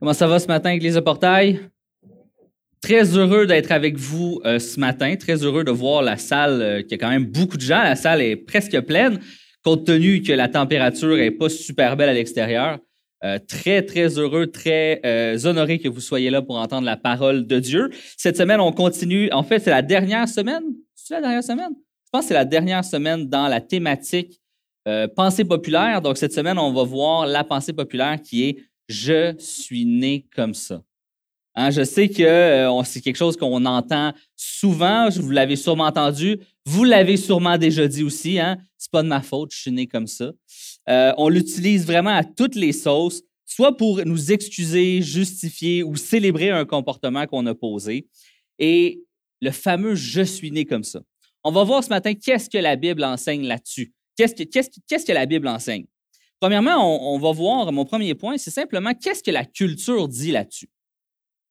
Comment 0.00 0.14
ça 0.14 0.26
va 0.26 0.38
ce 0.38 0.46
matin, 0.46 0.70
Église 0.70 0.94
de 0.94 1.00
Portail? 1.00 1.60
Très 2.80 3.18
heureux 3.18 3.46
d'être 3.46 3.70
avec 3.70 3.98
vous 3.98 4.40
euh, 4.46 4.58
ce 4.58 4.80
matin. 4.80 5.14
Très 5.16 5.44
heureux 5.44 5.62
de 5.62 5.70
voir 5.70 6.00
la 6.00 6.16
salle, 6.16 6.62
euh, 6.62 6.82
qui 6.82 6.94
a 6.94 6.96
quand 6.96 7.10
même 7.10 7.26
beaucoup 7.26 7.58
de 7.58 7.62
gens. 7.62 7.82
La 7.82 7.96
salle 7.96 8.22
est 8.22 8.36
presque 8.36 8.80
pleine, 8.80 9.20
compte 9.62 9.84
tenu 9.84 10.22
que 10.22 10.32
la 10.32 10.48
température 10.48 11.14
n'est 11.18 11.30
pas 11.30 11.50
super 11.50 11.98
belle 11.98 12.08
à 12.08 12.14
l'extérieur. 12.14 12.78
Euh, 13.24 13.38
très, 13.46 13.82
très 13.82 14.18
heureux, 14.18 14.46
très 14.46 15.02
honoré 15.44 15.78
que 15.78 15.88
vous 15.90 16.00
soyez 16.00 16.30
là 16.30 16.40
pour 16.40 16.56
entendre 16.56 16.86
la 16.86 16.96
parole 16.96 17.46
de 17.46 17.58
Dieu. 17.58 17.90
Cette 18.16 18.38
semaine, 18.38 18.60
on 18.60 18.72
continue. 18.72 19.30
En 19.32 19.42
fait, 19.42 19.58
c'est 19.58 19.68
la 19.68 19.82
dernière 19.82 20.30
semaine. 20.30 20.64
C'est 20.94 21.12
la 21.12 21.20
dernière 21.20 21.44
semaine? 21.44 21.72
Je 22.06 22.10
pense 22.10 22.22
que 22.22 22.28
c'est 22.28 22.34
la 22.34 22.46
dernière 22.46 22.86
semaine 22.86 23.28
dans 23.28 23.48
la 23.48 23.60
thématique 23.60 24.40
pensée 25.14 25.44
populaire. 25.44 26.00
Donc, 26.00 26.16
cette 26.16 26.32
semaine, 26.32 26.58
on 26.58 26.72
va 26.72 26.84
voir 26.84 27.26
la 27.26 27.44
pensée 27.44 27.74
populaire 27.74 28.18
qui 28.22 28.48
est 28.48 28.56
je 28.90 29.36
suis 29.38 29.86
né 29.86 30.26
comme 30.34 30.52
ça. 30.52 30.82
Hein, 31.54 31.70
je 31.70 31.84
sais 31.84 32.08
que 32.08 32.22
euh, 32.22 32.82
c'est 32.84 33.00
quelque 33.00 33.16
chose 33.16 33.36
qu'on 33.36 33.64
entend 33.64 34.12
souvent, 34.36 35.08
vous 35.10 35.30
l'avez 35.30 35.56
sûrement 35.56 35.84
entendu, 35.84 36.38
vous 36.64 36.84
l'avez 36.84 37.16
sûrement 37.16 37.56
déjà 37.56 37.86
dit 37.86 38.02
aussi, 38.02 38.38
hein? 38.38 38.58
c'est 38.78 38.90
pas 38.90 39.02
de 39.02 39.08
ma 39.08 39.22
faute, 39.22 39.52
je 39.52 39.60
suis 39.60 39.72
né 39.72 39.86
comme 39.86 40.06
ça. 40.06 40.32
Euh, 40.88 41.12
on 41.18 41.28
l'utilise 41.28 41.86
vraiment 41.86 42.10
à 42.10 42.24
toutes 42.24 42.56
les 42.56 42.72
sauces, 42.72 43.22
soit 43.46 43.76
pour 43.76 44.04
nous 44.04 44.32
excuser, 44.32 45.02
justifier 45.02 45.82
ou 45.82 45.96
célébrer 45.96 46.50
un 46.50 46.64
comportement 46.64 47.26
qu'on 47.26 47.46
a 47.46 47.54
posé. 47.54 48.08
Et 48.58 49.02
le 49.40 49.50
fameux 49.50 49.94
je 49.94 50.22
suis 50.22 50.50
né 50.50 50.64
comme 50.64 50.84
ça. 50.84 51.00
On 51.44 51.52
va 51.52 51.62
voir 51.64 51.82
ce 51.84 51.90
matin 51.90 52.14
qu'est-ce 52.14 52.50
que 52.50 52.58
la 52.58 52.76
Bible 52.76 53.04
enseigne 53.04 53.46
là-dessus. 53.46 53.92
Qu'est-ce 54.16 54.34
que, 54.34 54.42
qu'est-ce 54.42 55.06
que 55.06 55.12
la 55.12 55.26
Bible 55.26 55.48
enseigne? 55.48 55.86
Premièrement, 56.40 57.12
on, 57.14 57.18
va 57.18 57.32
voir, 57.32 57.70
mon 57.70 57.84
premier 57.84 58.14
point, 58.14 58.38
c'est 58.38 58.50
simplement 58.50 58.94
qu'est-ce 58.94 59.22
que 59.22 59.30
la 59.30 59.44
culture 59.44 60.08
dit 60.08 60.32
là-dessus. 60.32 60.70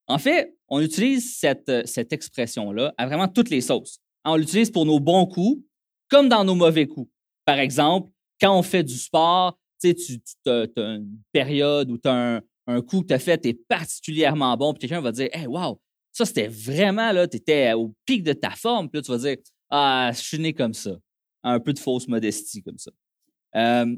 En 0.07 0.17
fait, 0.17 0.55
on 0.67 0.81
utilise 0.81 1.37
cette, 1.37 1.69
euh, 1.69 1.83
cette 1.85 2.11
expression-là 2.11 2.95
à 2.97 3.05
vraiment 3.05 3.27
toutes 3.27 3.51
les 3.51 3.61
sauces. 3.61 3.99
On 4.25 4.35
l'utilise 4.35 4.71
pour 4.71 4.87
nos 4.87 4.99
bons 4.99 5.27
coups 5.27 5.63
comme 6.09 6.27
dans 6.27 6.43
nos 6.43 6.55
mauvais 6.55 6.87
coups. 6.87 7.11
Par 7.45 7.59
exemple, 7.59 8.11
quand 8.41 8.57
on 8.57 8.63
fait 8.63 8.83
du 8.83 8.95
sport, 8.95 9.59
tu, 9.79 9.93
tu 9.95 10.21
as, 10.47 10.67
une 10.75 11.19
période 11.31 11.91
où 11.91 11.99
tu 11.99 12.09
as 12.09 12.41
un, 12.65 12.81
coup 12.81 13.01
que 13.01 13.07
tu 13.07 13.13
as 13.13 13.19
fait, 13.19 13.37
tu 13.37 13.53
particulièrement 13.53 14.57
bon, 14.57 14.73
puis 14.73 14.81
quelqu'un 14.81 15.01
va 15.01 15.11
dire 15.11 15.29
Hey, 15.31 15.45
wow, 15.45 15.79
ça 16.11 16.25
c'était 16.25 16.47
vraiment, 16.47 17.11
là, 17.11 17.27
tu 17.27 17.37
étais 17.37 17.73
au 17.73 17.93
pic 18.05 18.23
de 18.23 18.33
ta 18.33 18.51
forme, 18.51 18.89
puis 18.89 18.97
là, 18.97 19.03
tu 19.03 19.11
vas 19.11 19.17
dire 19.19 19.37
Ah, 19.69 20.11
je 20.13 20.21
suis 20.21 20.39
né 20.39 20.53
comme 20.53 20.73
ça. 20.73 20.97
Un 21.43 21.59
peu 21.59 21.73
de 21.73 21.79
fausse 21.79 22.07
modestie 22.07 22.63
comme 22.63 22.77
ça. 22.77 22.91
Euh, 23.55 23.95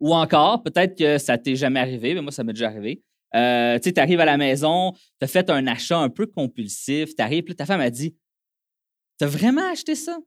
ou 0.00 0.14
encore, 0.14 0.62
peut-être 0.62 0.96
que 0.96 1.18
ça 1.18 1.38
t'est 1.38 1.56
jamais 1.56 1.80
arrivé, 1.80 2.14
mais 2.14 2.22
moi, 2.22 2.32
ça 2.32 2.42
m'est 2.42 2.52
déjà 2.52 2.68
arrivé. 2.68 3.02
Euh, 3.34 3.78
tu 3.78 3.84
sais, 3.84 3.92
tu 3.92 4.00
arrives 4.00 4.20
à 4.20 4.24
la 4.24 4.36
maison, 4.36 4.92
tu 4.92 5.24
as 5.24 5.28
fait 5.28 5.48
un 5.50 5.66
achat 5.66 5.98
un 5.98 6.08
peu 6.08 6.26
compulsif, 6.26 7.14
tu 7.14 7.22
arrives, 7.22 7.44
puis 7.44 7.54
ta 7.54 7.66
femme 7.66 7.80
a 7.80 7.90
dit 7.90 8.16
T'as 9.18 9.26
vraiment 9.26 9.70
acheté 9.70 9.94
ça? 9.94 10.18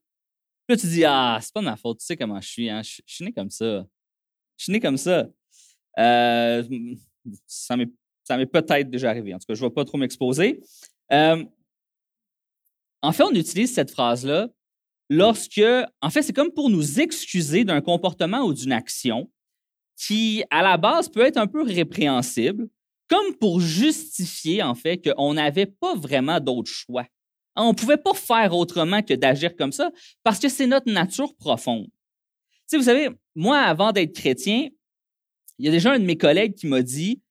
Puis 0.67 0.77
tu 0.77 0.87
dis 0.87 1.03
Ah, 1.03 1.39
c'est 1.41 1.53
pas 1.53 1.61
ma 1.61 1.75
faute, 1.75 1.99
tu 1.99 2.05
sais 2.05 2.15
comment 2.15 2.39
je 2.39 2.47
suis, 2.47 2.69
hein? 2.69 2.81
je, 2.83 3.01
suis 3.05 3.25
né 3.25 3.33
comme 3.33 3.49
ça. 3.49 3.85
Je 4.57 4.63
suis 4.63 4.71
né 4.71 4.79
comme 4.79 4.97
ça. 4.97 5.27
Euh, 5.99 6.63
ça 7.45 7.75
m'est 7.75 8.45
peut-être 8.45 8.89
déjà 8.89 9.09
arrivé. 9.09 9.33
En 9.33 9.39
tout 9.39 9.45
cas, 9.47 9.53
je 9.53 9.63
ne 9.63 9.67
vais 9.67 9.73
pas 9.73 9.83
trop 9.83 9.97
m'exposer. 9.97 10.61
Euh, 11.11 11.43
en 13.01 13.11
fait, 13.11 13.23
on 13.23 13.31
utilise 13.31 13.73
cette 13.73 13.91
phrase-là 13.91 14.49
lorsque, 15.09 15.61
en 16.01 16.09
fait, 16.09 16.21
c'est 16.21 16.33
comme 16.33 16.51
pour 16.51 16.69
nous 16.69 17.01
excuser 17.01 17.65
d'un 17.65 17.81
comportement 17.81 18.41
ou 18.41 18.53
d'une 18.53 18.71
action 18.71 19.29
qui, 19.95 20.43
à 20.49 20.61
la 20.61 20.77
base, 20.77 21.09
peut 21.09 21.21
être 21.21 21.37
un 21.37 21.47
peu 21.47 21.63
répréhensible, 21.63 22.67
comme 23.07 23.35
pour 23.35 23.59
justifier, 23.59 24.63
en 24.63 24.75
fait, 24.75 24.97
qu'on 24.97 25.33
n'avait 25.33 25.65
pas 25.65 25.95
vraiment 25.95 26.39
d'autre 26.39 26.71
choix. 26.71 27.05
On 27.55 27.69
ne 27.69 27.75
pouvait 27.75 27.97
pas 27.97 28.13
faire 28.13 28.53
autrement 28.55 29.03
que 29.03 29.13
d'agir 29.13 29.55
comme 29.55 29.71
ça 29.71 29.91
parce 30.23 30.39
que 30.39 30.49
c'est 30.49 30.65
notre 30.65 30.91
nature 30.91 31.35
profonde. 31.35 31.87
Tu 32.67 32.77
vous 32.77 32.83
savez, 32.83 33.09
moi, 33.35 33.59
avant 33.59 33.91
d'être 33.91 34.15
chrétien, 34.15 34.69
il 35.59 35.65
y 35.65 35.67
a 35.67 35.71
déjà 35.71 35.93
un 35.93 35.99
de 35.99 36.05
mes 36.05 36.17
collègues 36.17 36.55
qui 36.55 36.65
m'a 36.65 36.81
dit 36.81 37.21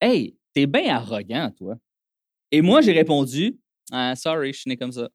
Hey, 0.00 0.36
t'es 0.54 0.66
bien 0.66 0.94
arrogant, 0.94 1.50
toi. 1.56 1.76
Et 2.52 2.60
moi, 2.60 2.80
j'ai 2.82 2.92
répondu 2.92 3.58
ah, 3.90 4.14
Sorry, 4.14 4.52
je 4.52 4.60
suis 4.60 4.68
né 4.68 4.76
comme 4.76 4.92
ça. 4.92 5.08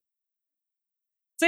Tu 1.41 1.47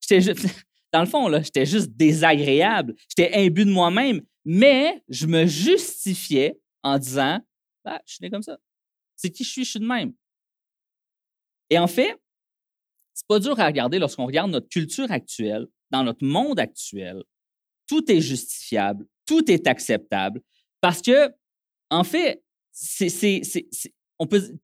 sais, 0.00 0.20
dans 0.92 1.00
le 1.00 1.06
fond, 1.06 1.28
là, 1.28 1.42
j'étais 1.42 1.66
juste 1.66 1.90
désagréable. 1.90 2.94
J'étais 3.08 3.34
imbu 3.36 3.64
de 3.64 3.70
moi-même, 3.70 4.22
mais 4.44 5.02
je 5.08 5.26
me 5.26 5.46
justifiais 5.46 6.60
en 6.82 6.98
disant 6.98 7.40
bah, 7.84 8.00
Je 8.06 8.14
suis 8.14 8.22
né 8.22 8.30
comme 8.30 8.42
ça. 8.42 8.58
C'est 9.16 9.30
qui 9.30 9.44
je 9.44 9.50
suis, 9.50 9.64
je 9.64 9.70
suis 9.70 9.80
de 9.80 9.86
même. 9.86 10.12
Et 11.68 11.78
en 11.78 11.86
fait, 11.86 12.16
c'est 13.14 13.26
pas 13.26 13.38
dur 13.38 13.58
à 13.60 13.66
regarder 13.66 13.98
lorsqu'on 13.98 14.26
regarde 14.26 14.50
notre 14.50 14.68
culture 14.68 15.10
actuelle, 15.12 15.66
dans 15.90 16.02
notre 16.02 16.24
monde 16.24 16.58
actuel. 16.58 17.22
Tout 17.86 18.10
est 18.10 18.20
justifiable, 18.20 19.06
tout 19.26 19.50
est 19.50 19.66
acceptable, 19.66 20.40
parce 20.80 21.02
que, 21.02 21.30
en 21.90 22.02
fait, 22.02 22.42
c'est, 22.72 23.42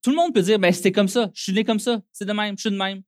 tout 0.03 0.11
le 0.11 0.17
monde 0.17 0.35
peut 0.35 0.43
dire 0.43 0.59
ben, 0.59 0.73
c'est 0.73 0.93
comme 0.93 1.09
ça, 1.09 1.31
je 1.35 1.43
suis 1.43 1.53
né 1.53 1.65
comme 1.65 1.79
ça, 1.79 2.03
c'est 2.13 2.25
de 2.25 2.33
même, 2.33 2.57
je 2.57 2.63
suis 2.63 2.71
de 2.71 2.77
même 2.77 3.03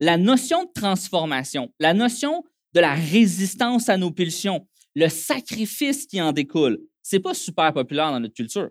la 0.00 0.16
notion 0.16 0.64
de 0.64 0.70
transformation, 0.74 1.72
la 1.78 1.94
notion 1.94 2.44
de 2.74 2.80
la 2.80 2.94
résistance 2.94 3.88
à 3.88 3.96
nos 3.96 4.10
pulsions, 4.10 4.66
le 4.94 5.08
sacrifice 5.08 6.06
qui 6.06 6.20
en 6.20 6.32
découle, 6.32 6.78
c'est 7.02 7.20
pas 7.20 7.34
super 7.34 7.72
populaire 7.72 8.10
dans 8.10 8.20
notre 8.20 8.34
culture. 8.34 8.70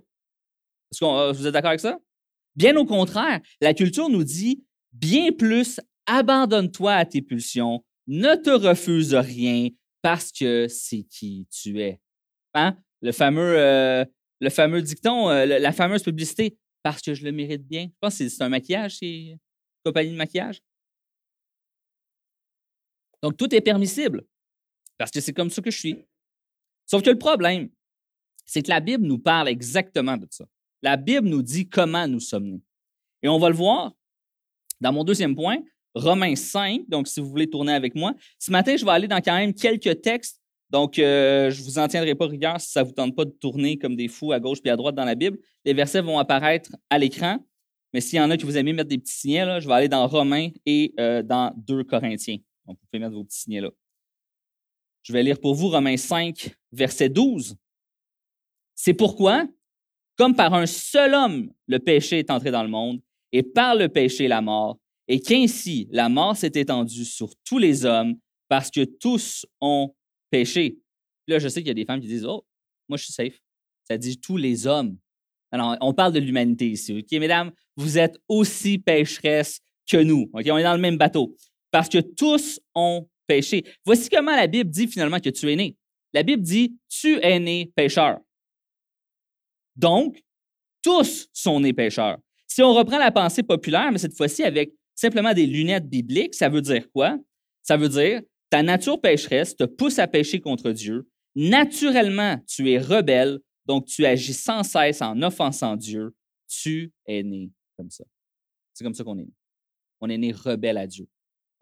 Est-ce 0.91 0.99
que 0.99 1.05
euh, 1.05 1.31
vous 1.31 1.47
êtes 1.47 1.53
d'accord 1.53 1.69
avec 1.69 1.79
ça? 1.79 1.99
Bien 2.55 2.75
au 2.75 2.85
contraire, 2.85 3.39
la 3.61 3.73
culture 3.73 4.09
nous 4.09 4.23
dit 4.23 4.63
bien 4.91 5.31
plus 5.31 5.79
abandonne-toi 6.05 6.93
à 6.93 7.05
tes 7.05 7.21
pulsions, 7.21 7.83
ne 8.07 8.35
te 8.35 8.49
refuse 8.49 9.15
rien 9.15 9.69
parce 10.01 10.31
que 10.31 10.67
c'est 10.67 11.03
qui 11.03 11.47
tu 11.49 11.81
es. 11.81 11.99
Hein? 12.53 12.77
Le, 13.01 13.11
fameux, 13.11 13.57
euh, 13.57 14.05
le 14.39 14.49
fameux 14.49 14.81
dicton, 14.81 15.29
euh, 15.29 15.45
la 15.45 15.71
fameuse 15.71 16.03
publicité, 16.03 16.57
parce 16.83 17.01
que 17.01 17.13
je 17.13 17.23
le 17.23 17.31
mérite 17.31 17.65
bien. 17.65 17.85
Je 17.85 17.97
pense 18.01 18.17
que 18.17 18.27
c'est 18.27 18.43
un 18.43 18.49
maquillage, 18.49 18.97
c'est 18.97 19.37
compagnie 19.83 20.11
de 20.11 20.17
maquillage? 20.17 20.61
Donc, 23.23 23.37
tout 23.37 23.55
est 23.55 23.61
permissible 23.61 24.25
parce 24.97 25.09
que 25.09 25.21
c'est 25.21 25.33
comme 25.33 25.49
ça 25.49 25.61
que 25.61 25.71
je 25.71 25.79
suis. 25.79 26.05
Sauf 26.85 27.01
que 27.01 27.09
le 27.09 27.17
problème, 27.17 27.69
c'est 28.45 28.61
que 28.61 28.69
la 28.69 28.81
Bible 28.81 29.05
nous 29.05 29.17
parle 29.17 29.47
exactement 29.47 30.17
de 30.17 30.27
ça. 30.29 30.45
La 30.81 30.97
Bible 30.97 31.29
nous 31.29 31.41
dit 31.41 31.67
comment 31.69 32.05
nous 32.05 32.19
sommes 32.19 32.49
nés. 32.49 32.61
Et 33.23 33.29
on 33.29 33.39
va 33.39 33.49
le 33.49 33.55
voir 33.55 33.93
dans 34.81 34.91
mon 34.91 35.05
deuxième 35.05 35.33
point, 35.33 35.57
Romains 35.95 36.35
5. 36.35 36.81
Donc, 36.89 37.07
si 37.07 37.21
vous 37.21 37.29
voulez 37.29 37.49
tourner 37.49 37.71
avec 37.71 37.95
moi. 37.95 38.13
Ce 38.37 38.51
matin, 38.51 38.75
je 38.75 38.83
vais 38.83 38.91
aller 38.91 39.07
dans 39.07 39.21
quand 39.21 39.37
même 39.37 39.53
quelques 39.53 40.01
textes. 40.01 40.41
Donc, 40.69 40.99
euh, 40.99 41.49
je 41.49 41.61
ne 41.61 41.65
vous 41.65 41.79
en 41.79 41.87
tiendrai 41.87 42.15
pas 42.15 42.27
rigueur 42.27 42.59
si 42.59 42.71
ça 42.71 42.81
ne 42.81 42.87
vous 42.87 42.93
tente 42.93 43.15
pas 43.15 43.23
de 43.23 43.31
tourner 43.31 43.77
comme 43.77 43.95
des 43.95 44.09
fous 44.09 44.33
à 44.33 44.39
gauche 44.41 44.61
puis 44.61 44.69
à 44.69 44.75
droite 44.75 44.95
dans 44.95 45.05
la 45.05 45.15
Bible. 45.15 45.37
Les 45.63 45.73
versets 45.73 46.01
vont 46.01 46.19
apparaître 46.19 46.71
à 46.89 46.99
l'écran. 46.99 47.37
Mais 47.93 48.01
s'il 48.01 48.17
y 48.17 48.21
en 48.21 48.29
a 48.31 48.35
qui 48.35 48.43
vous 48.43 48.57
aimez 48.57 48.73
mettre 48.73 48.89
des 48.89 48.97
petits 48.97 49.13
signets, 49.13 49.61
je 49.61 49.67
vais 49.67 49.73
aller 49.73 49.87
dans 49.87 50.05
Romains 50.07 50.49
et 50.65 50.93
euh, 50.99 51.21
dans 51.21 51.53
2 51.55 51.85
Corinthiens. 51.85 52.39
Vous 52.65 52.75
pouvez 52.75 52.99
mettre 52.99 53.15
vos 53.15 53.23
petits 53.23 53.39
signets 53.39 53.61
là. 53.61 53.71
Je 55.03 55.11
vais 55.11 55.23
lire 55.23 55.39
pour 55.39 55.53
vous 55.53 55.67
Romains 55.67 55.97
5, 55.97 56.55
verset 56.71 57.09
12. 57.09 57.57
C'est 58.73 58.93
pourquoi, 58.93 59.45
comme 60.17 60.35
par 60.35 60.53
un 60.53 60.65
seul 60.65 61.13
homme, 61.13 61.51
le 61.67 61.79
péché 61.79 62.19
est 62.19 62.31
entré 62.31 62.51
dans 62.51 62.63
le 62.63 62.69
monde, 62.69 63.01
et 63.33 63.43
par 63.43 63.75
le 63.75 63.89
péché, 63.89 64.27
la 64.27 64.41
mort, 64.41 64.79
et 65.07 65.19
qu'ainsi 65.19 65.87
la 65.91 66.07
mort 66.07 66.37
s'est 66.37 66.51
étendue 66.55 67.03
sur 67.03 67.33
tous 67.43 67.57
les 67.57 67.83
hommes, 67.83 68.15
parce 68.47 68.71
que 68.71 68.85
tous 68.85 69.45
ont 69.59 69.93
péché. 70.29 70.79
Là, 71.27 71.39
je 71.39 71.49
sais 71.49 71.61
qu'il 71.61 71.67
y 71.67 71.71
a 71.71 71.75
des 71.75 71.85
femmes 71.85 71.99
qui 71.99 72.07
disent 72.07 72.25
Oh, 72.25 72.45
moi, 72.87 72.97
je 72.97 73.03
suis 73.03 73.13
safe. 73.13 73.41
Ça 73.85 73.97
dit 73.97 74.19
tous 74.19 74.37
les 74.37 74.67
hommes. 74.67 74.97
Alors, 75.51 75.75
on 75.81 75.93
parle 75.93 76.13
de 76.13 76.19
l'humanité 76.19 76.69
ici. 76.69 76.97
OK, 76.97 77.19
mesdames, 77.19 77.51
vous 77.75 77.97
êtes 77.97 78.17
aussi 78.27 78.77
pécheresses 78.77 79.59
que 79.89 79.97
nous. 79.97 80.29
OK, 80.33 80.45
on 80.49 80.57
est 80.57 80.63
dans 80.63 80.73
le 80.73 80.81
même 80.81 80.97
bateau 80.97 81.35
parce 81.73 81.89
que 81.89 81.97
tous 81.97 82.61
ont 82.75 83.09
péché. 83.25 83.65
Voici 83.83 84.07
comment 84.07 84.35
la 84.35 84.45
Bible 84.45 84.69
dit 84.69 84.87
finalement 84.87 85.19
que 85.19 85.29
tu 85.29 85.51
es 85.51 85.55
né. 85.55 85.75
La 86.13 86.21
Bible 86.21 86.43
dit, 86.43 86.77
tu 86.87 87.17
es 87.19 87.39
né 87.39 87.73
pécheur. 87.75 88.19
Donc, 89.75 90.21
tous 90.83 91.27
sont 91.33 91.59
nés 91.59 91.73
pécheurs. 91.73 92.19
Si 92.47 92.61
on 92.61 92.73
reprend 92.73 92.99
la 92.99 93.11
pensée 93.11 93.41
populaire, 93.41 93.91
mais 93.91 93.97
cette 93.97 94.15
fois-ci 94.15 94.43
avec 94.43 94.75
simplement 94.93 95.33
des 95.33 95.47
lunettes 95.47 95.89
bibliques, 95.89 96.35
ça 96.35 96.47
veut 96.47 96.61
dire 96.61 96.91
quoi? 96.91 97.17
Ça 97.63 97.75
veut 97.75 97.89
dire, 97.89 98.21
ta 98.51 98.61
nature 98.61 99.01
pécheresse 99.01 99.55
te 99.55 99.63
pousse 99.63 99.97
à 99.97 100.07
pécher 100.07 100.39
contre 100.39 100.71
Dieu. 100.71 101.09
Naturellement, 101.33 102.37
tu 102.45 102.69
es 102.69 102.77
rebelle, 102.77 103.39
donc 103.65 103.85
tu 103.87 104.05
agis 104.05 104.35
sans 104.35 104.61
cesse 104.61 105.01
en 105.01 105.19
offensant 105.23 105.75
Dieu. 105.75 106.13
Tu 106.47 106.93
es 107.07 107.23
né 107.23 107.49
comme 107.77 107.89
ça. 107.89 108.03
C'est 108.75 108.83
comme 108.83 108.93
ça 108.93 109.03
qu'on 109.03 109.17
est 109.17 109.23
né. 109.23 109.33
On 110.01 110.09
est 110.09 110.19
né 110.19 110.31
rebelle 110.31 110.77
à 110.77 110.85
Dieu. 110.85 111.07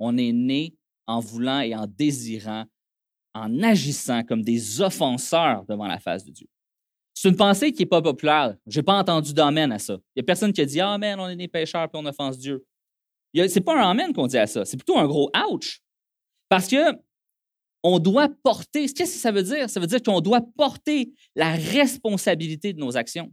On 0.04 0.18
est 0.18 0.32
né 0.32 0.76
en 1.06 1.20
voulant 1.20 1.60
et 1.60 1.76
en 1.76 1.86
désirant, 1.86 2.66
en 3.36 3.62
agissant 3.62 4.24
comme 4.24 4.42
des 4.42 4.82
offenseurs 4.82 5.64
devant 5.70 5.86
la 5.86 6.00
face 6.00 6.26
de 6.26 6.32
Dieu. 6.32 6.48
C'est 7.14 7.30
une 7.30 7.36
pensée 7.36 7.72
qui 7.72 7.84
n'est 7.84 7.88
pas 7.88 8.02
populaire. 8.02 8.56
Je 8.66 8.80
n'ai 8.80 8.84
pas 8.84 8.98
entendu 8.98 9.32
d'amen 9.32 9.72
à 9.72 9.78
ça. 9.78 9.94
Il 9.94 10.18
n'y 10.18 10.22
a 10.22 10.24
personne 10.24 10.52
qui 10.52 10.62
a 10.62 10.66
dit 10.66 10.82
Amen, 10.82 11.20
on 11.20 11.28
est 11.28 11.36
des 11.36 11.48
pécheurs 11.48 11.88
puis 11.88 12.02
on 12.02 12.06
offense 12.08 12.40
Dieu. 12.40 12.66
Ce 13.36 13.42
n'est 13.42 13.64
pas 13.64 13.80
un 13.80 13.92
Amen 13.92 14.12
qu'on 14.12 14.26
dit 14.26 14.40
à 14.40 14.48
ça. 14.48 14.66
C'est 14.66 14.78
plutôt 14.78 14.98
un 14.98 15.06
gros 15.06 15.30
ouch. 15.50 15.82
Parce 16.50 16.68
que 16.68 16.98
on 17.84 18.00
doit 18.00 18.30
porter. 18.44 18.88
Qu'est-ce 18.88 19.14
que 19.14 19.20
ça 19.20 19.32
veut 19.32 19.44
dire? 19.44 19.70
Ça 19.70 19.80
veut 19.80 19.88
dire 19.88 20.02
qu'on 20.02 20.22
doit 20.22 20.42
porter 20.58 21.14
la 21.36 21.52
responsabilité 21.52 22.74
de 22.74 22.80
nos 22.80 22.98
actions. 22.98 23.32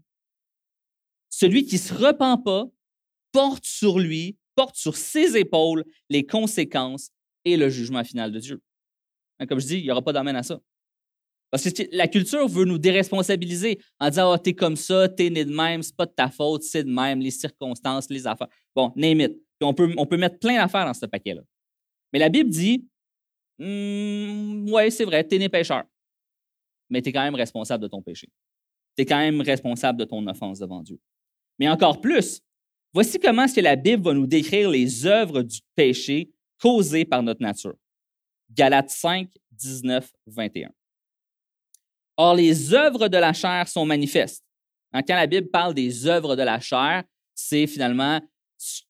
Celui 1.30 1.64
qui 1.64 1.76
ne 1.76 1.80
se 1.80 1.94
repent 1.94 2.42
pas 2.44 2.66
porte 3.32 3.64
sur 3.64 3.98
lui, 3.98 4.37
porte 4.58 4.74
sur 4.74 4.96
ses 4.96 5.36
épaules 5.36 5.84
les 6.10 6.26
conséquences 6.26 7.12
et 7.44 7.56
le 7.56 7.68
jugement 7.68 8.02
final 8.02 8.32
de 8.32 8.40
Dieu. 8.40 8.60
Hein, 9.38 9.46
comme 9.46 9.60
je 9.60 9.66
dis, 9.68 9.78
il 9.78 9.84
n'y 9.84 9.90
aura 9.92 10.02
pas 10.02 10.12
d'amène 10.12 10.34
à 10.34 10.42
ça. 10.42 10.58
Parce 11.52 11.70
que 11.70 11.82
la 11.92 12.08
culture 12.08 12.48
veut 12.48 12.64
nous 12.64 12.76
déresponsabiliser 12.76 13.78
en 14.00 14.08
disant 14.08 14.32
Ah, 14.32 14.38
t'es 14.40 14.54
comme 14.54 14.74
ça, 14.74 15.08
t'es 15.08 15.30
né 15.30 15.44
de 15.44 15.54
même, 15.54 15.84
c'est 15.84 15.94
pas 15.94 16.06
de 16.06 16.10
ta 16.10 16.28
faute, 16.28 16.64
c'est 16.64 16.82
de 16.82 16.90
même, 16.90 17.20
les 17.20 17.30
circonstances, 17.30 18.10
les 18.10 18.26
affaires. 18.26 18.48
Bon, 18.74 18.92
name 18.96 19.20
it. 19.20 19.32
on 19.62 19.72
peut, 19.72 19.94
on 19.96 20.06
peut 20.06 20.16
mettre 20.16 20.40
plein 20.40 20.56
d'affaires 20.56 20.86
dans 20.86 20.92
ce 20.92 21.06
paquet-là. 21.06 21.42
Mais 22.12 22.18
la 22.18 22.28
Bible 22.28 22.50
dit 22.50 22.84
«Hum, 23.60 24.68
Ouais, 24.72 24.90
c'est 24.90 25.04
vrai, 25.04 25.22
t'es 25.22 25.38
né 25.38 25.48
pécheur. 25.48 25.84
Mais 26.90 27.00
t'es 27.00 27.12
quand 27.12 27.22
même 27.22 27.36
responsable 27.36 27.84
de 27.84 27.88
ton 27.88 28.02
péché. 28.02 28.28
T'es 28.96 29.06
quand 29.06 29.18
même 29.18 29.40
responsable 29.40 30.00
de 30.00 30.04
ton 30.04 30.26
offense 30.26 30.58
devant 30.58 30.82
Dieu. 30.82 30.98
Mais 31.60 31.68
encore 31.68 32.00
plus, 32.00 32.42
voici 32.98 33.20
comment 33.20 33.44
est-ce 33.44 33.54
que 33.54 33.60
la 33.60 33.76
Bible 33.76 34.02
va 34.02 34.12
nous 34.12 34.26
décrire 34.26 34.68
les 34.68 35.06
œuvres 35.06 35.42
du 35.42 35.60
péché 35.76 36.32
causées 36.60 37.04
par 37.04 37.22
notre 37.22 37.40
nature. 37.40 37.76
Galates 38.50 38.90
5, 38.90 39.30
19, 39.52 40.10
21. 40.26 40.70
Or, 42.16 42.34
les 42.34 42.74
œuvres 42.74 43.06
de 43.06 43.16
la 43.16 43.32
chair 43.32 43.68
sont 43.68 43.86
manifestes. 43.86 44.44
Hein, 44.92 45.02
quand 45.06 45.14
la 45.14 45.28
Bible 45.28 45.48
parle 45.48 45.74
des 45.74 46.08
œuvres 46.08 46.34
de 46.34 46.42
la 46.42 46.58
chair, 46.58 47.04
c'est 47.36 47.68
finalement 47.68 48.20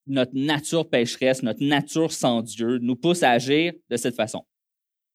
notre 0.06 0.34
nature 0.34 0.88
pécheresse, 0.88 1.42
notre 1.42 1.62
nature 1.62 2.10
sans 2.10 2.40
Dieu 2.40 2.78
nous 2.78 2.96
pousse 2.96 3.22
à 3.22 3.32
agir 3.32 3.74
de 3.90 3.96
cette 3.98 4.16
façon. 4.16 4.42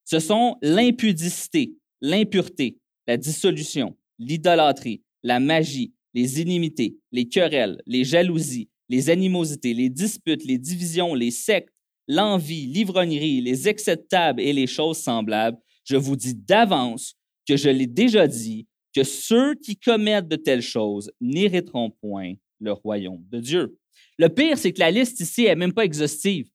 Ce 0.06 0.20
sont 0.20 0.56
l'impudicité, 0.62 1.74
l'impureté, 2.00 2.78
la 3.08 3.18
dissolution, 3.18 3.98
l'idolâtrie, 4.20 5.02
la 5.24 5.40
magie, 5.40 5.96
les 6.14 6.42
inimités, 6.42 7.00
les 7.12 7.28
querelles, 7.28 7.82
les 7.88 8.04
jalousies, 8.04 8.70
les 8.90 9.10
animosités, 9.10 9.74
les 9.74 9.90
disputes, 9.90 10.46
les 10.46 10.58
divisions, 10.58 11.14
les 11.14 11.32
sectes, 11.32 11.74
l'envie, 12.08 12.66
l'ivrognerie, 12.66 13.42
les 13.42 13.68
excès 13.70 13.96
de 13.96 14.02
table 14.02 14.42
et 14.42 14.54
les 14.54 14.68
choses 14.68 14.98
semblables, 14.98 15.58
je 15.86 15.96
vous 15.96 16.16
dis 16.16 16.36
d'avance 16.36 17.16
que 17.48 17.58
je 17.58 17.70
l'ai 17.70 17.88
déjà 17.88 18.28
dit, 18.28 18.68
que 18.94 19.04
ceux 19.04 19.56
qui 19.56 19.76
commettent 19.76 20.28
de 20.28 20.36
telles 20.36 20.62
choses 20.62 21.12
n'hériteront 21.20 21.90
point 21.90 22.34
le 22.60 22.74
royaume 22.74 23.24
de 23.30 23.40
Dieu. 23.40 23.78
Le 24.18 24.30
pire, 24.30 24.58
c'est 24.58 24.72
que 24.72 24.80
la 24.80 24.92
liste 24.92 25.20
ici 25.20 25.44
n'est 25.44 25.56
même 25.56 25.74
pas 25.74 25.86
exhaustive. 25.86 26.50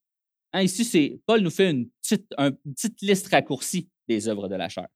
Hein, 0.52 0.62
ici, 0.62 0.84
c'est 0.84 1.20
Paul 1.26 1.40
nous 1.40 1.50
fait 1.50 1.70
une 1.70 1.88
petite, 2.00 2.32
une 2.38 2.56
petite 2.74 3.02
liste 3.02 3.26
raccourcie 3.28 3.88
des 4.06 4.28
œuvres 4.28 4.48
de 4.48 4.54
la 4.54 4.68
chair. 4.68 4.88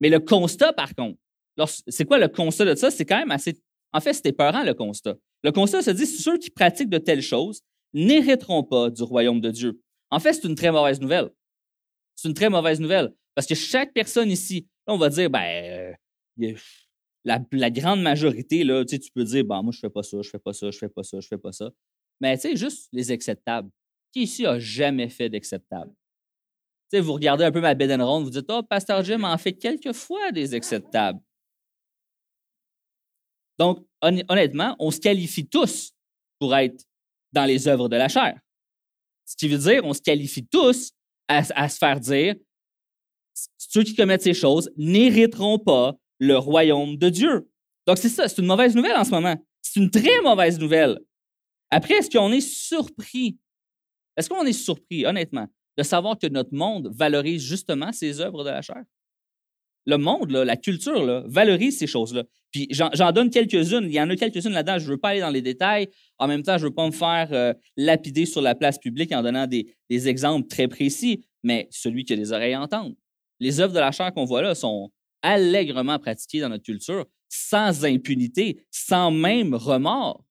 mais 0.00 0.08
le 0.08 0.20
constat, 0.20 0.72
par 0.72 0.94
contre, 0.94 1.18
c'est 1.88 2.04
quoi 2.04 2.18
le 2.18 2.28
constat 2.28 2.64
de 2.64 2.74
ça? 2.76 2.90
C'est 2.90 3.04
quand 3.04 3.18
même 3.18 3.32
assez. 3.32 3.60
En 3.92 4.00
fait, 4.00 4.12
c'était 4.12 4.32
peurant, 4.32 4.62
le 4.62 4.74
constat. 4.74 5.16
Le 5.42 5.52
constat 5.52 5.82
se 5.82 5.90
dit 5.90 6.06
ceux 6.06 6.38
qui 6.38 6.50
pratiquent 6.50 6.90
de 6.90 6.98
telles 6.98 7.22
choses 7.22 7.62
n'hériteront 7.94 8.64
pas 8.64 8.90
du 8.90 9.02
royaume 9.02 9.40
de 9.40 9.50
Dieu. 9.50 9.80
En 10.10 10.20
fait, 10.20 10.34
c'est 10.34 10.46
une 10.46 10.54
très 10.54 10.70
mauvaise 10.70 11.00
nouvelle. 11.00 11.30
C'est 12.14 12.28
une 12.28 12.34
très 12.34 12.50
mauvaise 12.50 12.80
nouvelle. 12.80 13.14
Parce 13.34 13.46
que 13.46 13.54
chaque 13.54 13.92
personne 13.92 14.30
ici, 14.30 14.66
là, 14.86 14.94
on 14.94 14.98
va 14.98 15.08
dire, 15.08 15.30
ben, 15.30 15.94
euh, 16.40 16.54
la, 17.24 17.70
grande 17.70 18.02
majorité, 18.02 18.64
là, 18.64 18.84
tu, 18.84 18.98
peux 19.14 19.24
dire, 19.24 19.44
ben, 19.44 19.62
moi, 19.62 19.72
je 19.72 19.78
fais 19.78 19.90
pas 19.90 20.02
ça, 20.02 20.20
je 20.22 20.28
fais 20.28 20.38
pas 20.38 20.52
ça, 20.52 20.70
je 20.70 20.78
fais 20.78 20.88
pas 20.88 21.02
ça, 21.02 21.20
je 21.20 21.28
fais 21.28 21.38
pas 21.38 21.52
ça. 21.52 21.70
Mais 22.20 22.36
tu 22.36 22.48
sais, 22.48 22.56
juste 22.56 22.88
les 22.92 23.10
acceptables. 23.10 23.70
Qui 24.12 24.22
ici 24.22 24.46
a 24.46 24.58
jamais 24.58 25.08
fait 25.08 25.28
d'acceptable? 25.28 25.92
Tu 26.90 26.96
sais, 26.96 27.00
vous 27.00 27.12
regardez 27.12 27.44
un 27.44 27.52
peu 27.52 27.60
ma 27.60 27.74
bed 27.74 27.90
and 27.92 28.04
ronde, 28.04 28.24
vous 28.24 28.30
dites, 28.30 28.46
oh, 28.48 28.62
Pasteur 28.62 29.04
Jim 29.04 29.22
en 29.22 29.36
fait 29.36 29.52
quelques 29.52 29.92
fois 29.92 30.32
des 30.32 30.54
acceptables. 30.54 31.20
Donc, 33.58 33.84
honnêtement, 34.02 34.76
on 34.78 34.90
se 34.90 35.00
qualifie 35.00 35.46
tous 35.46 35.92
pour 36.38 36.54
être 36.54 36.84
dans 37.32 37.44
les 37.44 37.68
œuvres 37.68 37.88
de 37.88 37.96
la 37.96 38.08
chair. 38.08 38.38
Ce 39.24 39.36
qui 39.36 39.48
veut 39.48 39.58
dire, 39.58 39.84
on 39.84 39.92
se 39.92 40.00
qualifie 40.00 40.46
tous 40.46 40.92
à, 41.28 41.68
se 41.68 41.76
faire 41.76 42.00
dire, 42.00 42.34
ceux 43.58 43.82
qui 43.82 43.94
commettent 43.94 44.22
ces 44.22 44.34
choses 44.34 44.70
n'hériteront 44.76 45.58
pas 45.58 45.94
le 46.18 46.38
royaume 46.38 46.96
de 46.96 47.10
Dieu. 47.10 47.50
Donc, 47.86 47.98
c'est 47.98 48.08
ça, 48.08 48.28
c'est 48.28 48.40
une 48.40 48.46
mauvaise 48.46 48.74
nouvelle 48.74 48.96
en 48.96 49.04
ce 49.04 49.10
moment. 49.10 49.36
C'est 49.60 49.80
une 49.80 49.90
très 49.90 50.20
mauvaise 50.22 50.58
nouvelle. 50.58 50.98
Après, 51.70 51.94
est-ce 51.94 52.10
qu'on 52.10 52.32
est 52.32 52.40
surpris? 52.40 53.38
Est-ce 54.16 54.28
qu'on 54.28 54.46
est 54.46 54.52
surpris, 54.52 55.04
honnêtement, 55.04 55.46
de 55.76 55.82
savoir 55.82 56.18
que 56.18 56.26
notre 56.26 56.54
monde 56.54 56.90
valorise 56.94 57.42
justement 57.42 57.92
ces 57.92 58.20
œuvres 58.20 58.42
de 58.44 58.50
la 58.50 58.62
chair? 58.62 58.82
Le 59.88 59.96
monde, 59.96 60.30
la 60.30 60.56
culture, 60.56 61.24
valorise 61.26 61.78
ces 61.78 61.86
choses-là. 61.86 62.24
Puis 62.50 62.68
j'en 62.70 63.12
donne 63.12 63.30
quelques-unes. 63.30 63.84
Il 63.84 63.92
y 63.92 64.00
en 64.00 64.10
a 64.10 64.16
quelques-unes 64.16 64.52
là-dedans. 64.52 64.78
Je 64.78 64.84
ne 64.84 64.90
veux 64.90 64.98
pas 64.98 65.10
aller 65.10 65.20
dans 65.20 65.30
les 65.30 65.40
détails. 65.40 65.88
En 66.18 66.28
même 66.28 66.42
temps, 66.42 66.58
je 66.58 66.64
ne 66.64 66.68
veux 66.68 66.74
pas 66.74 66.86
me 66.86 66.92
faire 66.92 67.28
euh, 67.32 67.54
lapider 67.76 68.26
sur 68.26 68.42
la 68.42 68.54
place 68.54 68.78
publique 68.78 69.12
en 69.12 69.22
donnant 69.22 69.46
des, 69.46 69.66
exemples 69.90 70.46
très 70.46 70.68
précis, 70.68 71.24
mais 71.42 71.68
celui 71.70 72.04
qui 72.04 72.12
a 72.12 72.16
des 72.16 72.32
oreilles 72.32 72.56
entendre 72.56 72.94
les 73.40 73.60
œuvres 73.60 73.72
de 73.72 73.78
la 73.78 73.92
chair 73.92 74.12
qu'on 74.12 74.24
voit 74.24 74.42
là 74.42 74.54
sont 74.54 74.90
allègrement 75.22 75.98
pratiquées 75.98 76.40
dans 76.40 76.48
notre 76.48 76.64
culture, 76.64 77.06
sans 77.28 77.84
impunité, 77.84 78.64
sans 78.70 79.10
même 79.10 79.54
remords. 79.54 80.24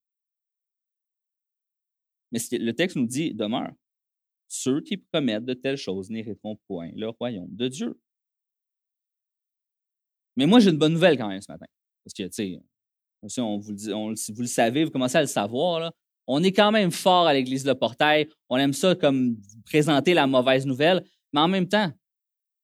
Mais 2.31 2.39
le 2.51 2.71
texte 2.71 2.95
nous 2.95 3.07
dit 3.07 3.33
demeure. 3.33 3.71
Ceux 4.49 4.81
qui 4.81 4.97
promettent 4.97 5.45
de 5.45 5.53
telles 5.53 5.77
choses 5.77 6.09
n'hériteront 6.09 6.57
point 6.67 6.91
le 6.95 7.09
royaume 7.09 7.53
de 7.53 7.67
Dieu. 7.67 7.99
Mais 10.37 10.45
moi, 10.45 10.59
j'ai 10.59 10.69
une 10.69 10.77
bonne 10.77 10.93
nouvelle 10.93 11.17
quand 11.17 11.27
même 11.27 11.41
ce 11.41 11.51
matin. 11.51 11.65
Parce 12.05 12.13
que, 12.13 12.23
tu 12.23 12.59
sais, 13.23 13.41
on 13.41 13.57
vous, 13.57 13.73
le 13.73 14.33
vous 14.33 14.45
savez, 14.45 14.85
vous 14.85 14.91
commencez 14.91 15.17
à 15.17 15.21
le 15.21 15.27
savoir, 15.27 15.91
on 16.27 16.43
est 16.43 16.51
quand 16.51 16.71
même 16.71 16.91
fort 16.91 17.25
à 17.25 17.33
l'Église 17.33 17.63
de 17.63 17.73
Portail. 17.73 18.29
On 18.49 18.57
aime 18.57 18.73
ça 18.73 18.95
comme 18.95 19.37
présenter 19.65 20.13
la 20.13 20.27
mauvaise 20.27 20.65
nouvelle. 20.65 21.03
Mais 21.33 21.41
en 21.41 21.47
même 21.47 21.67
temps, 21.67 21.91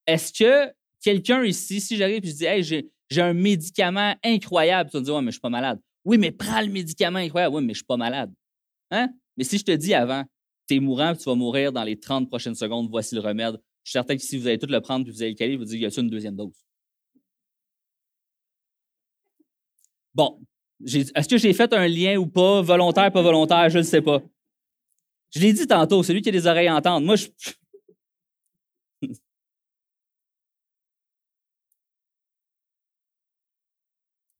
est-ce 0.05 0.31
que 0.31 0.71
quelqu'un 1.01 1.43
ici, 1.43 1.81
si 1.81 1.97
j'arrive 1.97 2.23
et 2.23 2.27
je 2.27 2.33
dis, 2.33 2.45
hey, 2.45 2.63
j'ai 2.63 3.21
un 3.21 3.33
médicament 3.33 4.15
incroyable, 4.23 4.89
tu 4.89 4.97
vas 4.97 4.99
me 4.99 5.05
dire, 5.05 5.15
ouais, 5.15 5.21
mais 5.21 5.31
je 5.31 5.35
suis 5.35 5.41
pas 5.41 5.49
malade. 5.49 5.79
Oui, 6.05 6.17
mais 6.17 6.31
prends 6.31 6.61
le 6.61 6.67
médicament 6.67 7.19
incroyable. 7.19 7.55
Oui, 7.55 7.63
mais 7.63 7.73
je 7.73 7.79
suis 7.79 7.85
pas 7.85 7.97
malade. 7.97 8.31
Hein? 8.91 9.09
Mais 9.37 9.43
si 9.45 9.57
je 9.57 9.63
te 9.63 9.71
dis 9.71 9.93
avant, 9.93 10.23
tu 10.67 10.75
es 10.75 10.79
mourant, 10.79 11.15
tu 11.15 11.23
vas 11.23 11.35
mourir 11.35 11.71
dans 11.71 11.83
les 11.83 11.99
30 11.99 12.29
prochaines 12.29 12.55
secondes, 12.55 12.89
voici 12.89 13.15
le 13.15 13.21
remède. 13.21 13.55
Je 13.83 13.89
suis 13.89 13.93
certain 13.93 14.15
que 14.15 14.21
si 14.21 14.37
vous 14.37 14.47
allez 14.47 14.59
tout 14.59 14.67
le 14.67 14.81
prendre 14.81 15.07
et 15.07 15.11
vous 15.11 15.21
allez 15.21 15.31
le 15.31 15.37
caler, 15.37 15.57
vous 15.57 15.65
dire, 15.65 15.79
y 15.79 15.85
a-t-il 15.85 16.03
une 16.03 16.09
deuxième 16.09 16.35
dose? 16.35 16.53
Bon, 20.15 20.39
est-ce 20.85 21.27
que 21.27 21.37
j'ai 21.37 21.53
fait 21.53 21.73
un 21.73 21.87
lien 21.87 22.17
ou 22.17 22.27
pas, 22.27 22.61
volontaire, 22.61 23.11
pas 23.11 23.21
volontaire, 23.21 23.69
je 23.69 23.79
ne 23.79 23.83
sais 23.83 24.01
pas. 24.01 24.21
Je 25.33 25.39
l'ai 25.39 25.53
dit 25.53 25.65
tantôt, 25.65 26.03
celui 26.03 26.21
qui 26.21 26.29
a 26.29 26.31
des 26.31 26.45
oreilles 26.45 26.67
à 26.67 26.75
entendre. 26.75 27.05
Moi, 27.05 27.15
je, 27.15 27.27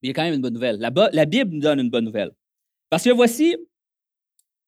il 0.04 0.08
y 0.08 0.10
a 0.10 0.12
quand 0.12 0.22
même 0.22 0.34
une 0.34 0.42
bonne 0.42 0.54
nouvelle. 0.54 0.78
La, 0.78 1.24
Bible 1.24 1.54
nous 1.54 1.60
donne 1.60 1.80
une 1.80 1.90
bonne 1.90 2.04
nouvelle. 2.04 2.30
Parce 2.90 3.04
que 3.04 3.10
voici, 3.10 3.56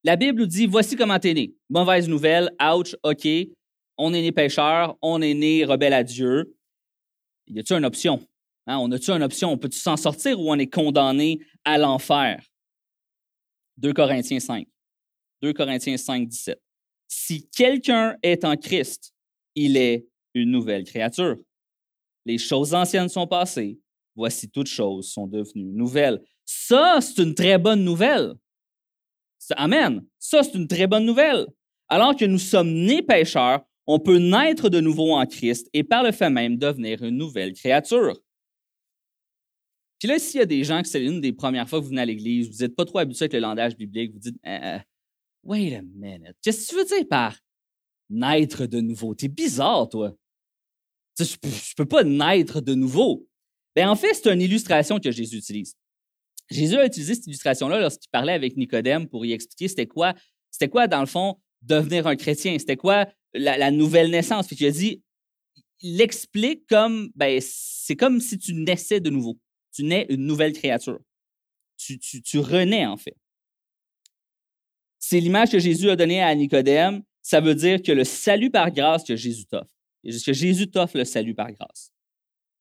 la 0.02 0.16
Bible 0.16 0.40
nous 0.40 0.46
dit, 0.46 0.66
voici 0.66 0.96
comment 0.96 1.18
tu 1.18 1.28
es 1.28 1.34
né. 1.34 1.54
Mauvaise 1.68 2.08
nouvelle, 2.08 2.50
ouch, 2.60 2.96
OK, 3.02 3.28
on 3.98 4.14
est 4.14 4.22
né 4.22 4.32
pécheur, 4.32 4.96
on 5.02 5.20
est 5.20 5.34
né 5.34 5.64
rebelle 5.64 5.92
à 5.92 6.02
Dieu. 6.02 6.56
Y 7.48 7.60
a-t-il 7.60 7.76
une 7.76 7.84
option? 7.84 8.26
Hein, 8.66 8.78
on 8.78 8.90
a-tu 8.92 9.10
une 9.10 9.22
option? 9.22 9.52
On 9.52 9.58
peut-tu 9.58 9.78
s'en 9.78 9.96
sortir 9.96 10.40
ou 10.40 10.50
on 10.50 10.58
est 10.58 10.72
condamné 10.72 11.40
à 11.64 11.78
l'enfer? 11.78 12.42
2 13.78 13.92
Corinthiens 13.92 14.40
5. 14.40 14.66
2 15.42 15.52
Corinthiens 15.52 15.96
5, 15.96 16.28
17. 16.28 16.60
Si 17.08 17.48
quelqu'un 17.50 18.16
est 18.22 18.44
en 18.44 18.56
Christ, 18.56 19.12
il 19.54 19.76
est 19.76 20.06
une 20.34 20.50
nouvelle 20.50 20.84
créature. 20.84 21.36
Les 22.24 22.38
choses 22.38 22.74
anciennes 22.74 23.08
sont 23.08 23.26
passées 23.26 23.78
voici 24.16 24.48
toutes 24.48 24.66
choses 24.66 25.08
sont 25.08 25.26
devenues 25.26 25.72
nouvelles. 25.72 26.20
Ça, 26.44 26.98
c'est 27.00 27.22
une 27.22 27.34
très 27.34 27.58
bonne 27.58 27.84
nouvelle. 27.84 28.34
Amen. 29.56 30.04
Ça, 30.18 30.42
c'est 30.42 30.54
une 30.54 30.66
très 30.66 30.86
bonne 30.86 31.04
nouvelle. 31.04 31.46
Alors 31.88 32.16
que 32.16 32.24
nous 32.24 32.38
sommes 32.38 32.72
nés 32.72 33.02
pécheurs, 33.02 33.62
on 33.86 34.00
peut 34.00 34.18
naître 34.18 34.68
de 34.68 34.80
nouveau 34.80 35.12
en 35.12 35.24
Christ 35.26 35.68
et 35.72 35.84
par 35.84 36.02
le 36.02 36.10
fait 36.10 36.30
même 36.30 36.56
devenir 36.56 37.04
une 37.04 37.16
nouvelle 37.16 37.52
créature. 37.52 38.18
Puis 39.98 40.08
là, 40.08 40.18
s'il 40.18 40.38
y 40.38 40.42
a 40.42 40.46
des 40.46 40.62
gens 40.62 40.82
que 40.82 40.88
c'est 40.88 41.00
l'une 41.00 41.20
des 41.20 41.32
premières 41.32 41.68
fois 41.68 41.78
que 41.78 41.84
vous 41.84 41.90
venez 41.90 42.02
à 42.02 42.06
l'Église, 42.06 42.50
vous 42.50 42.62
n'êtes 42.62 42.76
pas 42.76 42.84
trop 42.84 42.98
habitué 42.98 43.24
avec 43.24 43.32
le 43.32 43.40
langage 43.40 43.76
biblique, 43.76 44.12
vous 44.12 44.18
dites 44.18 44.36
euh, 44.46 44.78
Wait 45.42 45.76
a 45.76 45.82
minute, 45.82 46.36
qu'est-ce 46.42 46.66
que 46.66 46.70
tu 46.70 46.76
veux 46.76 46.84
dire 46.84 47.08
par 47.08 47.36
naître 48.10 48.66
de 48.66 48.80
nouveau? 48.80 49.14
T'es 49.14 49.28
bizarre, 49.28 49.88
toi. 49.88 50.14
Je 51.18 51.24
ne 51.24 51.74
peux 51.76 51.86
pas 51.86 52.04
naître 52.04 52.60
de 52.60 52.74
nouveau. 52.74 53.26
Ben, 53.74 53.88
en 53.88 53.96
fait, 53.96 54.12
c'est 54.14 54.32
une 54.32 54.40
illustration 54.40 54.98
que 54.98 55.10
Jésus 55.10 55.38
utilise. 55.38 55.74
Jésus 56.50 56.76
a 56.76 56.86
utilisé 56.86 57.14
cette 57.14 57.26
illustration-là 57.26 57.80
lorsqu'il 57.80 58.10
parlait 58.10 58.32
avec 58.32 58.56
Nicodème 58.56 59.08
pour 59.08 59.24
y 59.24 59.32
expliquer 59.32 59.68
c'était 59.68 59.86
quoi, 59.86 60.14
c'était 60.50 60.68
quoi, 60.68 60.86
dans 60.86 61.00
le 61.00 61.06
fond, 61.06 61.38
devenir 61.62 62.06
un 62.06 62.16
chrétien, 62.16 62.58
c'était 62.58 62.76
quoi 62.76 63.06
la, 63.34 63.70
nouvelle 63.70 64.10
naissance. 64.10 64.46
Puis 64.46 64.56
il 64.60 64.66
a 64.66 64.70
dit, 64.70 65.02
il 65.80 65.96
l'explique 65.96 66.66
comme, 66.68 67.10
ben, 67.14 67.40
c'est 67.42 67.96
comme 67.96 68.20
si 68.20 68.38
tu 68.38 68.54
naissais 68.54 69.00
de 69.00 69.10
nouveau. 69.10 69.38
Tu 69.76 69.84
nais 69.84 70.06
une 70.08 70.24
nouvelle 70.24 70.54
créature. 70.54 70.98
Tu, 71.76 72.38
renais, 72.38 72.86
en 72.86 72.96
fait. 72.96 73.14
C'est 74.98 75.20
l'image 75.20 75.50
que 75.50 75.58
Jésus 75.58 75.90
a 75.90 75.96
donnée 75.96 76.22
à 76.22 76.34
Nicodème. 76.34 77.02
Ça 77.20 77.42
veut 77.42 77.54
dire 77.54 77.82
que 77.82 77.92
le 77.92 78.04
salut 78.04 78.50
par 78.50 78.70
grâce 78.70 79.04
que 79.04 79.16
Jésus 79.16 79.44
t'offre, 79.44 79.74
que 80.02 80.32
Jésus 80.32 80.70
t'offre 80.70 80.96
le 80.96 81.04
salut 81.04 81.34
par 81.34 81.52
grâce. 81.52 81.92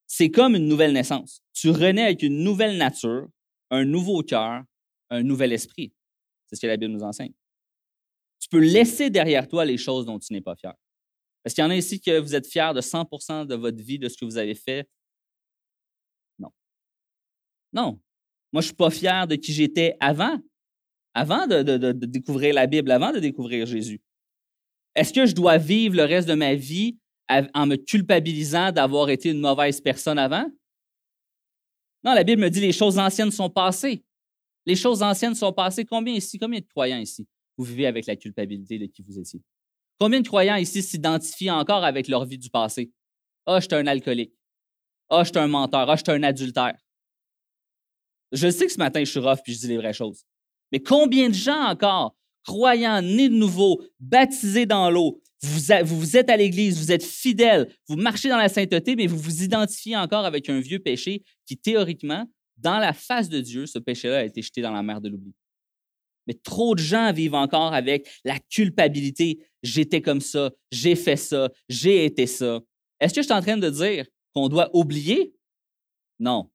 C'est 0.06 0.30
comme 0.30 0.56
une 0.56 0.68
nouvelle 0.68 0.92
naissance. 0.92 1.40
Tu 1.54 1.70
renais 1.70 2.02
avec 2.02 2.22
une 2.22 2.44
nouvelle 2.44 2.76
nature, 2.76 3.28
un 3.70 3.86
nouveau 3.86 4.22
cœur, 4.22 4.62
un 5.08 5.22
nouvel 5.22 5.54
esprit. 5.54 5.94
C'est 6.46 6.56
ce 6.56 6.60
que 6.60 6.66
la 6.66 6.76
Bible 6.76 6.92
nous 6.92 7.02
enseigne. 7.02 7.32
Tu 8.40 8.48
peux 8.50 8.60
laisser 8.60 9.08
derrière 9.08 9.48
toi 9.48 9.64
les 9.64 9.78
choses 9.78 10.04
dont 10.04 10.18
tu 10.18 10.34
n'es 10.34 10.42
pas 10.42 10.54
fier. 10.54 10.74
Est-ce 11.46 11.54
qu'il 11.54 11.64
y 11.64 11.66
en 11.66 11.70
a 11.70 11.76
ici 11.76 11.98
que 11.98 12.18
vous 12.18 12.34
êtes 12.34 12.46
fiers 12.46 12.72
de 12.74 12.82
100% 12.82 13.46
de 13.46 13.54
votre 13.54 13.82
vie, 13.82 13.98
de 13.98 14.10
ce 14.10 14.18
que 14.18 14.26
vous 14.26 14.36
avez 14.36 14.54
fait? 14.54 14.86
Non. 17.76 18.00
Moi, 18.52 18.62
je 18.62 18.68
ne 18.68 18.68
suis 18.68 18.74
pas 18.74 18.90
fier 18.90 19.26
de 19.26 19.36
qui 19.36 19.52
j'étais 19.52 19.96
avant, 20.00 20.38
avant 21.12 21.46
de, 21.46 21.62
de, 21.62 21.92
découvrir 21.92 22.54
la 22.54 22.66
Bible, 22.66 22.90
avant 22.90 23.12
de 23.12 23.18
découvrir 23.18 23.66
Jésus. 23.66 24.00
Est-ce 24.94 25.12
que 25.12 25.26
je 25.26 25.34
dois 25.34 25.58
vivre 25.58 25.94
le 25.94 26.04
reste 26.04 26.26
de 26.26 26.34
ma 26.34 26.54
vie 26.54 26.96
en 27.28 27.66
me 27.66 27.76
culpabilisant 27.76 28.72
d'avoir 28.72 29.10
été 29.10 29.30
une 29.30 29.40
mauvaise 29.40 29.80
personne 29.80 30.18
avant? 30.18 30.50
Non, 32.02 32.14
la 32.14 32.24
Bible 32.24 32.40
me 32.40 32.48
dit 32.48 32.60
les 32.60 32.72
choses 32.72 32.98
anciennes 32.98 33.30
sont 33.30 33.50
passées. 33.50 34.02
Les 34.64 34.76
choses 34.76 35.02
anciennes 35.02 35.34
sont 35.34 35.52
passées. 35.52 35.84
Combien 35.84 36.14
ici, 36.14 36.38
combien 36.38 36.60
de 36.60 36.66
croyants 36.66 36.98
ici, 36.98 37.26
vous 37.58 37.64
vivez 37.64 37.86
avec 37.86 38.06
la 38.06 38.16
culpabilité 38.16 38.78
de 38.78 38.86
qui 38.86 39.02
vous 39.02 39.18
étiez? 39.18 39.42
Combien 39.98 40.20
de 40.20 40.26
croyants 40.26 40.56
ici 40.56 40.82
s'identifient 40.82 41.50
encore 41.50 41.84
avec 41.84 42.08
leur 42.08 42.24
vie 42.24 42.38
du 42.38 42.48
passé? 42.48 42.90
Ah, 43.44 43.56
oh, 43.56 43.60
je 43.60 43.66
suis 43.66 43.74
un 43.74 43.86
alcoolique. 43.86 44.32
Ah, 45.10 45.18
oh, 45.18 45.24
je 45.24 45.28
suis 45.28 45.38
un 45.38 45.48
menteur. 45.48 45.90
Ah, 45.90 45.92
oh, 45.92 45.96
je 45.96 46.02
suis 46.10 46.18
un 46.18 46.22
adultère. 46.22 46.76
Je 48.32 48.50
sais 48.50 48.66
que 48.66 48.72
ce 48.72 48.78
matin, 48.78 49.00
je 49.00 49.10
suis 49.10 49.20
rough 49.20 49.38
puis 49.42 49.54
je 49.54 49.60
dis 49.60 49.68
les 49.68 49.76
vraies 49.76 49.92
choses. 49.92 50.22
Mais 50.72 50.80
combien 50.80 51.28
de 51.28 51.34
gens 51.34 51.62
encore, 51.68 52.16
croyants, 52.44 53.02
nés 53.02 53.28
de 53.28 53.34
nouveau, 53.34 53.82
baptisés 54.00 54.66
dans 54.66 54.90
l'eau, 54.90 55.20
vous, 55.42 55.60
vous 55.84 56.16
êtes 56.16 56.30
à 56.30 56.36
l'Église, 56.36 56.78
vous 56.78 56.92
êtes 56.92 57.04
fidèles, 57.04 57.72
vous 57.88 57.96
marchez 57.96 58.28
dans 58.28 58.36
la 58.36 58.48
sainteté, 58.48 58.96
mais 58.96 59.06
vous 59.06 59.18
vous 59.18 59.42
identifiez 59.42 59.96
encore 59.96 60.24
avec 60.24 60.48
un 60.48 60.60
vieux 60.60 60.78
péché 60.78 61.22
qui, 61.46 61.56
théoriquement, 61.56 62.26
dans 62.56 62.78
la 62.78 62.92
face 62.92 63.28
de 63.28 63.40
Dieu, 63.40 63.66
ce 63.66 63.78
péché-là 63.78 64.18
a 64.18 64.24
été 64.24 64.42
jeté 64.42 64.62
dans 64.62 64.72
la 64.72 64.82
mer 64.82 65.00
de 65.00 65.08
l'oubli. 65.08 65.34
Mais 66.26 66.34
trop 66.34 66.74
de 66.74 66.80
gens 66.80 67.12
vivent 67.12 67.34
encore 67.34 67.72
avec 67.72 68.08
la 68.24 68.38
culpabilité. 68.38 69.38
J'étais 69.62 70.00
comme 70.00 70.20
ça, 70.20 70.50
j'ai 70.72 70.96
fait 70.96 71.16
ça, 71.16 71.50
j'ai 71.68 72.04
été 72.04 72.26
ça. 72.26 72.60
Est-ce 72.98 73.14
que 73.14 73.20
je 73.20 73.26
suis 73.26 73.34
en 73.34 73.42
train 73.42 73.56
de 73.56 73.70
dire 73.70 74.06
qu'on 74.34 74.48
doit 74.48 74.70
oublier? 74.74 75.34
Non. 76.18 76.50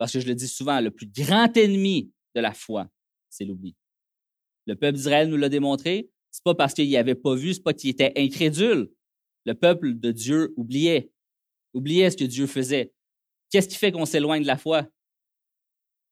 Parce 0.00 0.14
que 0.14 0.20
je 0.20 0.26
le 0.26 0.34
dis 0.34 0.48
souvent, 0.48 0.80
le 0.80 0.90
plus 0.90 1.06
grand 1.06 1.54
ennemi 1.58 2.10
de 2.34 2.40
la 2.40 2.54
foi, 2.54 2.88
c'est 3.28 3.44
l'oubli. 3.44 3.76
Le 4.64 4.74
peuple 4.74 4.96
d'Israël 4.96 5.28
nous 5.28 5.36
l'a 5.36 5.50
démontré, 5.50 6.10
c'est 6.30 6.42
pas 6.42 6.54
parce 6.54 6.72
qu'il 6.72 6.96
avait 6.96 7.14
pas 7.14 7.34
vu, 7.34 7.52
c'est 7.52 7.62
pas 7.62 7.74
qu'il 7.74 7.90
était 7.90 8.10
incrédule. 8.16 8.90
Le 9.44 9.52
peuple 9.52 9.98
de 9.98 10.10
Dieu 10.10 10.54
oubliait, 10.56 11.12
oubliait 11.74 12.10
ce 12.10 12.16
que 12.16 12.24
Dieu 12.24 12.46
faisait. 12.46 12.94
Qu'est-ce 13.50 13.68
qui 13.68 13.76
fait 13.76 13.92
qu'on 13.92 14.06
s'éloigne 14.06 14.40
de 14.40 14.46
la 14.46 14.56
foi? 14.56 14.88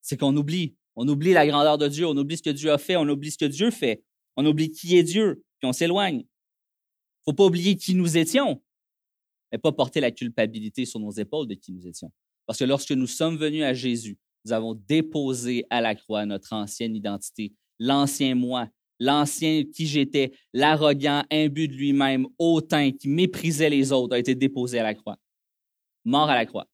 C'est 0.02 0.18
qu'on 0.18 0.36
oublie. 0.36 0.76
On 0.94 1.08
oublie 1.08 1.32
la 1.32 1.46
grandeur 1.46 1.78
de 1.78 1.88
Dieu, 1.88 2.06
on 2.06 2.16
oublie 2.18 2.36
ce 2.36 2.42
que 2.42 2.50
Dieu 2.50 2.70
a 2.70 2.76
fait, 2.76 2.96
on 2.96 3.08
oublie 3.08 3.30
ce 3.30 3.38
que 3.38 3.46
Dieu 3.46 3.70
fait. 3.70 4.04
On 4.36 4.44
oublie 4.44 4.70
qui 4.70 4.98
est 4.98 5.02
Dieu, 5.02 5.42
puis 5.60 5.66
on 5.66 5.72
s'éloigne. 5.72 6.26
Faut 7.24 7.32
pas 7.32 7.46
oublier 7.46 7.74
qui 7.76 7.94
nous 7.94 8.18
étions, 8.18 8.62
mais 9.50 9.56
pas 9.56 9.72
porter 9.72 10.00
la 10.00 10.10
culpabilité 10.10 10.84
sur 10.84 11.00
nos 11.00 11.12
épaules 11.12 11.48
de 11.48 11.54
qui 11.54 11.72
nous 11.72 11.86
étions. 11.86 12.12
Parce 12.48 12.58
que 12.58 12.64
lorsque 12.64 12.92
nous 12.92 13.06
sommes 13.06 13.36
venus 13.36 13.62
à 13.62 13.74
Jésus, 13.74 14.16
nous 14.46 14.52
avons 14.54 14.72
déposé 14.72 15.66
à 15.68 15.82
la 15.82 15.94
croix 15.94 16.24
notre 16.24 16.54
ancienne 16.54 16.96
identité, 16.96 17.52
l'ancien 17.78 18.34
moi, 18.34 18.70
l'ancien 18.98 19.64
qui 19.64 19.86
j'étais, 19.86 20.32
l'arrogant, 20.54 21.22
imbu 21.30 21.68
de 21.68 21.74
lui-même, 21.74 22.26
hautain, 22.38 22.90
qui 22.90 23.06
méprisait 23.06 23.68
les 23.68 23.92
autres, 23.92 24.14
a 24.14 24.18
été 24.18 24.34
déposé 24.34 24.78
à 24.78 24.82
la 24.82 24.94
croix. 24.94 25.18
Mort 26.06 26.30
à 26.30 26.34
la 26.34 26.46
croix. 26.46 26.66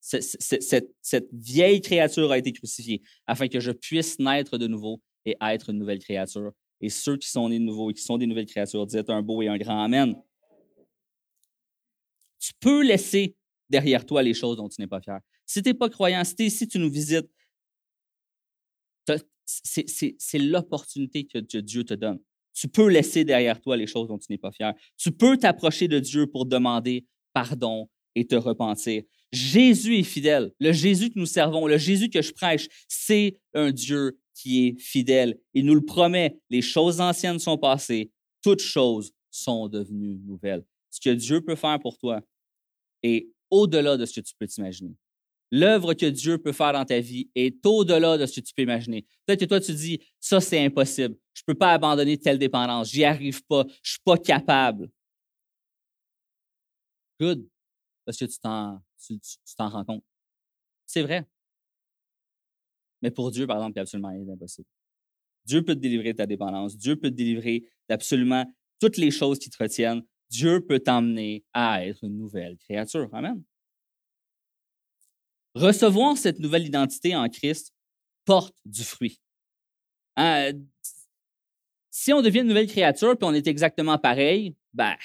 Cette, 0.00 1.28
vieille 1.32 1.80
créature 1.80 2.32
a 2.32 2.38
été 2.38 2.50
crucifiée 2.50 3.02
afin 3.24 3.46
que 3.46 3.60
je 3.60 3.70
puisse 3.70 4.18
naître 4.18 4.58
de 4.58 4.66
nouveau 4.66 5.00
et 5.24 5.36
être 5.40 5.70
une 5.70 5.78
nouvelle 5.78 6.00
créature. 6.00 6.50
Et 6.80 6.88
ceux 6.88 7.16
qui 7.16 7.30
sont 7.30 7.48
nés 7.48 7.60
de 7.60 7.64
nouveau 7.64 7.90
et 7.92 7.94
qui 7.94 8.02
sont 8.02 8.18
des 8.18 8.26
nouvelles 8.26 8.46
créatures, 8.46 8.84
disent 8.84 9.04
un 9.06 9.22
beau 9.22 9.42
et 9.42 9.48
un 9.48 9.58
grand 9.58 9.84
Amen. 9.84 10.20
Tu 12.40 12.50
peux 12.58 12.82
laisser 12.82 13.36
derrière 13.72 14.06
toi 14.06 14.22
les 14.22 14.34
choses 14.34 14.58
dont 14.58 14.68
tu 14.68 14.80
n'es 14.80 14.86
pas 14.86 15.00
fier. 15.00 15.18
Si 15.46 15.62
tu 15.62 15.70
n'es 15.70 15.74
pas 15.74 15.88
croyant, 15.88 16.22
si 16.22 16.36
tu 16.36 16.44
ici, 16.44 16.68
tu 16.68 16.78
nous 16.78 16.90
visites, 16.90 17.28
c'est 19.44 20.38
l'opportunité 20.38 21.24
que 21.24 21.38
Dieu 21.38 21.82
te 21.82 21.94
donne. 21.94 22.20
Tu 22.54 22.68
peux 22.68 22.88
laisser 22.88 23.24
derrière 23.24 23.60
toi 23.60 23.76
les 23.76 23.86
choses 23.86 24.08
dont 24.08 24.18
tu 24.18 24.26
n'es 24.30 24.38
pas 24.38 24.52
fier. 24.52 24.74
Tu 24.96 25.10
peux 25.10 25.36
t'approcher 25.36 25.88
de 25.88 25.98
Dieu 25.98 26.26
pour 26.26 26.46
demander 26.46 27.06
pardon 27.32 27.88
et 28.14 28.26
te 28.26 28.34
repentir. 28.34 29.02
Jésus 29.32 29.98
est 29.98 30.02
fidèle. 30.02 30.52
Le 30.60 30.72
Jésus 30.72 31.08
que 31.10 31.18
nous 31.18 31.26
servons, 31.26 31.66
le 31.66 31.78
Jésus 31.78 32.10
que 32.10 32.20
je 32.20 32.32
prêche, 32.32 32.68
c'est 32.86 33.38
un 33.54 33.72
Dieu 33.72 34.18
qui 34.34 34.66
est 34.66 34.78
fidèle. 34.78 35.38
Il 35.54 35.64
nous 35.64 35.74
le 35.74 35.84
promet. 35.84 36.38
Les 36.50 36.60
choses 36.60 37.00
anciennes 37.00 37.38
sont 37.38 37.56
passées. 37.56 38.12
Toutes 38.42 38.60
choses 38.60 39.12
sont 39.30 39.68
devenues 39.68 40.18
nouvelles. 40.26 40.64
Ce 40.90 41.00
que 41.00 41.10
Dieu 41.10 41.40
peut 41.40 41.54
faire 41.54 41.78
pour 41.80 41.96
toi 41.96 42.20
est 43.02 43.28
au-delà 43.52 43.96
de 43.96 44.04
ce 44.04 44.20
que 44.20 44.26
tu 44.26 44.34
peux 44.36 44.48
t'imaginer 44.48 44.96
l'œuvre 45.52 45.92
que 45.92 46.06
Dieu 46.06 46.38
peut 46.38 46.50
faire 46.50 46.72
dans 46.72 46.84
ta 46.84 46.98
vie 46.98 47.30
est 47.34 47.64
au-delà 47.64 48.18
de 48.18 48.26
ce 48.26 48.40
que 48.40 48.46
tu 48.46 48.54
peux 48.54 48.62
imaginer. 48.62 49.06
Peut-être 49.26 49.40
que 49.40 49.44
toi, 49.44 49.60
tu 49.60 49.72
dis, 49.74 50.00
ça, 50.18 50.40
c'est 50.40 50.64
impossible. 50.64 51.14
Je 51.34 51.42
ne 51.42 51.52
peux 51.52 51.58
pas 51.58 51.74
abandonner 51.74 52.18
telle 52.18 52.38
dépendance. 52.38 52.90
J'y 52.90 53.04
arrive 53.04 53.44
pas. 53.44 53.64
Je 53.68 53.68
ne 53.68 53.74
suis 53.82 54.00
pas 54.02 54.16
capable. 54.16 54.90
Good. 57.20 57.46
Parce 58.04 58.18
que 58.18 58.24
tu 58.24 58.38
t'en, 58.40 58.82
tu, 59.06 59.18
t'en 59.56 59.68
rends 59.68 59.84
compte. 59.84 60.04
C'est 60.86 61.02
vrai. 61.02 61.28
Mais 63.02 63.10
pour 63.10 63.30
Dieu, 63.30 63.46
par 63.46 63.58
exemple, 63.58 63.72
il 63.72 63.74
n'y 63.74 63.80
a 63.80 63.82
absolument 63.82 64.08
rien 64.08 64.24
d'impossible. 64.24 64.66
Dieu 65.44 65.62
peut 65.62 65.74
te 65.74 65.80
délivrer 65.80 66.12
de 66.12 66.18
ta 66.18 66.26
dépendance. 66.26 66.76
Dieu 66.76 66.96
peut 66.96 67.10
te 67.10 67.14
délivrer 67.14 67.68
d'absolument 67.88 68.50
toutes 68.80 68.96
les 68.96 69.10
choses 69.10 69.38
qui 69.38 69.50
te 69.50 69.62
retiennent. 69.62 70.02
Dieu 70.32 70.64
peut 70.64 70.80
t'emmener 70.80 71.44
à 71.52 71.86
être 71.86 72.02
une 72.04 72.16
nouvelle 72.16 72.56
créature. 72.56 73.08
Amen. 73.12 73.44
Recevoir 75.54 76.16
cette 76.16 76.38
nouvelle 76.38 76.66
identité 76.66 77.14
en 77.14 77.28
Christ 77.28 77.74
porte 78.24 78.56
du 78.64 78.82
fruit. 78.82 79.20
Hein, 80.16 80.52
si 81.90 82.14
on 82.14 82.22
devient 82.22 82.40
une 82.40 82.48
nouvelle 82.48 82.66
créature 82.66 83.16
puis 83.18 83.28
on 83.28 83.34
est 83.34 83.46
exactement 83.46 83.98
pareil, 83.98 84.56
ben, 84.72 84.96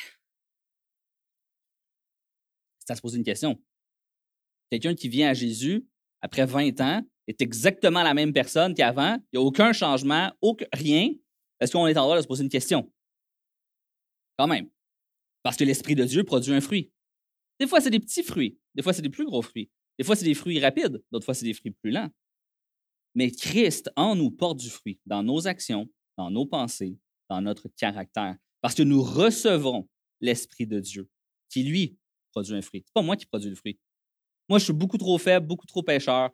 à 2.90 2.96
se 2.96 3.02
poser 3.02 3.18
une 3.18 3.26
question. 3.26 3.62
Quelqu'un 4.72 4.96
qui 4.96 5.10
vient 5.10 5.30
à 5.30 5.34
Jésus 5.34 5.86
après 6.22 6.46
20 6.46 6.80
ans 6.80 7.02
est 7.28 7.42
exactement 7.42 8.02
la 8.02 8.14
même 8.14 8.32
personne 8.32 8.74
qu'avant, 8.74 9.18
il 9.34 9.40
n'y 9.40 9.44
a 9.44 9.46
aucun 9.46 9.74
changement, 9.74 10.32
aucun, 10.40 10.68
rien. 10.72 11.10
Est-ce 11.60 11.74
qu'on 11.74 11.86
est 11.86 11.98
en 11.98 12.04
droit 12.04 12.16
de 12.16 12.22
se 12.22 12.28
poser 12.28 12.46
une 12.46 12.50
question? 12.50 12.90
Quand 14.38 14.48
même. 14.48 14.70
Parce 15.48 15.56
que 15.56 15.64
l'Esprit 15.64 15.96
de 15.96 16.04
Dieu 16.04 16.26
produit 16.26 16.52
un 16.52 16.60
fruit. 16.60 16.92
Des 17.58 17.68
fois, 17.68 17.80
c'est 17.80 17.90
des 17.90 18.02
petits 18.02 18.22
fruits. 18.22 18.60
Des 18.76 18.84
fois, 18.84 18.92
c'est 18.92 19.02
des 19.02 19.10
plus 19.10 19.24
gros 19.24 19.42
fruits. 19.42 19.72
Des 19.98 20.04
fois, 20.04 20.14
c'est 20.14 20.26
des 20.26 20.34
fruits 20.34 20.60
rapides, 20.60 21.02
d'autres 21.10 21.24
fois, 21.24 21.34
c'est 21.34 21.46
des 21.46 21.54
fruits 21.54 21.72
plus 21.72 21.90
lents. 21.90 22.10
Mais 23.16 23.32
Christ 23.32 23.90
en 23.96 24.14
nous 24.18 24.30
porte 24.30 24.60
du 24.60 24.70
fruit 24.70 25.00
dans 25.06 25.24
nos 25.24 25.48
actions, 25.48 25.90
dans 26.18 26.30
nos 26.30 26.46
pensées, 26.46 26.98
dans 27.30 27.40
notre 27.40 27.70
caractère, 27.70 28.36
parce 28.60 28.76
que 28.76 28.84
nous 28.84 29.02
recevons 29.02 29.88
l'Esprit 30.20 30.68
de 30.68 30.82
Dieu 30.82 31.10
qui, 31.48 31.64
lui, 31.64 31.98
produit 32.34 32.54
un 32.54 32.62
fruit. 32.62 32.84
Ce 32.86 32.92
pas 32.92 33.02
moi 33.02 33.16
qui 33.16 33.26
produis 33.26 33.50
le 33.50 33.56
fruit. 33.56 33.80
Moi, 34.50 34.60
je 34.60 34.66
suis 34.66 34.74
beaucoup 34.74 34.98
trop 34.98 35.18
faible, 35.18 35.48
beaucoup 35.48 35.66
trop 35.66 35.82
pécheur, 35.82 36.30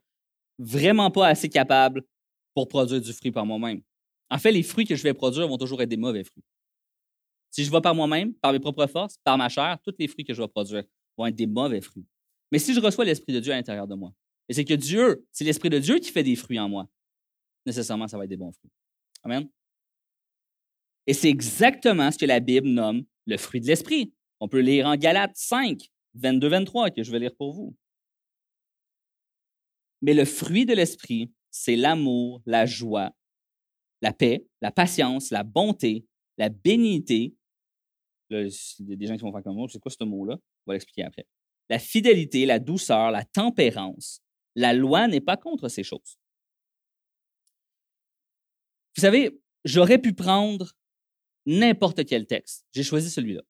vraiment 0.58 1.12
pas 1.12 1.28
assez 1.28 1.50
capable 1.50 2.04
pour 2.56 2.68
produire 2.68 3.00
du 3.00 3.14
fruit 3.14 3.32
par 3.32 3.46
moi-même. 3.46 3.84
En 4.32 4.40
fait, 4.40 4.52
les 4.52 4.64
fruits 4.64 4.88
que 4.88 4.96
je 4.96 5.04
vais 5.04 5.14
produire 5.14 5.48
vont 5.48 5.60
toujours 5.60 5.84
être 5.84 5.90
des 5.90 5.98
mauvais 5.98 6.24
fruits. 6.24 6.44
Si 7.54 7.64
je 7.64 7.72
vais 7.72 7.82
par 7.82 7.94
moi-même, 7.94 8.34
par 8.34 8.52
mes 8.52 8.60
propres 8.60 8.88
forces, 8.88 9.20
par 9.24 9.38
ma 9.38 9.48
chair, 9.48 9.78
tous 9.84 9.94
les 10.00 10.08
fruits 10.08 10.26
que 10.26 10.34
je 10.34 10.42
vais 10.42 10.48
produire 10.48 10.84
vont 11.16 11.28
être 11.28 11.36
des 11.36 11.46
mauvais 11.46 11.82
fruits. 11.82 12.08
Mais 12.52 12.58
si 12.58 12.74
je 12.74 12.80
reçois 12.80 13.06
l'Esprit 13.06 13.32
de 13.32 13.40
Dieu 13.40 13.54
à 13.54 13.56
l'intérieur 13.56 13.86
de 13.86 13.94
moi, 13.94 14.12
et 14.50 14.56
c'est 14.56 14.66
que 14.66 14.74
Dieu, 14.74 15.24
c'est 15.32 15.44
l'Esprit 15.44 15.70
de 15.70 15.78
Dieu 15.78 16.00
qui 16.00 16.12
fait 16.12 16.24
des 16.24 16.36
fruits 16.36 16.60
en 16.60 16.68
moi, 16.68 16.90
nécessairement, 17.68 18.08
ça 18.08 18.18
va 18.18 18.24
être 18.24 18.32
des 18.32 18.38
bons 18.38 18.52
fruits. 18.54 18.72
Amen? 19.22 19.48
Et 21.06 21.14
c'est 21.14 21.30
exactement 21.30 22.12
ce 22.12 22.18
que 22.18 22.26
la 22.26 22.40
Bible 22.40 22.70
nomme 22.70 23.04
le 23.28 23.38
fruit 23.38 23.62
de 23.62 23.68
l'Esprit. 23.68 24.16
On 24.40 24.48
peut 24.48 24.60
lire 24.60 24.88
en 24.88 24.96
Galates 24.96 25.36
5, 25.38 25.80
22-23, 26.20 26.92
que 26.92 27.04
je 27.04 27.12
vais 27.12 27.20
lire 27.20 27.36
pour 27.36 27.54
vous. 27.54 27.78
Mais 30.02 30.16
le 30.16 30.26
fruit 30.26 30.66
de 30.66 30.74
l'esprit, 30.74 31.32
c'est 31.52 31.76
l'amour, 31.76 32.42
la 32.48 32.66
joie, 32.66 33.12
la 34.02 34.12
paix, 34.12 34.46
la 34.60 34.72
patience, 34.72 35.30
la 35.30 35.44
bonté, 35.44 36.08
la 36.38 36.50
bénignité. 36.50 37.36
Là, 38.34 38.50
des 38.80 39.08
gens 39.08 39.16
qui 39.16 39.22
vont 39.22 39.32
faire 39.32 39.44
comme 39.44 39.56
moi, 39.56 39.68
c'est 39.72 39.80
quoi 39.80 39.92
ce 39.92 40.04
mot-là? 40.04 40.36
On 40.66 40.72
va 40.72 40.74
l'expliquer 40.74 41.04
après. 41.04 41.26
La 41.70 41.80
fidélité, 41.80 42.46
la 42.46 42.60
douceur, 42.60 43.12
la 43.12 43.24
tempérance. 43.24 44.22
La 44.56 44.74
loi 44.74 45.08
n'est 45.08 45.22
pas 45.22 45.38
contre 45.38 45.70
ces 45.70 45.84
choses. 45.84 46.18
Vous 48.96 49.02
savez, 49.02 49.32
j'aurais 49.66 49.98
pu 49.98 50.14
prendre 50.14 50.74
n'importe 51.46 52.06
quel 52.06 52.28
texte. 52.28 52.66
J'ai 52.74 52.84
choisi 52.84 53.10
celui-là. 53.10 53.42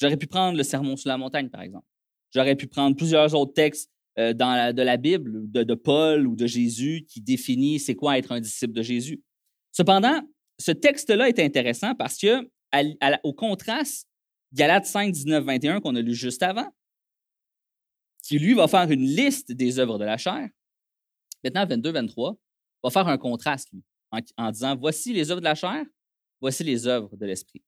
J'aurais 0.00 0.16
pu 0.16 0.26
prendre 0.26 0.56
le 0.56 0.62
Sermon 0.62 0.96
sur 0.96 1.08
la 1.08 1.18
montagne, 1.18 1.48
par 1.48 1.62
exemple. 1.62 1.86
J'aurais 2.32 2.56
pu 2.56 2.66
prendre 2.66 2.96
plusieurs 2.96 3.34
autres 3.34 3.54
textes 3.54 3.90
euh, 4.18 4.32
dans 4.32 4.74
de 4.74 4.82
la 4.82 4.96
Bible, 4.96 5.50
de, 5.50 5.74
Paul 5.74 6.26
ou 6.26 6.36
de 6.36 6.46
Jésus, 6.46 7.04
qui 7.08 7.20
définit 7.20 7.78
c'est 7.78 7.94
quoi 7.94 8.18
être 8.18 8.32
un 8.32 8.40
disciple 8.40 8.72
de 8.72 8.82
Jésus. 8.82 9.22
Cependant, 9.72 10.20
ce 10.58 10.70
texte-là 10.70 11.28
est 11.28 11.38
intéressant 11.38 11.94
parce 11.94 12.18
que, 12.18 12.48
au 13.22 13.32
contraste, 13.32 14.08
Galates 14.54 14.86
5, 14.86 15.10
19, 15.10 15.44
21 15.44 15.80
qu'on 15.80 15.96
a 15.96 16.00
lu 16.00 16.14
juste 16.14 16.42
avant, 16.42 16.72
qui 18.22 18.38
lui 18.38 18.54
va 18.54 18.68
faire 18.68 18.88
une 18.88 19.04
liste 19.04 19.50
des 19.50 19.80
œuvres 19.80 19.98
de 19.98 20.04
la 20.04 20.16
chair. 20.16 20.48
Maintenant, 21.42 21.66
22, 21.66 21.90
23, 21.90 22.36
va 22.84 22.90
faire 22.90 23.08
un 23.08 23.18
contraste, 23.18 23.70
lui, 23.72 23.82
en 24.36 24.50
disant 24.52 24.76
voici 24.76 25.12
les 25.12 25.30
œuvres 25.32 25.40
de 25.40 25.44
la 25.44 25.56
chair, 25.56 25.84
voici 26.40 26.62
les 26.62 26.86
œuvres 26.86 27.16
de 27.16 27.26
l'esprit. 27.26 27.64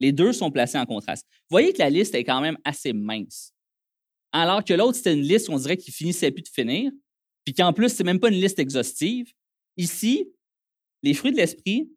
Les 0.00 0.12
deux 0.12 0.34
sont 0.34 0.50
placés 0.50 0.78
en 0.78 0.84
contraste. 0.84 1.26
Vous 1.30 1.54
voyez 1.54 1.72
que 1.72 1.78
la 1.78 1.88
liste 1.88 2.14
est 2.14 2.24
quand 2.24 2.42
même 2.42 2.58
assez 2.62 2.92
mince. 2.92 3.54
Alors 4.30 4.62
que 4.62 4.74
l'autre, 4.74 4.96
c'était 4.96 5.14
une 5.14 5.22
liste, 5.22 5.48
on 5.48 5.56
dirait, 5.56 5.78
qui 5.78 5.90
finissait 5.90 6.30
plus 6.30 6.42
de 6.42 6.48
finir, 6.48 6.92
puis 7.44 7.54
qu'en 7.54 7.72
plus, 7.72 7.88
c'est 7.88 8.04
même 8.04 8.20
pas 8.20 8.28
une 8.28 8.40
liste 8.40 8.58
exhaustive. 8.58 9.32
Ici, 9.78 10.30
les 11.02 11.14
fruits 11.14 11.32
de 11.32 11.38
l'esprit, 11.38 11.90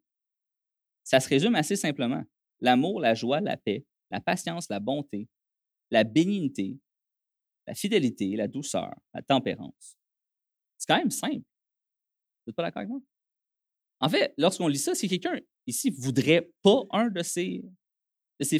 ça 1.04 1.20
se 1.20 1.28
résume 1.28 1.56
assez 1.56 1.76
simplement. 1.76 2.24
L'amour, 2.62 3.02
la 3.02 3.14
joie, 3.14 3.42
la 3.42 3.58
paix, 3.58 3.86
la 4.12 4.22
patience, 4.22 4.70
la 4.70 4.80
bonté, 4.80 5.28
la 5.90 6.04
bénignité, 6.04 6.78
la 7.68 7.74
fidélité, 7.74 8.36
la 8.36 8.48
douceur, 8.48 8.94
la 9.14 9.22
tempérance. 9.22 9.98
C'est 10.78 10.88
quand 10.88 10.98
même 10.98 11.12
simple. 11.12 11.36
Vous 11.36 12.50
n'êtes 12.50 12.56
pas 12.56 12.64
d'accord 12.64 12.80
avec 12.82 12.90
moi? 12.90 13.02
En 14.00 14.10
fait, 14.10 14.34
lorsqu'on 14.38 14.68
lit 14.68 14.80
ça, 14.80 14.96
si 14.96 15.08
quelqu'un 15.08 15.40
ici 15.68 15.92
voudrait 15.92 16.52
pas 16.64 16.82
un 16.92 17.08
de 17.10 17.22
ces, 17.22 17.62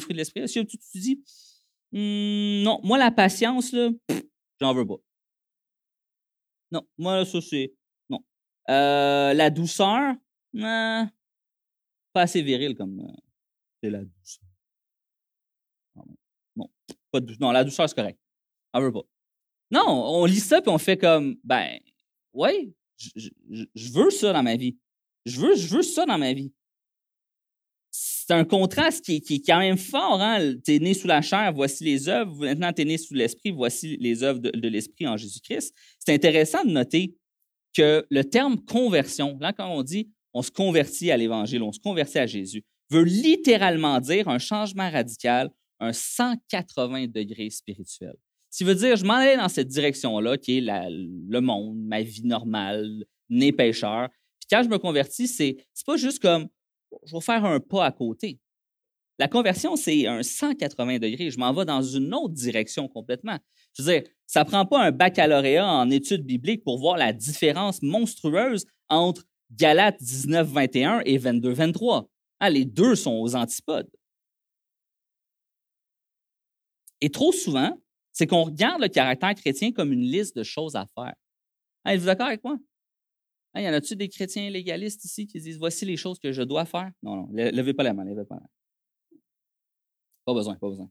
fruits 0.00 0.14
de 0.14 0.18
l'esprit, 0.18 0.48
si 0.48 0.64
tu 0.64 0.78
te 0.78 0.98
dis, 0.98 1.22
«Hum, 1.92 2.62
non, 2.62 2.80
moi, 2.84 2.96
la 2.96 3.10
patience, 3.10 3.72
là, 3.72 3.90
j'en 4.60 4.72
veux 4.72 4.86
pas. 4.86 4.96
Non, 6.70 6.86
moi, 6.96 7.24
ça, 7.26 7.40
c'est. 7.40 7.74
Non. 8.08 8.24
Euh, 8.70 9.34
la 9.34 9.50
douceur, 9.50 10.14
pas 10.54 11.10
assez 12.22 12.40
viril 12.40 12.74
comme. 12.76 13.00
Euh, 13.00 13.12
c'est 13.82 13.90
la 13.90 14.04
douceur. 14.04 14.51
Pas 17.12 17.20
de, 17.20 17.34
non, 17.40 17.52
la 17.52 17.62
douceur, 17.62 17.88
c'est 17.88 17.94
correct. 17.94 18.18
J'en 18.74 18.80
veux 18.80 18.92
pas. 18.92 19.02
Non, 19.70 19.86
on 19.86 20.24
lit 20.24 20.40
ça 20.40 20.60
puis 20.60 20.70
on 20.70 20.78
fait 20.78 20.96
comme, 20.96 21.36
ben, 21.44 21.78
oui, 22.32 22.74
je 23.14 23.92
veux 23.92 24.10
ça 24.10 24.32
dans 24.32 24.42
ma 24.42 24.56
vie. 24.56 24.76
Je 25.24 25.40
veux, 25.40 25.54
je 25.54 25.68
veux 25.68 25.82
ça 25.82 26.04
dans 26.04 26.18
ma 26.18 26.32
vie. 26.32 26.52
C'est 27.90 28.32
un 28.32 28.44
contraste 28.44 29.04
qui, 29.04 29.20
qui, 29.20 29.34
est 29.34 29.46
quand 29.46 29.58
même 29.58 29.76
fort. 29.76 30.20
Hein? 30.20 30.54
Tu 30.64 30.76
es 30.76 30.78
né 30.78 30.94
sous 30.94 31.06
la 31.06 31.20
chair, 31.20 31.52
voici 31.52 31.84
les 31.84 32.08
œuvres. 32.08 32.34
Maintenant, 32.38 32.72
tu 32.72 32.82
es 32.82 32.84
né 32.84 32.96
sous 32.96 33.14
l'esprit, 33.14 33.50
voici 33.50 33.96
les 33.98 34.22
œuvres 34.22 34.38
de, 34.38 34.68
l'esprit 34.68 35.06
en 35.06 35.16
Jésus-Christ. 35.16 35.74
C'est 35.98 36.14
intéressant 36.14 36.64
de 36.64 36.70
noter 36.70 37.14
que 37.76 38.06
le 38.10 38.24
terme 38.24 38.58
conversion, 38.64 39.36
là, 39.40 39.52
quand 39.52 39.68
on 39.68 39.82
dit 39.82 40.10
on 40.34 40.42
se 40.42 40.50
convertit 40.50 41.10
à 41.10 41.16
l'Évangile, 41.16 41.62
on 41.62 41.72
se 41.72 41.80
convertit 41.80 42.18
à 42.18 42.26
Jésus, 42.26 42.64
veut 42.90 43.02
littéralement 43.02 44.00
dire 44.00 44.28
un 44.28 44.38
changement 44.38 44.90
radical, 44.90 45.50
un 45.82 45.92
180 45.92 47.08
degrés 47.08 47.50
spirituel. 47.50 48.14
Ça 48.50 48.64
veut 48.64 48.74
dire, 48.74 48.96
je 48.96 49.04
m'en 49.04 49.14
allais 49.14 49.36
dans 49.36 49.48
cette 49.48 49.68
direction-là, 49.68 50.36
qui 50.36 50.58
est 50.58 50.60
le 50.60 51.40
monde, 51.40 51.78
ma 51.78 52.02
vie 52.02 52.24
normale, 52.24 53.04
né 53.30 53.52
pécheur, 53.52 54.08
quand 54.50 54.62
je 54.62 54.68
me 54.68 54.78
convertis, 54.78 55.28
c'est 55.28 55.56
n'est 55.56 55.84
pas 55.86 55.96
juste 55.96 56.20
comme 56.20 56.48
je 57.06 57.14
vais 57.14 57.20
faire 57.22 57.44
un 57.44 57.58
pas 57.58 57.86
à 57.86 57.92
côté. 57.92 58.38
La 59.18 59.28
conversion, 59.28 59.76
c'est 59.76 60.06
un 60.06 60.22
180 60.22 60.98
degrés. 60.98 61.30
Je 61.30 61.38
m'en 61.38 61.52
vais 61.54 61.64
dans 61.64 61.82
une 61.82 62.12
autre 62.12 62.34
direction 62.34 62.88
complètement. 62.88 63.38
Je 63.76 63.82
veux 63.82 63.92
dire, 63.92 64.02
ça 64.26 64.44
prend 64.44 64.66
pas 64.66 64.82
un 64.82 64.90
baccalauréat 64.90 65.66
en 65.66 65.90
études 65.90 66.26
bibliques 66.26 66.64
pour 66.64 66.78
voir 66.78 66.98
la 66.98 67.12
différence 67.12 67.80
monstrueuse 67.82 68.66
entre 68.88 69.24
Galates 69.50 70.02
19, 70.02 70.48
21 70.48 71.00
et 71.06 71.18
22, 71.18 71.50
23. 71.52 72.08
Ah, 72.40 72.50
les 72.50 72.64
deux 72.64 72.94
sont 72.94 73.12
aux 73.12 73.36
antipodes. 73.36 73.88
Et 77.02 77.10
trop 77.10 77.32
souvent, 77.32 77.76
c'est 78.12 78.28
qu'on 78.28 78.44
regarde 78.44 78.80
le 78.80 78.88
caractère 78.88 79.34
chrétien 79.34 79.72
comme 79.72 79.92
une 79.92 80.02
liste 80.02 80.36
de 80.36 80.44
choses 80.44 80.76
à 80.76 80.86
faire. 80.94 81.14
Ah, 81.84 81.94
êtes-vous 81.94 82.06
d'accord 82.06 82.28
avec 82.28 82.44
moi? 82.44 82.58
Y 83.56 83.68
en 83.68 83.72
a-tu 83.72 83.96
des 83.96 84.08
chrétiens 84.08 84.48
légalistes 84.48 85.04
ici 85.04 85.26
qui 85.26 85.40
disent 85.40 85.58
voici 85.58 85.84
les 85.84 85.96
choses 85.96 86.18
que 86.20 86.32
je 86.32 86.42
dois 86.42 86.64
faire? 86.64 86.90
Non, 87.02 87.16
non, 87.16 87.28
levez 87.32 87.74
pas 87.74 87.82
la 87.82 87.92
main, 87.92 88.04
levez 88.04 88.24
pas 88.24 88.36
la 88.36 88.40
main. 88.40 88.48
Pas 90.24 90.32
besoin, 90.32 90.54
pas 90.54 90.68
besoin. 90.68 90.88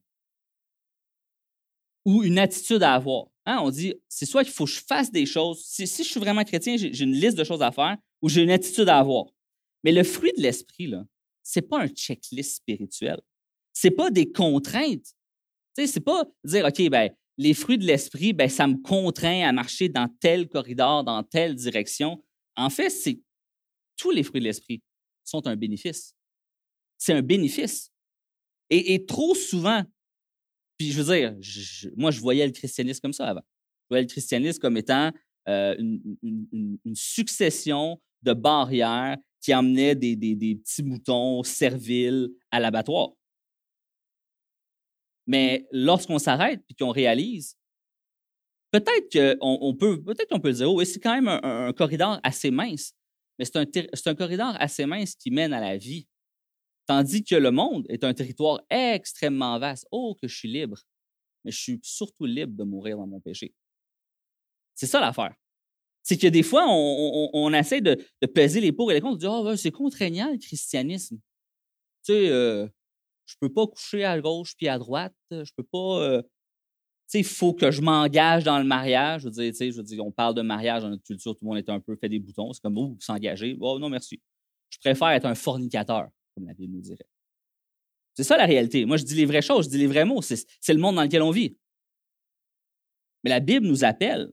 Ou 2.05 2.23
une 2.23 2.37
attitude 2.37 2.83
à 2.83 2.95
avoir. 2.95 3.27
Hein, 3.45 3.59
on 3.61 3.69
dit 3.71 3.95
c'est 4.09 4.25
soit 4.25 4.43
qu'il 4.43 4.53
faut 4.53 4.65
que 4.65 4.71
je 4.71 4.81
fasse 4.81 5.11
des 5.11 5.25
choses. 5.25 5.63
Si, 5.63 5.87
si 5.87 6.03
je 6.03 6.09
suis 6.09 6.19
vraiment 6.19 6.43
chrétien, 6.43 6.75
j'ai 6.75 7.03
une 7.03 7.13
liste 7.13 7.37
de 7.37 7.45
choses 7.45 7.61
à 7.61 7.71
faire 7.71 7.97
ou 8.21 8.27
j'ai 8.27 8.43
une 8.43 8.51
attitude 8.51 8.89
à 8.89 8.99
avoir. 8.99 9.27
Mais 9.85 9.93
le 9.93 10.03
fruit 10.03 10.33
de 10.35 10.41
l'esprit, 10.41 10.87
là, 10.87 11.05
c'est 11.41 11.61
pas 11.61 11.81
un 11.81 11.87
checklist 11.87 12.57
spirituel. 12.57 13.21
C'est 13.71 13.91
pas 13.91 14.11
des 14.11 14.29
contraintes. 14.29 15.15
C'est 15.75 15.99
pas 15.99 16.25
dire, 16.43 16.65
OK, 16.65 16.89
ben, 16.89 17.09
les 17.37 17.53
fruits 17.53 17.77
de 17.77 17.85
l'esprit, 17.85 18.33
ben, 18.33 18.49
ça 18.49 18.67
me 18.67 18.77
contraint 18.81 19.47
à 19.47 19.51
marcher 19.51 19.89
dans 19.89 20.07
tel 20.19 20.47
corridor, 20.47 21.03
dans 21.03 21.23
telle 21.23 21.55
direction. 21.55 22.23
En 22.55 22.69
fait, 22.69 22.89
c'est 22.89 23.19
tous 23.97 24.11
les 24.11 24.23
fruits 24.23 24.41
de 24.41 24.45
l'esprit 24.45 24.81
sont 25.23 25.47
un 25.47 25.55
bénéfice. 25.55 26.15
C'est 26.97 27.13
un 27.13 27.21
bénéfice. 27.21 27.91
Et, 28.69 29.05
trop 29.05 29.35
souvent, 29.35 29.83
puis 30.77 30.91
je 30.91 31.01
veux 31.01 31.13
dire, 31.13 31.35
moi, 31.97 32.09
je 32.09 32.21
voyais 32.21 32.45
le 32.45 32.53
christianisme 32.53 33.01
comme 33.01 33.13
ça 33.13 33.27
avant. 33.27 33.41
Je 33.41 33.87
voyais 33.89 34.03
le 34.03 34.09
christianisme 34.09 34.59
comme 34.59 34.77
étant 34.77 35.11
euh, 35.49 35.75
une, 35.77 36.95
succession 36.95 37.99
de 38.21 38.33
barrières 38.33 39.17
qui 39.41 39.53
emmenaient 39.53 39.95
des, 39.95 40.15
petits 40.15 40.83
moutons 40.83 41.43
serviles 41.43 42.29
à 42.49 42.61
l'abattoir. 42.61 43.11
Mais 45.27 45.67
lorsqu'on 45.71 46.19
s'arrête 46.19 46.61
et 46.69 46.73
qu'on 46.73 46.91
réalise 46.91 47.55
peut-être 48.71 49.11
qu'on 49.11 49.57
on 49.61 49.75
peut, 49.75 50.01
peut-être 50.01 50.37
peut 50.39 50.53
dire, 50.53 50.71
oh, 50.71 50.83
c'est 50.83 50.99
quand 50.99 51.13
même 51.13 51.27
un, 51.27 51.73
corridor 51.73 52.19
assez 52.23 52.51
mince, 52.51 52.93
mais 53.37 53.45
c'est 53.45 53.57
un, 53.57 53.65
un, 54.05 54.15
corridor 54.15 54.55
assez 54.59 54.85
mince 54.85 55.15
qui 55.15 55.29
mène 55.29 55.53
à 55.53 55.59
la 55.59 55.77
vie. 55.77 56.07
Tandis 56.87 57.23
que 57.23 57.35
le 57.35 57.51
monde 57.51 57.85
est 57.89 58.03
un 58.03 58.13
territoire 58.13 58.61
extrêmement 58.69 59.59
vaste. 59.59 59.85
Oh, 59.91 60.15
que 60.19 60.27
je 60.27 60.35
suis 60.35 60.51
libre, 60.51 60.79
mais 61.43 61.51
je 61.51 61.57
suis 61.57 61.79
surtout 61.83 62.25
libre 62.25 62.53
de 62.57 62.63
mourir 62.63 62.97
dans 62.97 63.07
mon 63.07 63.19
péché. 63.19 63.53
C'est 64.73 64.87
ça 64.87 64.99
l'affaire. 64.99 65.35
C'est 66.03 66.17
que 66.17 66.27
des 66.27 66.41
fois, 66.41 66.65
on, 66.67 67.53
essaie 67.53 67.81
de, 67.81 67.95
peser 68.33 68.59
les 68.59 68.71
pour 68.71 68.91
et 68.91 68.95
les 68.95 69.01
contre, 69.01 69.17
de 69.17 69.19
dire, 69.19 69.31
oh, 69.31 69.55
c'est 69.55 69.71
contraignant 69.71 70.31
le 70.31 70.39
christianisme. 70.39 71.17
Tu 72.03 72.13
sais, 72.13 72.29
euh, 72.29 72.67
je 73.31 73.37
peux 73.39 73.51
pas 73.51 73.67
coucher 73.67 74.03
à 74.03 74.19
gauche 74.19 74.53
puis 74.57 74.67
à 74.67 74.77
droite, 74.77 75.15
je 75.31 75.51
peux 75.55 75.63
pas. 75.63 76.01
Euh, 76.01 76.21
il 77.13 77.25
faut 77.25 77.53
que 77.53 77.71
je 77.71 77.81
m'engage 77.81 78.43
dans 78.43 78.57
le 78.57 78.63
mariage. 78.63 79.21
Je 79.21 79.27
veux, 79.27 79.31
dire, 79.31 79.53
je 79.53 79.77
veux 79.77 79.83
dire, 79.83 80.05
on 80.05 80.11
parle 80.11 80.33
de 80.33 80.41
mariage 80.41 80.83
dans 80.83 80.89
notre 80.89 81.03
culture, 81.03 81.33
tout 81.33 81.43
le 81.43 81.49
monde 81.49 81.57
est 81.57 81.69
un 81.69 81.79
peu 81.79 81.95
fait 81.97 82.07
des 82.07 82.19
boutons. 82.19 82.53
C'est 82.53 82.61
comme, 82.61 82.77
oh, 82.77 82.95
s'engager. 82.99 83.57
Oh, 83.59 83.79
non, 83.79 83.89
merci. 83.89 84.21
Je 84.69 84.77
préfère 84.79 85.09
être 85.09 85.25
un 85.25 85.35
fornicateur, 85.35 86.07
comme 86.35 86.47
la 86.47 86.53
Bible 86.53 86.73
nous 86.73 86.81
dirait. 86.81 87.05
C'est 88.15 88.23
ça 88.23 88.37
la 88.37 88.45
réalité. 88.45 88.85
Moi, 88.85 88.97
je 88.97 89.03
dis 89.03 89.15
les 89.15 89.25
vraies 89.25 89.41
choses, 89.41 89.65
je 89.65 89.71
dis 89.71 89.77
les 89.77 89.87
vrais 89.87 90.05
mots. 90.05 90.21
C'est 90.21 90.45
le 90.69 90.79
monde 90.79 90.95
dans 90.95 91.03
lequel 91.03 91.21
on 91.21 91.31
vit. 91.31 91.57
Mais 93.23 93.29
la 93.29 93.39
Bible 93.39 93.65
nous 93.65 93.83
appelle 93.83 94.31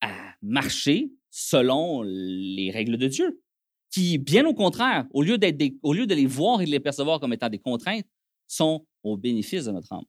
à 0.00 0.34
marcher 0.42 1.10
selon 1.30 2.02
les 2.02 2.70
règles 2.70 2.96
de 2.96 3.08
Dieu, 3.08 3.42
qui, 3.90 4.18
bien 4.18 4.44
au 4.46 4.54
contraire, 4.54 5.06
au 5.12 5.22
lieu, 5.22 5.38
au 5.82 5.92
lieu 5.92 6.06
de 6.06 6.14
les 6.14 6.26
voir 6.26 6.60
et 6.60 6.66
de 6.66 6.70
les 6.70 6.80
percevoir 6.80 7.20
comme 7.20 7.32
étant 7.32 7.48
des 7.48 7.58
contraintes, 7.58 8.06
sont 8.46 8.86
au 9.02 9.16
bénéfice 9.16 9.64
de 9.64 9.72
notre 9.72 9.92
âme. 9.92 10.04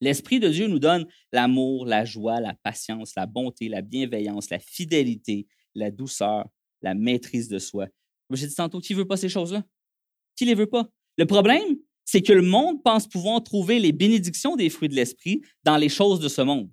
L'Esprit 0.00 0.40
de 0.40 0.48
Dieu 0.48 0.66
nous 0.66 0.78
donne 0.78 1.06
l'amour, 1.32 1.86
la 1.86 2.04
joie, 2.04 2.40
la 2.40 2.54
patience, 2.54 3.14
la 3.16 3.26
bonté, 3.26 3.68
la 3.68 3.80
bienveillance, 3.80 4.50
la 4.50 4.58
fidélité, 4.58 5.46
la 5.74 5.90
douceur, 5.90 6.46
la 6.82 6.94
maîtrise 6.94 7.48
de 7.48 7.58
soi. 7.58 7.86
Comme 8.28 8.36
j'ai 8.36 8.46
dit 8.46 8.54
tantôt, 8.54 8.80
qui 8.80 8.92
ne 8.92 8.98
veut 8.98 9.06
pas 9.06 9.16
ces 9.16 9.28
choses-là? 9.28 9.64
Qui 10.36 10.44
ne 10.44 10.50
les 10.50 10.54
veut 10.54 10.68
pas? 10.68 10.88
Le 11.16 11.26
problème, 11.26 11.78
c'est 12.04 12.22
que 12.22 12.32
le 12.32 12.42
monde 12.42 12.82
pense 12.82 13.06
pouvoir 13.08 13.42
trouver 13.42 13.78
les 13.78 13.92
bénédictions 13.92 14.56
des 14.56 14.68
fruits 14.68 14.88
de 14.88 14.94
l'Esprit 14.94 15.42
dans 15.62 15.76
les 15.76 15.88
choses 15.88 16.20
de 16.20 16.28
ce 16.28 16.42
monde. 16.42 16.70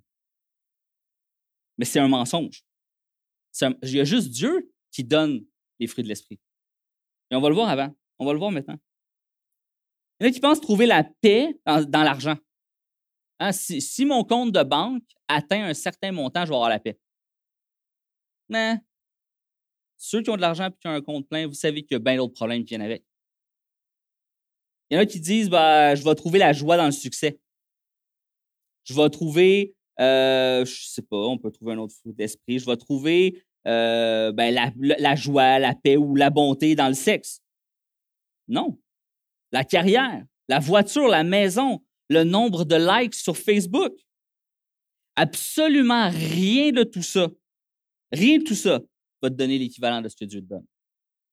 Mais 1.78 1.84
c'est 1.84 2.00
un 2.00 2.08
mensonge. 2.08 2.64
Il 3.60 3.90
y 3.90 4.00
a 4.00 4.04
juste 4.04 4.30
Dieu 4.30 4.70
qui 4.90 5.04
donne 5.04 5.44
les 5.82 5.88
fruits 5.88 6.04
de 6.04 6.08
l'esprit. 6.08 6.40
Et 7.30 7.36
on 7.36 7.40
va 7.40 7.48
le 7.48 7.54
voir 7.54 7.68
avant. 7.68 7.94
On 8.18 8.24
va 8.24 8.32
le 8.32 8.38
voir 8.38 8.50
maintenant. 8.50 8.78
Il 10.18 10.24
y 10.24 10.26
en 10.26 10.30
a 10.30 10.32
qui 10.32 10.40
pensent 10.40 10.60
trouver 10.60 10.86
la 10.86 11.04
paix 11.04 11.58
dans, 11.66 12.02
l'argent. 12.02 12.36
Hein, 13.40 13.52
si, 13.52 14.04
mon 14.04 14.22
compte 14.24 14.52
de 14.52 14.62
banque 14.62 15.02
atteint 15.28 15.64
un 15.64 15.74
certain 15.74 16.12
montant, 16.12 16.44
je 16.44 16.50
vais 16.50 16.54
avoir 16.54 16.70
la 16.70 16.78
paix. 16.78 16.98
Mais 18.48 18.76
ceux 19.96 20.22
qui 20.22 20.30
ont 20.30 20.36
de 20.36 20.40
l'argent 20.40 20.68
et 20.68 20.72
qui 20.80 20.86
ont 20.86 20.92
un 20.92 21.00
compte 21.00 21.28
plein, 21.28 21.46
vous 21.46 21.54
savez 21.54 21.82
qu'il 21.82 21.94
y 21.94 21.96
a 21.96 21.98
bien 21.98 22.16
d'autres 22.16 22.34
problèmes 22.34 22.62
qui 22.62 22.68
viennent 22.68 22.82
avec. 22.82 23.04
Il 24.90 24.94
y 24.94 24.98
en 24.98 25.00
a 25.00 25.06
qui 25.06 25.20
disent 25.20 25.48
bah, 25.48 25.94
je 25.94 26.04
vais 26.04 26.14
trouver 26.14 26.38
la 26.38 26.52
joie 26.52 26.76
dans 26.76 26.86
le 26.86 26.92
succès. 26.92 27.40
Je 28.84 28.94
vais 28.94 29.08
trouver, 29.10 29.74
euh, 30.00 30.64
je 30.64 30.86
sais 30.86 31.02
pas, 31.02 31.16
on 31.16 31.38
peut 31.38 31.50
trouver 31.50 31.72
un 31.72 31.78
autre 31.78 31.94
fruit 31.94 32.12
d'esprit. 32.12 32.58
Je 32.58 32.66
vais 32.66 32.76
trouver 32.76 33.42
euh, 33.66 34.32
ben, 34.32 34.54
la, 34.76 35.14
joie, 35.14 35.58
la 35.58 35.74
paix 35.74 35.96
ou 35.96 36.16
la 36.16 36.30
bonté 36.30 36.74
dans 36.74 36.88
le 36.88 36.94
sexe. 36.94 37.40
Non. 38.48 38.78
La 39.52 39.64
carrière, 39.64 40.24
la 40.48 40.58
voiture, 40.58 41.08
la 41.08 41.24
maison, 41.24 41.84
le 42.08 42.24
nombre 42.24 42.64
de 42.64 42.76
likes 42.76 43.14
sur 43.14 43.36
Facebook. 43.36 43.92
Absolument 45.16 46.08
rien 46.10 46.72
de 46.72 46.84
tout 46.84 47.02
ça. 47.02 47.28
Rien 48.10 48.38
de 48.38 48.44
tout 48.44 48.54
ça 48.54 48.80
va 49.22 49.30
te 49.30 49.34
donner 49.34 49.58
l'équivalent 49.58 50.00
de 50.00 50.08
ce 50.08 50.16
que 50.16 50.24
Dieu 50.24 50.40
te 50.40 50.46
donne. 50.46 50.66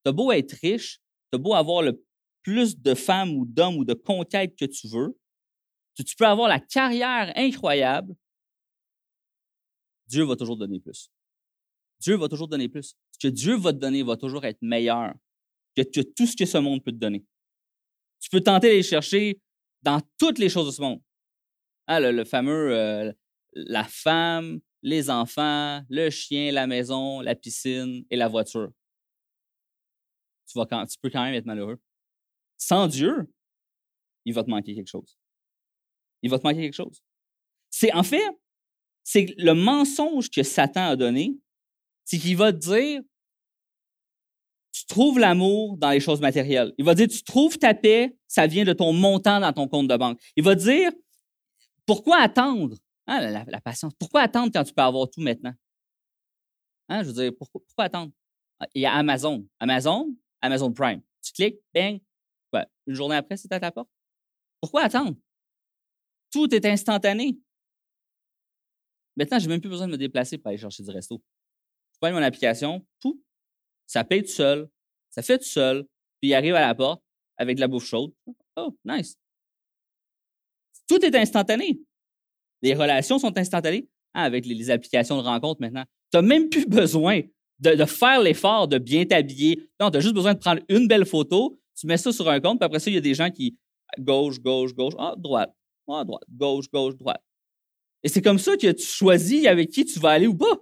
Tu 0.04 0.10
as 0.10 0.12
beau 0.12 0.32
être 0.32 0.54
riche, 0.62 1.00
tu 1.32 1.36
as 1.36 1.38
beau 1.38 1.54
avoir 1.54 1.82
le 1.82 2.04
plus 2.44 2.78
de 2.78 2.94
femmes 2.94 3.32
ou 3.32 3.46
d'hommes 3.46 3.78
ou 3.78 3.86
de 3.86 3.94
conquêtes 3.94 4.56
que 4.56 4.66
tu 4.66 4.88
veux, 4.88 5.18
tu 5.96 6.16
peux 6.16 6.26
avoir 6.26 6.48
la 6.48 6.60
carrière 6.60 7.34
incroyable, 7.36 8.16
Dieu 10.08 10.24
va 10.24 10.36
toujours 10.36 10.58
donner 10.58 10.80
plus. 10.80 11.12
Dieu 12.00 12.16
va 12.16 12.28
toujours 12.28 12.48
donner 12.48 12.70
plus. 12.70 12.96
Ce 13.12 13.20
que 13.20 13.32
Dieu 13.32 13.58
va 13.58 13.74
te 13.74 13.78
donner 13.78 14.04
va 14.04 14.18
toujours 14.18 14.46
être 14.46 14.62
meilleur 14.62 15.14
que, 15.76 16.02
tout 16.02 16.26
ce 16.26 16.36
que 16.36 16.46
ce 16.46 16.58
monde 16.58 16.84
peut 16.84 16.92
te 16.92 16.98
donner. 16.98 17.26
Tu 18.20 18.30
peux 18.30 18.42
tenter 18.42 18.68
d'aller 18.68 18.84
chercher 18.84 19.42
dans 19.82 20.02
toutes 20.18 20.40
les 20.40 20.50
choses 20.50 20.68
de 20.68 20.72
ce 20.72 20.82
monde. 20.82 21.02
Ah, 21.88 22.00
le, 22.00 22.24
fameux 22.26 22.76
euh, 22.76 23.12
la 23.54 23.84
femme, 23.84 24.60
les 24.82 25.10
enfants, 25.10 25.84
le 25.90 26.10
chien, 26.10 26.52
la 26.52 26.68
maison, 26.68 27.22
la 27.22 27.36
piscine 27.36 28.06
et 28.10 28.16
la 28.16 28.28
voiture. 28.28 28.72
Tu 30.48 30.58
peux 31.02 31.10
quand 31.10 31.24
même 31.24 31.34
être 31.34 31.46
malheureux. 31.46 31.80
Sans 32.58 32.88
Dieu, 32.88 33.32
il 34.26 34.34
va 34.34 34.44
te 34.44 34.50
manquer 34.50 34.76
quelque 34.76 34.90
chose. 34.90 35.18
Il 36.22 36.30
va 36.30 36.40
te 36.40 36.44
manquer 36.44 36.62
quelque 36.62 36.76
chose. 36.76 37.02
C'est 37.70 37.94
en 37.94 38.04
fait, 38.04 38.24
c'est 39.04 39.34
le 39.38 39.54
mensonge 39.54 40.30
que 40.30 40.44
Satan 40.44 40.90
a 40.90 40.96
donné, 40.96 41.38
c'est 42.10 42.18
qu'il 42.18 42.36
va 42.36 42.52
te 42.52 42.58
dire 42.58 43.02
tu 44.72 44.86
trouves 44.88 45.20
l'amour 45.20 45.78
dans 45.78 45.92
les 45.92 46.00
choses 46.00 46.22
matérielles. 46.22 46.74
Il 46.80 46.86
va 46.86 46.96
dire 46.96 47.08
tu 47.08 47.22
trouves 47.22 47.60
ta 47.60 47.76
paix, 47.76 48.18
ça 48.28 48.48
vient 48.48 48.66
de 48.66 48.74
ton 48.74 48.94
montant 48.94 49.40
dans 49.40 49.54
ton 49.54 49.68
compte 49.68 49.88
de 49.88 49.96
banque. 49.96 50.20
Il 50.36 50.44
va 50.44 50.56
dire 50.56 50.92
pourquoi 51.86 52.18
attendre? 52.18 52.76
Hein, 53.06 53.44
la, 53.48 53.62
patience. 53.62 53.94
Pourquoi 54.00 54.22
attendre 54.22 54.52
quand 54.52 54.64
tu 54.64 54.74
peux 54.74 54.82
avoir 54.82 55.08
tout 55.10 55.22
maintenant? 55.22 55.54
Hein, 56.88 57.04
je 57.04 57.10
veux 57.10 57.14
dire, 57.14 57.32
pourquoi, 57.38 57.86
attendre? 57.86 58.12
Ah, 58.60 58.68
il 58.74 58.82
y 58.82 58.86
a 58.86 58.94
Amazon. 58.94 59.48
Amazon, 59.60 60.16
Amazon 60.42 60.72
Prime. 60.72 61.02
Tu 61.24 61.32
cliques, 61.34 61.60
bang, 61.74 62.00
une 62.88 62.94
journée 62.94 63.16
après, 63.16 63.38
c'est 63.38 63.52
à 63.52 63.60
ta 63.60 63.72
porte? 63.72 63.90
Pourquoi 64.62 64.84
attendre? 64.84 65.16
Tout 66.32 66.54
est 66.54 66.66
instantané. 66.66 67.40
Maintenant, 69.16 69.40
je 69.40 69.46
n'ai 69.46 69.54
même 69.54 69.62
plus 69.62 69.70
besoin 69.70 69.88
de 69.88 69.92
me 69.92 69.98
déplacer 69.98 70.38
pour 70.38 70.50
aller 70.50 70.58
chercher 70.58 70.84
du 70.84 70.90
resto. 70.90 71.22
Prends 72.00 72.12
mon 72.12 72.22
application, 72.22 72.86
tout, 73.00 73.22
ça 73.86 74.04
paye 74.04 74.24
tout 74.24 74.30
seul, 74.30 74.70
ça 75.10 75.22
fait 75.22 75.38
tout 75.38 75.46
seul, 75.46 75.84
puis 76.22 76.30
il 76.30 76.34
arrive 76.34 76.56
à 76.56 76.62
la 76.62 76.76
porte 76.76 77.02
avec 77.38 77.56
de 77.56 77.62
la 77.62 77.68
bouffe 77.68 77.86
chaude. 77.86 78.12
Oh, 78.56 78.76
nice. 78.86 79.18
Tout 80.88 81.04
est 81.04 81.16
instantané. 81.16 81.80
Les 82.62 82.74
relations 82.74 83.20
sont 83.20 83.38
instantanées 83.38 83.88
ah, 84.14 84.24
avec 84.24 84.46
les, 84.46 84.70
applications 84.70 85.18
de 85.18 85.22
rencontre 85.22 85.62
maintenant. 85.62 85.86
Tu 86.12 86.18
n'as 86.18 86.22
même 86.22 86.50
plus 86.50 86.66
besoin 86.68 87.22
de, 87.60 87.76
de 87.76 87.86
faire 87.86 88.22
l'effort 88.22 88.68
de 88.68 88.78
bien 88.78 89.06
t'habiller. 89.06 89.70
Non, 89.80 89.92
tu 89.92 89.98
as 89.98 90.02
juste 90.02 90.16
besoin 90.16 90.34
de 90.34 90.40
prendre 90.40 90.62
une 90.70 90.88
belle 90.88 91.06
photo, 91.06 91.60
tu 91.78 91.88
mets 91.88 91.98
ça 91.98 92.12
sur 92.12 92.28
un 92.30 92.40
compte, 92.40 92.60
puis 92.60 92.66
après 92.66 92.80
ça, 92.80 92.90
il 92.90 92.96
y 92.96 92.98
a 92.98 93.02
des 93.02 93.14
gens 93.14 93.30
qui 93.30 93.58
gauche, 93.98 94.40
gauche, 94.40 94.74
gauche, 94.74 94.94
ah, 94.98 95.16
droite, 95.18 95.54
ah, 95.88 96.04
droite, 96.04 96.24
gauche, 96.30 96.70
gauche, 96.72 96.96
droite. 96.96 97.22
Et 98.04 98.10
c'est 98.10 98.22
comme 98.22 98.40
ça 98.40 98.56
que 98.56 98.72
tu 98.72 98.86
choisis 98.86 99.46
avec 99.46 99.70
qui 99.70 99.86
tu 99.86 100.00
vas 100.00 100.12
aller 100.12 100.28
ou 100.28 100.36
pas. 100.36 100.60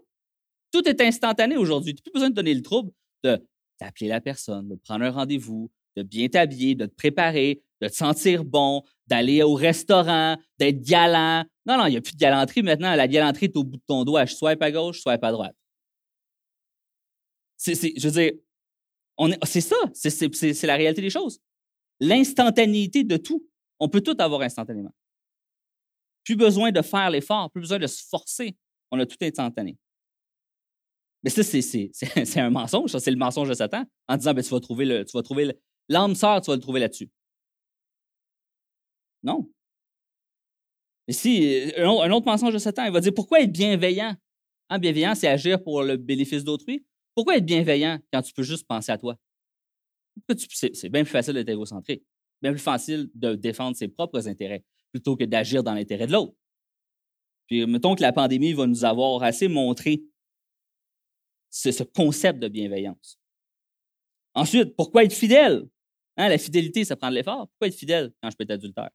Tout 0.71 0.87
est 0.87 1.01
instantané 1.01 1.57
aujourd'hui. 1.57 1.93
Tu 1.93 1.99
n'as 1.99 2.03
plus 2.03 2.13
besoin 2.13 2.29
de 2.29 2.35
donner 2.35 2.53
le 2.53 2.61
trouble 2.61 2.91
de 3.23 3.41
d'appeler 3.79 4.07
la 4.07 4.21
personne, 4.21 4.67
de 4.69 4.75
prendre 4.75 5.05
un 5.05 5.11
rendez-vous, 5.11 5.69
de 5.95 6.03
bien 6.03 6.27
t'habiller, 6.27 6.75
de 6.75 6.85
te 6.85 6.95
préparer, 6.95 7.61
de 7.81 7.87
te 7.87 7.93
sentir 7.93 8.43
bon, 8.43 8.83
d'aller 9.07 9.43
au 9.43 9.53
restaurant, 9.53 10.37
d'être 10.57 10.81
galant. 10.81 11.43
Non, 11.65 11.77
non, 11.77 11.85
il 11.85 11.91
n'y 11.91 11.97
a 11.97 12.01
plus 12.01 12.13
de 12.13 12.17
galanterie 12.17 12.63
maintenant. 12.63 12.95
La 12.95 13.07
galanterie 13.07 13.45
est 13.45 13.57
au 13.57 13.63
bout 13.63 13.77
de 13.77 13.83
ton 13.85 14.03
doigt. 14.03 14.25
Je 14.25 14.35
swipe 14.35 14.61
à 14.61 14.71
gauche, 14.71 14.97
je 14.97 15.01
swipe 15.01 15.23
à 15.23 15.31
droite. 15.31 15.55
C'est, 17.57 17.75
je 17.75 18.07
veux 18.07 18.11
dire, 18.11 18.31
c'est 19.43 19.61
ça, 19.61 19.75
c'est 19.93 20.67
la 20.67 20.75
réalité 20.75 21.01
des 21.01 21.09
choses. 21.09 21.39
L'instantanéité 21.99 23.03
de 23.03 23.17
tout. 23.17 23.47
On 23.79 23.89
peut 23.89 24.01
tout 24.01 24.15
avoir 24.19 24.41
instantanément. 24.41 24.93
Plus 26.23 26.35
besoin 26.35 26.71
de 26.71 26.81
faire 26.81 27.09
l'effort, 27.09 27.49
plus 27.51 27.61
besoin 27.61 27.79
de 27.79 27.87
se 27.87 28.03
forcer. 28.07 28.55
On 28.91 28.99
a 28.99 29.05
tout 29.05 29.17
instantané. 29.21 29.77
Mais 31.23 31.29
ça, 31.29 31.43
c'est 31.43 32.39
un 32.39 32.49
mensonge, 32.49 32.91
ça, 32.91 32.99
c'est 32.99 33.11
le 33.11 33.17
mensonge 33.17 33.49
de 33.49 33.53
Satan, 33.53 33.85
en 34.07 34.17
disant 34.17 34.33
ben, 34.33 34.43
tu 34.43 34.49
vas 34.49 34.59
trouver 34.59 34.85
le, 34.85 35.05
tu 35.05 35.17
vas 35.17 35.23
trouver 35.23 35.51
l'âme 35.89 36.15
sœur, 36.15 36.41
tu 36.41 36.51
vas 36.51 36.55
le 36.55 36.61
trouver 36.61 36.79
là-dessus. 36.79 37.09
Non. 39.23 39.49
Mais 41.07 41.13
si, 41.13 41.71
un, 41.77 42.11
autre 42.11 42.25
mensonge 42.25 42.53
de 42.53 42.59
Satan, 42.59 42.85
il 42.85 42.91
va 42.91 42.99
dire 42.99 43.13
pourquoi 43.13 43.41
être 43.41 43.51
bienveillant? 43.51 44.15
Hein, 44.69 44.79
bienveillant, 44.79 45.15
c'est 45.15 45.27
agir 45.27 45.63
pour 45.63 45.83
le 45.83 45.97
bénéfice 45.97 46.43
d'autrui. 46.43 46.85
Pourquoi 47.15 47.37
être 47.37 47.45
bienveillant 47.45 47.99
quand 48.11 48.21
tu 48.21 48.33
peux 48.33 48.43
juste 48.43 48.67
penser 48.67 48.91
à 48.91 48.97
toi? 48.97 49.17
C'est 50.49 50.89
bien 50.89 51.03
plus 51.03 51.11
facile 51.11 51.33
d'être 51.33 51.49
égocentré, 51.49 52.03
bien 52.41 52.51
plus 52.51 52.61
facile 52.61 53.09
de 53.13 53.35
défendre 53.35 53.77
ses 53.77 53.87
propres 53.87 54.27
intérêts 54.27 54.63
plutôt 54.91 55.15
que 55.15 55.23
d'agir 55.23 55.63
dans 55.63 55.73
l'intérêt 55.73 56.07
de 56.07 56.11
l'autre. 56.11 56.33
Puis 57.47 57.65
mettons 57.65 57.95
que 57.95 58.01
la 58.01 58.11
pandémie 58.11 58.53
va 58.53 58.67
nous 58.67 58.83
avoir 58.83 59.23
assez 59.23 59.47
montré 59.47 60.03
ce, 61.49 61.83
concept 61.83 62.39
de 62.39 62.47
bienveillance. 62.47 63.19
Ensuite, 64.33 64.75
pourquoi 64.75 65.03
être 65.03 65.13
fidèle? 65.13 65.67
Hein, 66.17 66.29
la 66.29 66.37
fidélité, 66.37 66.83
ça 66.83 66.95
prend 66.95 67.09
de 67.09 67.15
l'effort. 67.15 67.47
Pourquoi 67.49 67.67
être 67.67 67.75
fidèle 67.75 68.11
quand 68.21 68.29
je 68.29 68.35
peux 68.35 68.43
être 68.43 68.51
adultère? 68.51 68.89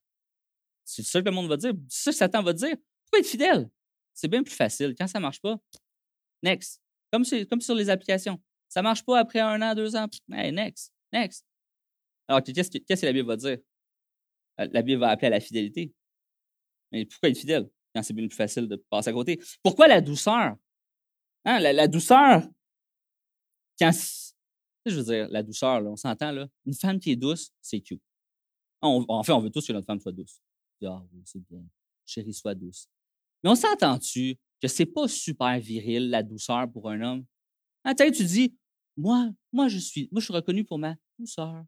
C'est 0.84 1.02
ça 1.02 1.20
que 1.20 1.26
le 1.26 1.30
monde 1.32 1.48
va 1.48 1.56
dire. 1.56 1.72
C'est 1.88 2.04
ça 2.04 2.10
que 2.10 2.16
Satan 2.16 2.42
va 2.42 2.52
dire. 2.52 2.76
Pourquoi 3.04 3.20
être 3.20 3.26
fidèle? 3.26 3.70
C'est 4.12 4.28
bien 4.28 4.42
plus 4.42 4.54
facile. 4.54 4.94
Quand 4.98 5.06
ça 5.06 5.18
ne 5.18 5.22
marche 5.22 5.40
pas, 5.40 5.56
next. 6.42 6.80
Comme, 7.12 7.24
sur 7.24 7.74
les 7.74 7.90
applications. 7.90 8.40
Ça 8.68 8.80
ne 8.80 8.84
marche 8.84 9.04
pas 9.04 9.18
après 9.18 9.40
un 9.40 9.60
an, 9.60 9.74
deux 9.74 9.94
ans. 9.96 10.06
Next, 10.28 10.92
next. 11.12 11.46
Alors, 12.26 12.42
qu'est-ce 12.42 12.70
que 12.70 13.06
la 13.06 13.12
Bible 13.12 13.28
va 13.28 13.36
dire? 13.36 13.58
Euh, 14.60 14.68
la 14.72 14.82
Bible 14.82 15.00
va 15.00 15.10
appeler 15.10 15.26
à 15.28 15.30
la 15.30 15.40
fidélité. 15.40 15.92
Mais 16.90 17.04
pourquoi 17.06 17.28
être 17.28 17.38
fidèle 17.38 17.68
quand 17.94 18.02
c'est 18.02 18.14
bien 18.14 18.26
plus 18.26 18.36
facile 18.36 18.68
de 18.68 18.76
passer 18.76 19.10
à 19.10 19.12
côté? 19.12 19.40
Pourquoi 19.62 19.88
la 19.88 20.00
douceur? 20.00 20.56
Hein, 21.44 21.58
la, 21.58 21.88
douceur, 21.88 22.42
quand, 23.78 23.90
je 24.86 24.94
veux 24.96 25.02
dire, 25.02 25.28
la 25.28 25.42
douceur, 25.42 25.84
on 25.84 25.96
s'entend, 25.96 26.30
là, 26.30 26.48
une 26.66 26.74
femme 26.74 27.00
qui 27.00 27.12
est 27.12 27.16
douce, 27.16 27.50
c'est 27.60 27.80
cute. 27.80 28.02
en 28.80 29.22
fait, 29.22 29.32
on 29.32 29.40
veut 29.40 29.50
tous 29.50 29.66
que 29.66 29.72
notre 29.72 29.86
femme 29.86 30.00
soit 30.00 30.12
douce. 30.12 30.40
Ah 30.84 31.02
oui, 31.12 31.22
c'est 31.24 31.40
bien. 31.48 31.62
Chérie, 32.04 32.34
sois 32.34 32.54
douce. 32.54 32.88
Mais 33.42 33.50
on 33.50 33.54
s'entend-tu 33.54 34.36
que 34.60 34.68
c'est 34.68 34.86
pas 34.86 35.08
super 35.08 35.58
viril, 35.58 36.10
la 36.10 36.22
douceur 36.22 36.70
pour 36.70 36.88
un 36.90 37.00
homme? 37.00 37.24
Ah, 37.84 37.94
tu 37.94 38.24
dis, 38.24 38.56
moi, 38.96 39.30
moi, 39.52 39.68
je 39.68 39.78
suis, 39.78 40.08
moi, 40.12 40.20
je 40.20 40.26
suis 40.26 40.34
reconnu 40.34 40.64
pour 40.64 40.78
ma 40.78 40.94
douceur. 41.18 41.64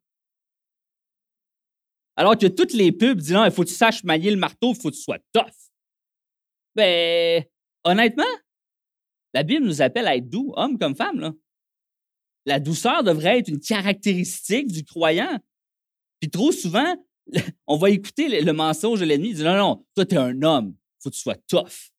Alors 2.16 2.38
que 2.38 2.46
toutes 2.46 2.72
les 2.72 2.92
pubs 2.92 3.18
disent, 3.18 3.32
non, 3.32 3.44
il 3.44 3.50
faut 3.50 3.62
que 3.62 3.68
tu 3.68 3.74
saches 3.74 4.04
manier 4.04 4.30
le 4.30 4.36
marteau, 4.36 4.72
il 4.72 4.80
faut 4.80 4.90
que 4.90 4.94
tu 4.94 5.02
sois 5.02 5.18
tough. 5.32 5.50
Ben, 6.76 7.44
honnêtement, 7.82 8.24
la 9.34 9.42
Bible 9.42 9.66
nous 9.66 9.82
appelle 9.82 10.06
à 10.06 10.16
être 10.16 10.30
doux, 10.30 10.52
homme 10.56 10.78
comme 10.78 10.94
femme. 10.94 11.20
Là. 11.20 11.32
La 12.46 12.60
douceur 12.60 13.02
devrait 13.02 13.40
être 13.40 13.48
une 13.48 13.60
caractéristique 13.60 14.68
du 14.68 14.84
croyant. 14.84 15.40
Puis 16.20 16.30
trop 16.30 16.52
souvent, 16.52 16.96
on 17.66 17.76
va 17.76 17.90
écouter 17.90 18.40
le, 18.40 18.52
mensonge 18.52 19.00
de 19.00 19.04
l'ennemi. 19.04 19.30
Il 19.30 19.42
non, 19.42 19.56
non, 19.56 19.86
toi, 19.94 20.06
tu 20.06 20.14
es 20.14 20.18
un 20.18 20.40
homme, 20.42 20.76
faut 21.00 21.10
que 21.10 21.14
tu 21.14 21.20
sois 21.20 21.36
tough. 21.48 21.90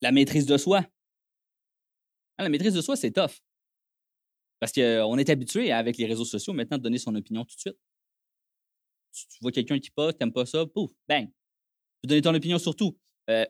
La 0.00 0.12
maîtrise 0.12 0.46
de 0.46 0.56
soi. 0.56 0.82
Ah, 2.38 2.42
la 2.42 2.48
maîtrise 2.48 2.74
de 2.74 2.80
soi, 2.80 2.96
c'est 2.96 3.10
tough. 3.10 3.40
Parce 4.60 4.72
qu'on 4.72 5.18
est 5.18 5.28
habitué, 5.28 5.72
avec 5.72 5.98
les 5.98 6.06
réseaux 6.06 6.24
sociaux, 6.24 6.52
maintenant, 6.52 6.78
de 6.78 6.82
donner 6.82 6.98
son 6.98 7.14
opinion 7.14 7.44
tout 7.44 7.54
de 7.56 7.60
suite. 7.60 7.78
Tu, 9.12 9.38
vois 9.40 9.52
quelqu'un 9.52 9.78
qui 9.78 9.90
pas, 9.90 10.12
n'aimes 10.20 10.32
pas 10.32 10.46
ça, 10.46 10.66
pouf, 10.66 10.90
bang. 11.08 11.30
Donner 12.06 12.22
ton 12.22 12.34
opinion 12.34 12.58
sur 12.58 12.74
tout. 12.74 12.96
Euh, 13.28 13.44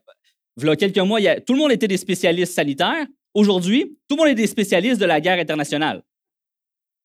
voilà 0.57 0.77
quelques 0.77 0.99
mois, 0.99 1.21
tout 1.41 1.53
le 1.53 1.59
monde 1.59 1.73
était 1.73 1.89
des 1.89 1.99
spécialistes 1.99 2.55
sanitaires. 2.55 3.07
Aujourd'hui, 3.35 3.99
tout 4.09 4.17
le 4.17 4.23
monde 4.23 4.29
est 4.29 4.35
des 4.35 4.47
spécialistes 4.47 4.99
de 5.01 5.05
la 5.05 5.21
guerre 5.21 5.39
internationale. 5.39 6.03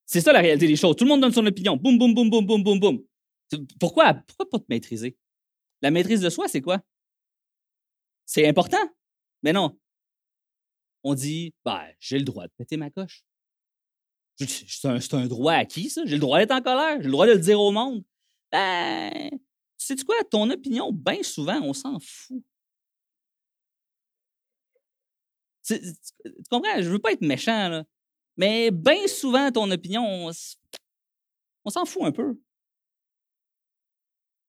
C'est 0.05 0.21
ça 0.21 0.31
la 0.31 0.39
réalité 0.39 0.67
des 0.67 0.75
choses. 0.77 0.95
Tout 0.95 1.03
le 1.03 1.09
monde 1.09 1.21
donne 1.21 1.33
son 1.33 1.45
opinion. 1.45 1.75
Boum, 1.75 1.97
boum, 1.97 2.13
boum, 2.13 2.29
boum, 2.29 2.45
boum, 2.45 2.63
boum, 2.63 2.79
boum. 2.79 3.03
Pourquoi, 3.79 4.13
pourquoi 4.13 4.49
pas 4.49 4.59
te 4.59 4.65
maîtriser? 4.69 5.17
La 5.81 5.91
maîtrise 5.91 6.21
de 6.21 6.29
soi, 6.29 6.47
c'est 6.47 6.61
quoi? 6.61 6.79
C'est 8.25 8.47
important. 8.47 8.77
Mais 9.43 9.51
non. 9.51 9.77
On 11.03 11.13
dit, 11.13 11.53
bah, 11.65 11.85
j'ai 11.99 12.19
le 12.19 12.23
droit 12.23 12.45
de 12.45 12.51
péter 12.57 12.77
ma 12.77 12.89
coche. 12.89 13.23
C'est 14.37 14.85
un, 14.85 14.99
un 15.17 15.27
droit 15.27 15.53
acquis, 15.53 15.89
ça. 15.89 16.03
J'ai 16.05 16.15
le 16.15 16.21
droit 16.21 16.39
d'être 16.39 16.51
en 16.51 16.61
colère. 16.61 16.97
J'ai 16.99 17.05
le 17.05 17.11
droit 17.11 17.27
de 17.27 17.33
le 17.33 17.39
dire 17.39 17.59
au 17.59 17.71
monde. 17.71 18.03
Ben, 18.51 19.29
sais 19.85 19.95
quoi? 20.05 20.15
Ton 20.29 20.49
opinion, 20.49 20.91
bien 20.91 21.23
souvent, 21.23 21.59
on 21.63 21.73
s'en 21.73 21.99
fout. 21.99 22.43
C'est- 25.63 25.81
c'est- 25.83 26.13
Tu 26.23 26.43
comprends? 26.49 26.81
Je 26.81 26.89
veux 26.89 26.99
pas 26.99 27.11
être 27.13 27.21
méchant, 27.21 27.69
là. 27.69 27.83
Mais 28.37 28.71
bien 28.71 29.07
souvent, 29.07 29.51
ton 29.51 29.69
opinion, 29.71 30.03
on, 31.65 31.69
s'en 31.69 31.85
fout 31.85 32.03
un 32.03 32.11
peu. 32.11 32.37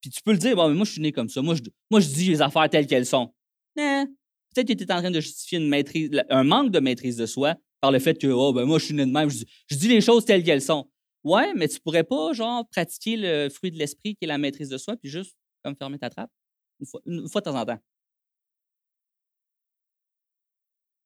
Puis 0.01 0.11
tu 0.11 0.23
peux 0.23 0.33
le 0.33 0.39
dire, 0.39 0.57
bon, 0.57 0.69
mais 0.69 0.75
moi, 0.75 0.85
je 0.85 0.93
suis 0.93 1.01
né 1.01 1.13
comme 1.13 1.29
ça. 1.29 1.43
Moi, 1.43 1.55
je, 1.55 1.63
moi, 1.91 2.01
je 2.01 2.09
dis 2.09 2.29
les 2.29 2.43
affaires 2.43 2.69
telles 2.71 2.87
qu'elles 2.87 3.07
sont. 3.07 3.33
Non. 3.77 4.07
Peut-être 4.55 4.69
que 4.69 4.73
tu 4.75 4.85
es 4.85 4.93
en 4.93 4.99
train 5.01 5.11
de 5.11 5.21
justifier 5.21 5.59
une 5.59 5.69
maîtrise, 5.69 6.11
un 6.29 6.45
manque 6.45 6.71
de 6.71 6.81
maîtrise 6.81 7.17
de 7.17 7.27
soi 7.27 7.57
par 7.81 7.91
le 7.93 7.99
fait 7.99 8.19
que, 8.21 8.27
oh, 8.27 8.53
ben 8.53 8.65
moi, 8.65 8.79
je 8.79 8.87
suis 8.87 8.95
né 8.95 9.07
de 9.07 9.11
même. 9.11 9.31
Je 9.31 9.77
dis 9.77 9.89
les 9.89 10.01
choses 10.01 10.25
telles 10.25 10.45
qu'elles 10.45 10.63
sont. 10.63 10.91
Ouais, 11.25 11.55
mais 11.55 11.69
tu 11.69 11.81
pourrais 11.81 12.05
pas, 12.05 12.33
genre, 12.33 12.69
pratiquer 12.69 13.17
le 13.17 13.49
fruit 13.49 13.71
de 13.71 13.79
l'esprit 13.79 14.17
qui 14.17 14.25
est 14.25 14.29
la 14.29 14.39
maîtrise 14.39 14.69
de 14.69 14.79
soi, 14.79 14.97
puis 14.97 15.09
juste, 15.09 15.37
comme, 15.65 15.77
fermer 15.77 15.99
ta 15.99 16.11
trappe 16.11 16.31
une 16.81 17.29
fois, 17.29 17.41
de 17.41 17.45
temps 17.45 17.61
en 17.61 17.65
temps. 17.65 17.79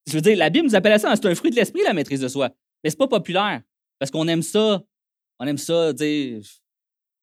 Je 0.06 0.12
veux 0.12 0.20
dire, 0.20 0.36
la 0.36 0.50
Bible 0.50 0.66
nous 0.66 0.74
appelle 0.74 0.92
à 0.92 0.98
ça, 0.98 1.10
hein, 1.10 1.16
c'est 1.16 1.26
un 1.26 1.34
fruit 1.34 1.50
de 1.50 1.56
l'esprit, 1.56 1.82
la 1.82 1.92
maîtrise 1.92 2.20
de 2.20 2.28
soi. 2.28 2.50
Mais 2.82 2.90
c'est 2.90 2.96
pas 2.96 3.08
populaire. 3.08 3.62
Parce 3.98 4.10
qu'on 4.10 4.28
aime 4.28 4.42
ça. 4.42 4.82
On 5.38 5.46
aime 5.46 5.58
ça, 5.58 5.92
dire, 5.92 6.42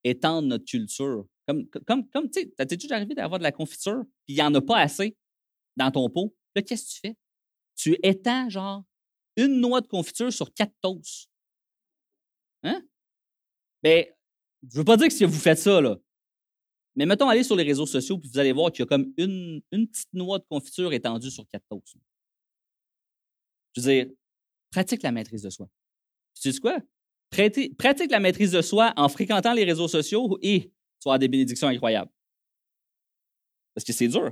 étendre 0.03 0.47
notre 0.47 0.65
culture. 0.65 1.25
Comme, 1.47 1.67
comme, 1.87 2.07
comme 2.09 2.29
tu 2.29 2.41
sais, 2.41 2.53
t'as-tu 2.57 2.77
déjà 2.77 2.95
arrivé 2.95 3.15
d'avoir 3.15 3.39
de 3.39 3.43
la 3.43 3.51
confiture, 3.51 4.03
puis 4.25 4.33
il 4.33 4.35
n'y 4.35 4.41
en 4.41 4.53
a 4.53 4.61
pas 4.61 4.79
assez 4.79 5.15
dans 5.75 5.91
ton 5.91 6.09
pot? 6.09 6.33
Là, 6.55 6.61
qu'est-ce 6.61 6.85
que 6.85 6.91
tu 6.91 6.99
fais? 6.99 7.17
Tu 7.75 7.97
étends, 8.03 8.49
genre, 8.49 8.83
une 9.35 9.59
noix 9.59 9.81
de 9.81 9.87
confiture 9.87 10.31
sur 10.31 10.53
quatre 10.53 10.73
toasts. 10.81 11.29
Hein? 12.63 12.81
Ben, 13.81 14.05
je 14.71 14.77
veux 14.77 14.85
pas 14.85 14.97
dire 14.97 15.07
que 15.07 15.13
si 15.13 15.25
vous 15.25 15.33
faites 15.33 15.59
ça, 15.59 15.81
là. 15.81 15.97
Mais 16.95 17.05
mettons, 17.05 17.27
allez 17.27 17.43
sur 17.43 17.55
les 17.55 17.63
réseaux 17.63 17.85
sociaux, 17.85 18.17
puis 18.17 18.29
vous 18.29 18.37
allez 18.39 18.51
voir 18.51 18.71
qu'il 18.71 18.83
y 18.83 18.83
a 18.83 18.85
comme 18.85 19.13
une, 19.17 19.61
une 19.71 19.87
petite 19.87 20.13
noix 20.13 20.39
de 20.39 20.45
confiture 20.45 20.93
étendue 20.93 21.31
sur 21.31 21.47
quatre 21.47 21.65
toasts. 21.67 21.95
Je 23.75 23.81
veux 23.81 23.87
dire, 23.91 24.13
pratique 24.71 25.01
la 25.01 25.11
maîtrise 25.11 25.41
de 25.41 25.49
soi. 25.49 25.67
Tu 26.39 26.51
sais 26.51 26.59
quoi? 26.59 26.77
Prêtez- 27.31 27.73
pratique 27.73 28.11
la 28.11 28.19
maîtrise 28.19 28.51
de 28.51 28.61
soi 28.61 28.93
en 28.95 29.09
fréquentant 29.09 29.53
les 29.53 29.63
réseaux 29.63 29.87
sociaux 29.87 30.37
et 30.41 30.61
tu 30.61 30.69
vas 31.05 31.13
avoir 31.13 31.19
des 31.19 31.27
bénédictions 31.27 31.67
incroyables. 31.67 32.11
Parce 33.73 33.83
que 33.83 33.93
c'est 33.93 34.07
dur. 34.07 34.31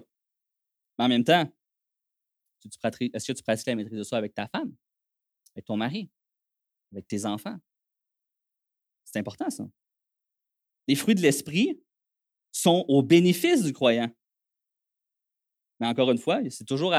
Mais 1.00 1.06
en 1.06 1.08
même 1.08 1.24
temps, 1.24 1.52
est-ce 2.64 3.32
que 3.32 3.34
tu 3.34 3.42
pratiques 3.44 3.68
la 3.68 3.76
maîtrise 3.76 3.98
de 3.98 4.04
soi 4.04 4.20
avec 4.20 4.36
ta 4.36 4.48
femme, 4.48 4.72
avec 5.56 5.66
ton 5.66 5.78
mari, 5.78 6.12
avec 6.92 7.08
tes 7.08 7.26
enfants? 7.26 7.58
C'est 9.12 9.20
important, 9.20 9.50
ça. 9.50 9.68
Les 10.88 10.96
fruits 10.96 11.16
de 11.16 11.22
l'esprit 11.22 11.82
sont 12.52 12.86
au 12.88 13.04
bénéfice 13.04 13.64
du 13.64 13.74
croyant. 13.74 14.10
Mais 15.80 15.88
encore 15.88 16.12
une 16.12 16.18
fois, 16.18 16.42
c'est 16.50 16.66
toujours, 16.66 16.94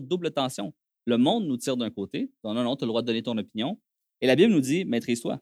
double 0.00 0.32
tension. 0.32 0.74
Le 1.06 1.16
monde 1.16 1.46
nous 1.46 1.56
tire 1.56 1.76
d'un 1.76 1.90
côté. 1.90 2.32
Non, 2.42 2.54
non, 2.54 2.64
non, 2.64 2.76
tu 2.76 2.84
as 2.84 2.86
le 2.86 2.88
droit 2.88 3.02
de 3.02 3.06
donner 3.06 3.22
ton 3.22 3.36
opinion. 3.38 3.80
Et 4.20 4.26
la 4.26 4.36
Bible 4.36 4.52
nous 4.52 4.60
dit, 4.60 4.84
maîtrise-toi. 4.84 5.40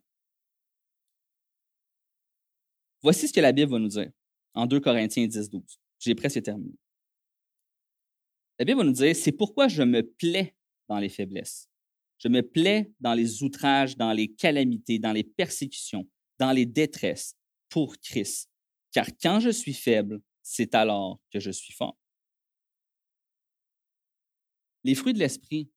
Voici 3.03 3.29
ce 3.29 3.33
que 3.33 3.41
la 3.41 3.53
Bible 3.53 3.73
va 3.73 3.79
nous 3.79 3.89
dire 3.89 4.11
en 4.55 4.67
2 4.67 4.81
Corinthiens 4.81 5.27
10, 5.27 5.51
12. 5.51 5.81
J'ai 5.99 6.15
presque 6.15 6.43
terminé. 6.43 6.75
La 8.59 8.65
Bible 8.65 8.79
va 8.79 8.85
nous 8.85 8.93
dire, 8.93 9.17
c'est 9.17 9.33
pourquoi 9.33 9.69
je 9.69 9.83
me 9.83 10.03
plais 10.03 10.55
dans 10.89 10.99
les 10.99 11.09
faiblesses. 11.09 11.69
Je 12.23 12.29
me 12.29 12.43
plais 12.43 12.93
dans 13.01 13.15
les 13.15 13.43
outrages, 13.43 13.97
dans 13.97 14.13
les 14.13 14.33
calamités, 14.33 14.99
dans 14.99 15.13
les 15.13 15.25
persécutions, 15.25 16.09
dans 16.39 16.53
les 16.53 16.67
détresses 16.67 17.37
pour 17.69 17.99
Christ. 17.99 18.49
Car 18.93 19.07
quand 19.21 19.41
je 19.41 19.51
suis 19.51 19.75
faible, 19.75 20.21
c'est 20.43 20.75
alors 20.75 21.21
que 21.33 21.41
je 21.41 21.51
suis 21.51 21.73
fort. 21.73 21.99
Les 24.85 24.95
fruits 24.95 25.15
de 25.15 25.19
l'esprit 25.19 25.71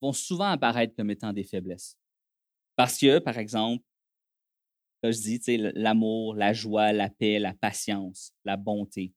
vont 0.00 0.12
souvent 0.12 0.50
apparaître 0.50 0.96
comme 0.96 1.10
étant 1.10 1.32
des 1.32 1.44
faiblesses. 1.44 1.96
Parce 2.74 2.98
que, 2.98 3.18
par 3.18 3.38
exemple, 3.38 3.84
comme 5.02 5.12
je 5.12 5.20
dis, 5.20 5.56
l'amour, 5.74 6.34
la 6.34 6.52
joie, 6.52 6.92
la 6.92 7.10
paix, 7.10 7.38
la 7.38 7.54
patience, 7.54 8.32
la 8.44 8.56
bonté, 8.56 9.12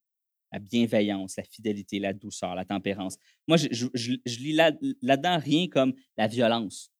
la 0.55 0.59
bienveillance, 0.59 1.35
la 1.35 1.43
fidélité, 1.43 1.99
la 1.99 2.13
douceur, 2.13 2.55
la 2.55 2.63
tempérance. 2.63 3.17
Moi, 3.45 3.57
je, 3.57 4.39
lis 4.39 4.53
là- 4.53 4.71
là-dedans 5.01 5.37
rien 5.37 5.67
comme 5.67 5.93
la 6.15 6.27
violence. 6.27 6.93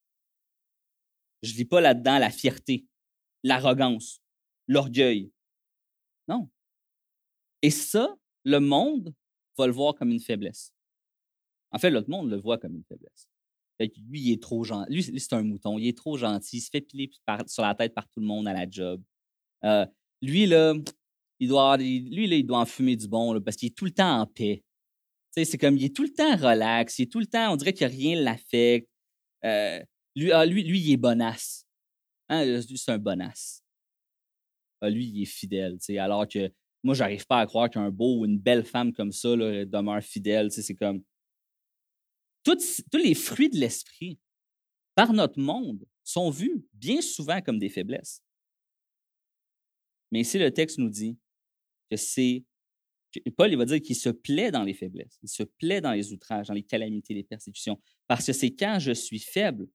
Je 1.42 1.54
lis 1.54 1.64
pas 1.64 1.80
là-dedans 1.80 2.18
la 2.18 2.28
fierté, 2.28 2.84
l'arrogance, 3.42 4.20
l'orgueil. 4.68 5.32
Non. 6.28 6.50
Et 7.62 7.70
ça, 7.70 8.14
le 8.44 8.58
monde 8.58 9.14
va 9.56 9.66
le 9.66 9.72
voir 9.72 9.94
comme 9.94 10.10
une 10.10 10.20
faiblesse. 10.20 10.74
En 11.70 11.78
fait, 11.78 11.88
l'autre 11.90 12.10
monde 12.10 12.28
le 12.30 12.36
voit 12.36 12.58
comme 12.58 12.76
une 12.76 12.84
faiblesse. 12.84 13.26
Lui, 13.80 14.20
il 14.20 14.32
est 14.32 14.42
trop 14.42 14.64
gentil. 14.64 14.92
Lui, 14.92 15.02
c'est- 15.02 15.32
un 15.32 15.42
mouton. 15.42 15.78
Il 15.78 15.88
est 15.88 15.96
trop 15.96 16.18
gentil. 16.18 16.58
Il 16.58 16.60
se 16.60 16.68
fait 16.70 16.82
piler 16.82 17.10
sur 17.46 17.62
la 17.62 17.74
tête 17.74 17.94
par 17.94 18.06
tout 18.08 18.20
le 18.20 18.26
monde 18.26 18.48
à 18.48 18.52
la 18.52 18.68
job. 18.68 19.02
Euh, 19.64 19.86
lui, 20.20 20.44
là, 20.44 20.74
il 21.38 21.48
doit, 21.48 21.76
lui, 21.76 22.38
il 22.38 22.46
doit 22.46 22.60
en 22.60 22.66
fumer 22.66 22.96
du 22.96 23.08
bon 23.08 23.40
parce 23.40 23.56
qu'il 23.56 23.68
est 23.68 23.76
tout 23.76 23.84
le 23.84 23.90
temps 23.90 24.20
en 24.20 24.26
paix. 24.26 24.62
C'est 25.32 25.58
comme, 25.58 25.76
il 25.76 25.84
est 25.84 25.94
tout 25.94 26.02
le 26.02 26.12
temps 26.12 26.34
relax. 26.36 26.98
Il 26.98 27.02
est 27.02 27.12
tout 27.12 27.20
le 27.20 27.26
temps, 27.26 27.52
on 27.52 27.56
dirait 27.56 27.74
que 27.74 27.84
rien 27.84 28.20
l'affecte. 28.20 28.88
Euh, 29.44 29.82
lui, 30.14 30.32
ah, 30.32 30.46
lui, 30.46 30.64
lui, 30.64 30.80
il 30.80 30.92
est 30.92 30.96
bonasse. 30.96 31.66
Hein, 32.28 32.44
lui, 32.44 32.78
c'est 32.78 32.92
un 32.92 32.98
bonasse. 32.98 33.62
Ah, 34.80 34.88
lui, 34.88 35.06
il 35.06 35.22
est 35.22 35.26
fidèle. 35.26 35.76
Alors 35.98 36.26
que 36.26 36.50
moi, 36.82 36.94
j'arrive 36.94 37.26
pas 37.26 37.40
à 37.40 37.46
croire 37.46 37.68
qu'un 37.68 37.90
beau 37.90 38.20
ou 38.20 38.24
une 38.24 38.38
belle 38.38 38.64
femme 38.64 38.92
comme 38.92 39.12
ça 39.12 39.36
là, 39.36 39.64
demeure 39.66 40.02
fidèle. 40.02 40.50
C'est 40.50 40.74
comme. 40.74 41.02
Tous, 42.42 42.82
tous 42.90 42.98
les 42.98 43.14
fruits 43.14 43.50
de 43.50 43.58
l'esprit, 43.58 44.18
par 44.94 45.12
notre 45.12 45.38
monde, 45.38 45.84
sont 46.02 46.30
vus 46.30 46.64
bien 46.72 47.02
souvent 47.02 47.42
comme 47.42 47.58
des 47.58 47.68
faiblesses. 47.68 48.22
Mais 50.12 50.20
ici, 50.20 50.38
le 50.38 50.50
texte 50.50 50.78
nous 50.78 50.88
dit 50.88 51.18
que 51.90 51.96
c'est. 51.96 52.44
Paul, 53.36 53.50
il 53.50 53.56
va 53.56 53.64
dire 53.64 53.80
qu'il 53.80 53.96
se 53.96 54.10
plaît 54.10 54.50
dans 54.50 54.62
les 54.62 54.74
faiblesses, 54.74 55.18
il 55.22 55.28
se 55.28 55.42
plaît 55.42 55.80
dans 55.80 55.92
les 55.92 56.12
outrages, 56.12 56.48
dans 56.48 56.54
les 56.54 56.62
calamités, 56.62 57.14
les 57.14 57.24
persécutions, 57.24 57.80
parce 58.06 58.26
que 58.26 58.32
c'est 58.34 58.54
quand 58.54 58.78
je 58.78 58.92
suis 58.92 59.20
faible, 59.20 59.68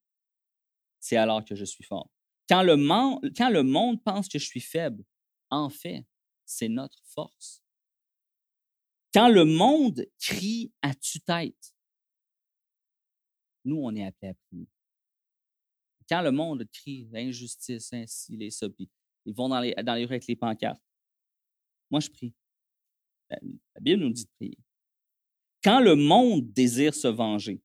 c'est 1.00 1.18
alors 1.18 1.44
que 1.44 1.56
je 1.56 1.66
suis 1.66 1.84
fort. 1.84 2.12
Quand 2.48 2.62
le, 2.62 2.76
mon- 2.76 3.20
quand 3.36 3.50
le 3.50 3.64
monde 3.64 4.04
pense 4.04 4.28
que 4.28 4.38
je 4.38 4.46
suis 4.46 4.62
faible, 4.62 5.04
en 5.50 5.70
fait, 5.70 6.06
c'est 6.46 6.70
notre 6.70 7.02
force. 7.06 7.64
Quand 9.14 9.30
le 9.30 9.46
monde 9.46 10.06
crie 10.20 10.72
à 10.82 10.94
tue-tête, 10.94 11.74
nous, 13.66 13.78
on 13.78 13.96
est 13.96 14.06
appelés 14.06 14.32
à 14.32 14.34
prier. 14.34 14.68
Quand 16.10 16.22
le 16.22 16.32
monde 16.32 16.66
crie 16.72 17.08
l'injustice, 17.12 17.94
ainsi, 17.94 18.36
les 18.36 18.52
ça, 18.52 18.70
puis 18.70 18.90
ils 19.26 19.34
vont 19.34 19.50
dans 19.50 19.60
les, 19.60 19.74
dans 19.84 19.96
les 19.96 20.06
rues 20.06 20.16
avec 20.16 20.28
les 20.28 20.36
pancartes, 20.36 20.84
moi, 21.92 22.00
je 22.00 22.10
prie. 22.10 22.34
La, 23.30 23.38
Bible 23.82 24.02
nous 24.02 24.10
dit 24.10 24.24
de 24.24 24.30
prier. 24.38 24.58
Quand 25.64 25.82
le 25.82 25.96
monde 25.96 26.52
désire 26.54 26.96
se 26.96 27.08
venger, 27.08 27.62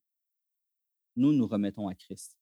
nous 1.14 1.32
nous 1.32 1.46
remettons 1.46 1.88
à 1.88 1.94
Christ. 1.94 2.36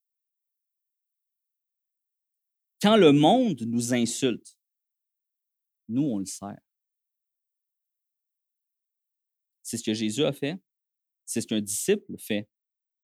Quand 2.83 2.97
le 2.97 3.13
monde 3.13 3.63
nous 3.63 3.95
insulte, 3.95 4.59
nous, 5.89 6.03
on 6.03 6.19
le 6.19 6.27
sert. 6.27 6.59
C'est 9.63 9.77
ce 9.77 9.85
que 9.85 9.95
Jésus 9.95 10.25
a 10.25 10.33
fait, 10.33 10.59
c'est 11.25 11.41
ce 11.41 11.47
qu'un 11.47 11.61
disciple 11.61 12.19
fait, 12.19 12.49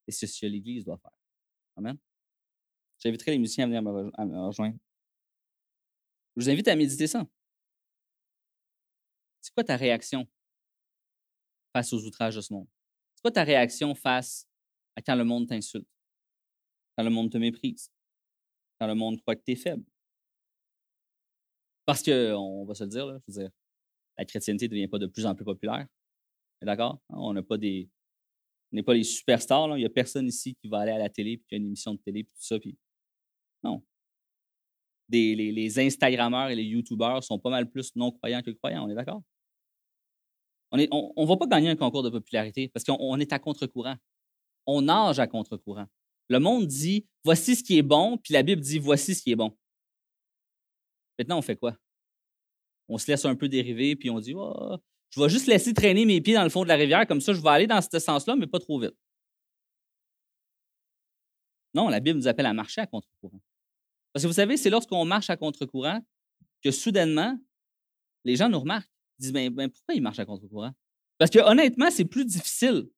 et 0.06 0.12
c'est 0.12 0.26
ce 0.26 0.40
que 0.40 0.46
l'Église 0.46 0.84
doit 0.84 0.98
faire. 0.98 1.16
Amen. 1.76 1.98
J'inviterai 2.98 3.32
les 3.32 3.38
musiciens 3.38 3.64
à 3.64 3.66
venir 3.66 3.82
me 3.82 4.46
rejoindre. 4.46 4.76
Je 6.36 6.42
vous 6.42 6.50
invite 6.50 6.68
à 6.68 6.76
méditer 6.76 7.06
ça. 7.06 7.26
C'est 9.40 9.52
quoi 9.54 9.64
ta 9.64 9.76
réaction 9.76 10.28
face 11.72 11.92
aux 11.92 12.04
outrages 12.04 12.36
de 12.36 12.40
ce 12.40 12.52
monde? 12.52 12.68
C'est 13.14 13.22
quoi 13.22 13.30
ta 13.30 13.44
réaction 13.44 13.94
face 13.94 14.48
à 14.96 15.02
quand 15.02 15.14
le 15.14 15.24
monde 15.24 15.48
t'insulte? 15.48 15.88
Quand 16.96 17.04
le 17.04 17.10
monde 17.10 17.30
te 17.30 17.38
méprise? 17.38 17.90
Quand 18.78 18.86
le 18.86 18.94
monde 18.94 19.20
croit 19.20 19.36
que 19.36 19.42
tu 19.44 19.52
es 19.52 19.56
faible? 19.56 19.84
Parce 21.86 22.02
que, 22.02 22.34
on 22.34 22.64
va 22.64 22.74
se 22.74 22.84
le 22.84 22.90
dire, 22.90 23.06
je 23.06 23.32
veux 23.32 23.42
dire, 23.42 23.50
la 24.16 24.24
chrétienté 24.24 24.66
ne 24.66 24.70
devient 24.70 24.88
pas 24.88 24.98
de 24.98 25.06
plus 25.06 25.26
en 25.26 25.34
plus 25.34 25.44
populaire. 25.44 25.86
D'accord? 26.62 27.00
On 27.08 27.32
n'a 27.32 27.42
pas 27.42 27.56
des. 27.56 27.90
On 28.72 28.76
n'est 28.76 28.82
pas 28.82 28.94
les 28.94 29.02
superstars. 29.02 29.76
Il 29.76 29.80
n'y 29.80 29.86
a 29.86 29.90
personne 29.90 30.26
ici 30.26 30.54
qui 30.54 30.68
va 30.68 30.80
aller 30.80 30.92
à 30.92 30.98
la 30.98 31.08
télé 31.08 31.38
puis 31.38 31.46
qui 31.48 31.54
a 31.54 31.58
une 31.58 31.66
émission 31.66 31.94
de 31.94 32.00
télé 32.00 32.24
puis 32.24 32.34
tout 32.34 32.44
ça. 32.44 32.58
Puis... 32.58 32.78
Non. 33.62 33.82
Les, 35.10 35.78
Instagrammeurs 35.78 36.50
et 36.50 36.54
les 36.54 36.64
YouTubeurs 36.64 37.24
sont 37.24 37.38
pas 37.38 37.50
mal 37.50 37.68
plus 37.68 37.94
non-croyants 37.96 38.42
que 38.42 38.50
croyants. 38.50 38.84
On 38.86 38.90
est 38.90 38.94
d'accord? 38.94 39.22
On 40.72 40.76
ne 40.76 41.26
va 41.26 41.36
pas 41.36 41.46
gagner 41.46 41.68
un 41.68 41.76
concours 41.76 42.02
de 42.02 42.10
popularité 42.10 42.68
parce 42.68 42.84
qu'on 42.84 43.18
est 43.18 43.32
à 43.32 43.38
contre-courant. 43.38 43.96
On 44.66 44.82
nage 44.82 45.18
à 45.18 45.26
contre-courant. 45.26 45.86
Le 46.28 46.38
monde 46.38 46.66
dit 46.66 47.06
voici 47.24 47.56
ce 47.56 47.64
qui 47.64 47.78
est 47.78 47.82
bon, 47.82 48.18
puis 48.18 48.34
la 48.34 48.42
Bible 48.42 48.62
dit 48.62 48.78
voici 48.78 49.14
ce 49.14 49.22
qui 49.22 49.32
est 49.32 49.36
bon. 49.36 49.56
Maintenant, 51.18 51.38
on 51.38 51.42
fait 51.42 51.56
quoi? 51.56 51.76
On 52.88 52.98
se 52.98 53.10
laisse 53.10 53.24
un 53.24 53.34
peu 53.34 53.48
dériver, 53.48 53.96
puis 53.96 54.10
on 54.10 54.20
dit 54.20 54.34
oh, 54.36 54.76
je 55.10 55.20
vais 55.20 55.28
juste 55.28 55.48
laisser 55.48 55.74
traîner 55.74 56.04
mes 56.06 56.20
pieds 56.20 56.34
dans 56.34 56.44
le 56.44 56.50
fond 56.50 56.62
de 56.62 56.68
la 56.68 56.76
rivière, 56.76 57.06
comme 57.06 57.20
ça, 57.20 57.32
je 57.32 57.40
vais 57.40 57.48
aller 57.48 57.66
dans 57.66 57.80
ce 57.82 57.98
sens-là, 57.98 58.36
mais 58.36 58.46
pas 58.46 58.60
trop 58.60 58.78
vite. 58.78 58.94
Non, 61.74 61.88
la 61.88 62.00
Bible 62.00 62.18
nous 62.18 62.28
appelle 62.28 62.46
à 62.46 62.52
marcher 62.52 62.80
à 62.80 62.86
contre-courant. 62.86 63.40
Parce 64.12 64.24
que 64.24 64.28
vous 64.28 64.34
savez, 64.34 64.56
c'est 64.56 64.70
lorsqu'on 64.70 65.04
marche 65.04 65.30
à 65.30 65.36
contre-courant 65.36 66.00
que 66.62 66.70
soudainement, 66.70 67.38
les 68.24 68.36
gens 68.36 68.48
nous 68.48 68.60
remarquent. 68.60 68.90
Ils 69.18 69.22
disent 69.22 69.32
ben, 69.32 69.50
ben 69.50 69.70
pourquoi 69.70 69.94
ils 69.94 70.02
marchent 70.02 70.18
à 70.18 70.26
contre-courant? 70.26 70.72
Parce 71.18 71.30
que 71.30 71.38
honnêtement, 71.38 71.90
c'est 71.90 72.04
plus 72.04 72.24
difficile. 72.24 72.88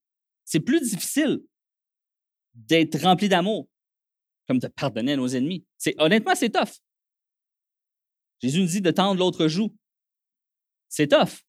C'est 0.45 0.59
plus 0.59 0.81
difficile 0.81 1.41
d'être 2.53 3.01
rempli 3.01 3.29
d'amour, 3.29 3.67
comme 4.47 4.59
de 4.59 4.67
pardonner 4.67 5.13
à 5.13 5.17
nos 5.17 5.27
ennemis. 5.27 5.65
C'est, 5.77 5.99
honnêtement, 5.99 6.35
c'est 6.35 6.49
tough. 6.49 6.79
Jésus 8.41 8.59
nous 8.59 8.67
dit 8.67 8.81
de 8.81 8.91
tendre 8.91 9.19
l'autre 9.19 9.47
joue. 9.47 9.75
C'est 10.89 11.07
tough. 11.07 11.43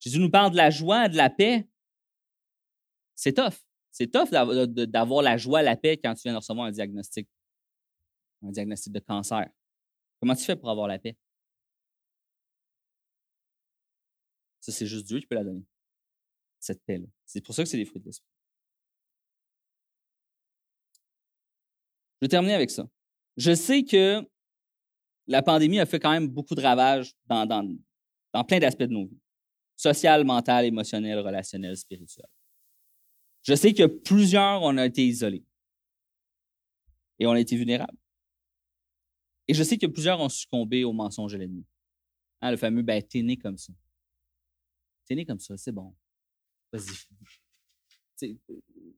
Jésus 0.00 0.18
nous 0.18 0.30
parle 0.30 0.52
de 0.52 0.56
la 0.56 0.70
joie, 0.70 1.08
de 1.08 1.16
la 1.16 1.30
paix. 1.30 1.68
C'est 3.14 3.32
tough. 3.32 3.54
C'est 3.90 4.10
tough 4.10 4.30
d'avoir 4.30 5.22
la 5.22 5.36
joie, 5.38 5.62
la 5.62 5.76
paix 5.76 5.96
quand 5.96 6.14
tu 6.14 6.22
viens 6.24 6.32
de 6.32 6.38
recevoir 6.38 6.66
un 6.66 6.70
diagnostic. 6.70 7.28
Un 8.42 8.50
diagnostic 8.50 8.92
de 8.92 9.00
cancer. 9.00 9.48
Comment 10.20 10.34
tu 10.34 10.44
fais 10.44 10.56
pour 10.56 10.70
avoir 10.70 10.88
la 10.88 10.98
paix? 10.98 11.16
Ça, 14.60 14.72
c'est 14.72 14.86
juste 14.86 15.06
Dieu 15.06 15.20
qui 15.20 15.26
peut 15.26 15.36
la 15.36 15.44
donner. 15.44 15.64
Cette 16.58 16.82
paix-là. 16.84 17.06
C'est 17.24 17.40
pour 17.40 17.54
ça 17.54 17.62
que 17.62 17.68
c'est 17.68 17.76
des 17.76 17.84
fruits 17.84 18.00
de 18.00 18.06
l'esprit. 18.06 18.26
Je 22.20 22.26
vais 22.26 22.28
terminer 22.28 22.54
avec 22.54 22.70
ça. 22.70 22.88
Je 23.36 23.54
sais 23.54 23.84
que 23.84 24.26
la 25.26 25.42
pandémie 25.42 25.78
a 25.78 25.86
fait 25.86 26.00
quand 26.00 26.10
même 26.10 26.28
beaucoup 26.28 26.54
de 26.54 26.62
ravages 26.62 27.12
dans, 27.26 27.76
plein 28.46 28.58
d'aspects 28.58 28.82
de 28.82 28.92
nos 28.92 29.06
vies. 29.06 29.20
Social, 29.76 30.24
mental, 30.24 30.64
émotionnel, 30.64 31.18
relationnel, 31.18 31.76
spirituel. 31.76 32.26
Je 33.42 33.54
sais 33.54 33.74
que 33.74 33.86
plusieurs, 33.86 34.62
on 34.62 34.76
a 34.78 34.86
été 34.86 35.06
isolés. 35.06 35.44
Et 37.18 37.26
on 37.26 37.32
a 37.32 37.40
été 37.40 37.56
vulnérables. 37.56 37.96
Et 39.48 39.54
je 39.54 39.62
sais 39.62 39.78
que 39.78 39.86
plusieurs 39.86 40.20
ont 40.20 40.28
succombé 40.28 40.84
au 40.84 40.92
mensonge 40.92 41.32
de 41.32 41.38
l'ennemi. 41.38 41.64
Hein, 42.40 42.50
le 42.50 42.56
fameux, 42.56 42.82
ben, 42.82 43.02
t'es 43.02 43.22
né 43.22 43.36
comme 43.36 43.56
ça. 43.56 43.72
T'es 45.06 45.14
né 45.14 45.24
comme 45.24 45.38
ça, 45.38 45.56
c'est 45.56 45.72
bon. 45.72 45.94
Vas-y. 46.72 48.38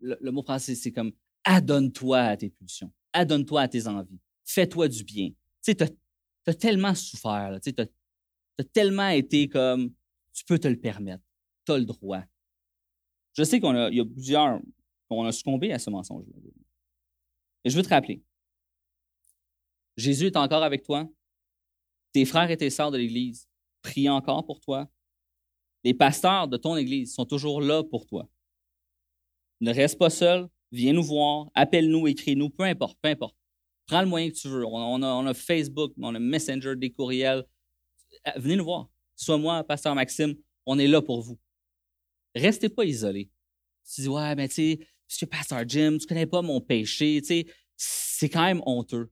Le, 0.00 0.30
mot 0.30 0.42
français, 0.42 0.74
c'est 0.74 0.92
comme 0.92 1.12
adonne-toi 1.44 2.20
à 2.20 2.36
tes 2.36 2.50
pulsions 2.50 2.92
adonne-toi 3.12 3.62
à 3.62 3.68
tes 3.68 3.86
envies. 3.86 4.20
Fais-toi 4.44 4.88
du 4.88 5.04
bien. 5.04 5.30
Tu 5.62 5.74
as, 5.80 6.54
tellement 6.54 6.94
souffert. 6.94 7.58
Tu 7.62 7.74
as, 7.78 8.64
tellement 8.64 9.08
été 9.08 9.48
comme, 9.48 9.92
tu 10.32 10.44
peux 10.44 10.58
te 10.58 10.68
le 10.68 10.78
permettre. 10.78 11.22
Tu 11.66 11.72
as 11.72 11.78
le 11.78 11.84
droit. 11.84 12.22
Je 13.34 13.44
sais 13.44 13.60
qu'il 13.60 13.94
y 13.94 14.00
a 14.00 14.04
plusieurs, 14.04 14.60
on 15.10 15.24
a 15.24 15.32
succombé 15.32 15.72
à 15.72 15.78
ce 15.78 15.90
mensonge. 15.90 16.24
Et 17.64 17.70
je 17.70 17.76
veux 17.76 17.82
te 17.82 17.88
rappeler, 17.88 18.22
Jésus 19.98 20.26
est 20.26 20.36
encore 20.36 20.62
avec 20.62 20.84
toi. 20.84 21.08
Tes 22.12 22.24
frères 22.24 22.50
et 22.50 22.56
tes 22.56 22.70
sœurs 22.70 22.92
de 22.92 22.98
l'Église 22.98 23.48
prient 23.82 24.08
encore 24.08 24.46
pour 24.46 24.60
toi. 24.60 24.88
Les 25.82 25.92
pasteurs 25.92 26.46
de 26.46 26.56
ton 26.56 26.76
Église 26.76 27.12
sont 27.14 27.24
toujours 27.24 27.60
là 27.60 27.82
pour 27.82 28.06
toi. 28.06 28.28
Ne 29.60 29.72
reste 29.72 29.98
pas 29.98 30.08
seul, 30.08 30.48
viens 30.70 30.92
nous 30.92 31.02
voir, 31.02 31.48
appelle-nous, 31.54 32.06
écris-nous, 32.06 32.48
peu 32.48 32.62
importe, 32.62 32.96
peu 33.02 33.08
importe. 33.08 33.36
Prends 33.86 34.00
le 34.00 34.06
moyen 34.06 34.30
que 34.30 34.36
tu 34.36 34.46
veux. 34.46 34.64
On, 34.64 35.02
a, 35.02 35.34
Facebook, 35.34 35.92
on 35.98 36.14
a 36.14 36.18
Messenger, 36.20 36.76
des 36.76 36.90
courriels. 36.90 37.44
Euh, 38.28 38.30
venez 38.36 38.54
nous 38.54 38.64
voir. 38.64 38.88
Soit 39.16 39.38
moi, 39.38 39.64
Pasteur 39.64 39.96
Maxime, 39.96 40.36
on 40.64 40.78
est 40.78 40.86
là 40.86 41.02
pour 41.02 41.22
vous. 41.22 41.38
Restez 42.36 42.68
pas 42.68 42.84
isolés. 42.84 43.30
Tu 43.92 44.02
dis, 44.02 44.08
ouais, 44.08 44.36
mais 44.36 44.48
tu 44.48 44.78
sais, 45.08 45.26
Pasteur 45.26 45.66
Jim, 45.66 45.96
tu 45.98 46.06
connais 46.06 46.26
pas 46.26 46.42
mon 46.42 46.60
péché, 46.60 47.20
tu 47.20 47.26
sais, 47.26 47.46
c'est 47.76 48.28
quand 48.28 48.44
même 48.44 48.62
honteux. 48.64 49.10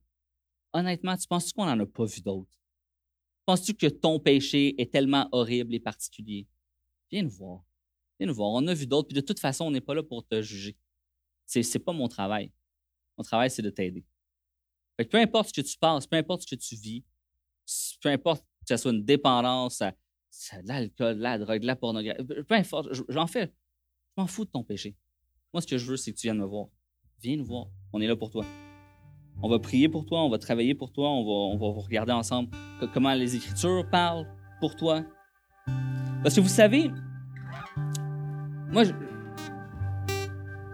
Honnêtement, 0.73 1.15
tu 1.17 1.27
penses-tu 1.27 1.53
qu'on 1.53 1.65
n'en 1.65 1.79
a 1.79 1.85
pas 1.85 2.05
vu 2.05 2.21
d'autres? 2.21 2.57
Penses-tu 3.45 3.73
que 3.73 3.87
ton 3.87 4.19
péché 4.19 4.79
est 4.79 4.91
tellement 4.91 5.27
horrible 5.31 5.73
et 5.73 5.79
particulier? 5.79 6.47
Viens 7.09 7.23
nous 7.23 7.29
voir. 7.29 7.63
Viens 8.19 8.27
nous 8.27 8.35
voir. 8.35 8.49
On 8.49 8.67
a 8.67 8.73
vu 8.73 8.85
d'autres, 8.85 9.07
puis 9.07 9.15
de 9.15 9.21
toute 9.21 9.39
façon, 9.39 9.65
on 9.65 9.71
n'est 9.71 9.81
pas 9.81 9.93
là 9.93 10.03
pour 10.03 10.25
te 10.27 10.41
juger. 10.41 10.77
C'est 11.45 11.61
n'est 11.61 11.79
pas 11.79 11.93
mon 11.93 12.07
travail. 12.07 12.51
Mon 13.17 13.23
travail, 13.23 13.49
c'est 13.49 13.61
de 13.61 13.69
t'aider. 13.69 14.05
peu 14.97 15.17
importe 15.17 15.49
ce 15.49 15.53
que 15.53 15.65
tu 15.65 15.77
penses, 15.77 16.05
peu 16.05 16.17
importe 16.17 16.41
ce 16.41 16.55
que 16.55 16.59
tu 16.59 16.75
vis, 16.75 17.03
peu 18.01 18.09
importe 18.09 18.43
que 18.43 18.75
ce 18.75 18.77
soit 18.77 18.91
une 18.91 19.05
dépendance 19.05 19.81
à, 19.81 19.95
l'alcool, 20.63 21.17
la 21.17 21.37
drogue, 21.37 21.63
la 21.63 21.75
pornographie, 21.75 22.23
peu 22.23 22.55
importe, 22.55 22.89
j'en 23.09 23.27
fais. 23.27 23.51
Je 24.15 24.21
m'en 24.21 24.27
fous 24.27 24.45
de 24.45 24.51
ton 24.51 24.63
péché. 24.63 24.95
Moi, 25.53 25.61
ce 25.61 25.67
que 25.67 25.77
je 25.77 25.85
veux, 25.85 25.97
c'est 25.97 26.11
que 26.11 26.17
tu 26.17 26.27
viennes 26.27 26.39
me 26.39 26.45
voir. 26.45 26.67
Viens 27.21 27.37
nous 27.37 27.45
voir. 27.45 27.67
On 27.93 28.01
est 28.01 28.07
là 28.07 28.15
pour 28.15 28.29
toi. 28.29 28.45
On 29.41 29.49
va 29.49 29.59
prier 29.59 29.87
pour 29.87 30.05
toi, 30.05 30.23
on 30.23 30.29
va 30.29 30.37
travailler 30.37 30.73
pour 30.73 30.91
toi, 30.91 31.09
on 31.09 31.23
va, 31.23 31.65
on 31.65 31.71
regarder 31.73 32.11
ensemble 32.11 32.49
comment 32.93 33.13
les 33.13 33.35
Écritures 33.35 33.87
parlent 33.89 34.25
pour 34.59 34.75
toi. 34.75 35.03
Parce 36.23 36.35
que 36.35 36.41
vous 36.41 36.47
savez, 36.47 36.91
moi, 38.71 38.83
je, 38.83 38.91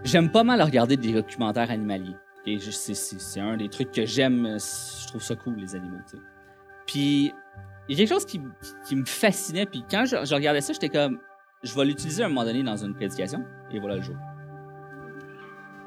J'aime 0.04 0.30
pas 0.30 0.44
mal 0.44 0.60
regarder 0.60 0.98
des 0.98 1.14
documentaires 1.14 1.70
animaliers. 1.70 2.14
C'est 2.60 3.40
un 3.40 3.56
des 3.56 3.70
trucs 3.70 3.90
que 3.90 4.04
j'aime. 4.04 4.58
Je 4.58 5.08
trouve 5.08 5.22
ça 5.22 5.34
cool, 5.34 5.56
les 5.56 5.74
animaux. 5.74 5.96
Puis, 6.86 7.32
il 7.88 7.92
y 7.92 7.94
a 7.94 7.96
quelque 7.96 8.12
chose 8.12 8.26
qui, 8.26 8.38
me 8.38 9.04
fascinait. 9.06 9.64
Puis, 9.64 9.82
quand 9.90 10.04
je, 10.04 10.34
regardais 10.34 10.60
ça, 10.60 10.74
j'étais 10.74 10.90
comme, 10.90 11.18
je 11.62 11.74
vais 11.74 11.86
l'utiliser 11.86 12.22
à 12.22 12.26
un 12.26 12.28
moment 12.28 12.44
donné 12.44 12.62
dans 12.62 12.76
une 12.76 12.94
prédication. 12.94 13.44
Et 13.72 13.80
voilà 13.80 13.96
le 13.96 14.02
jour. 14.02 14.16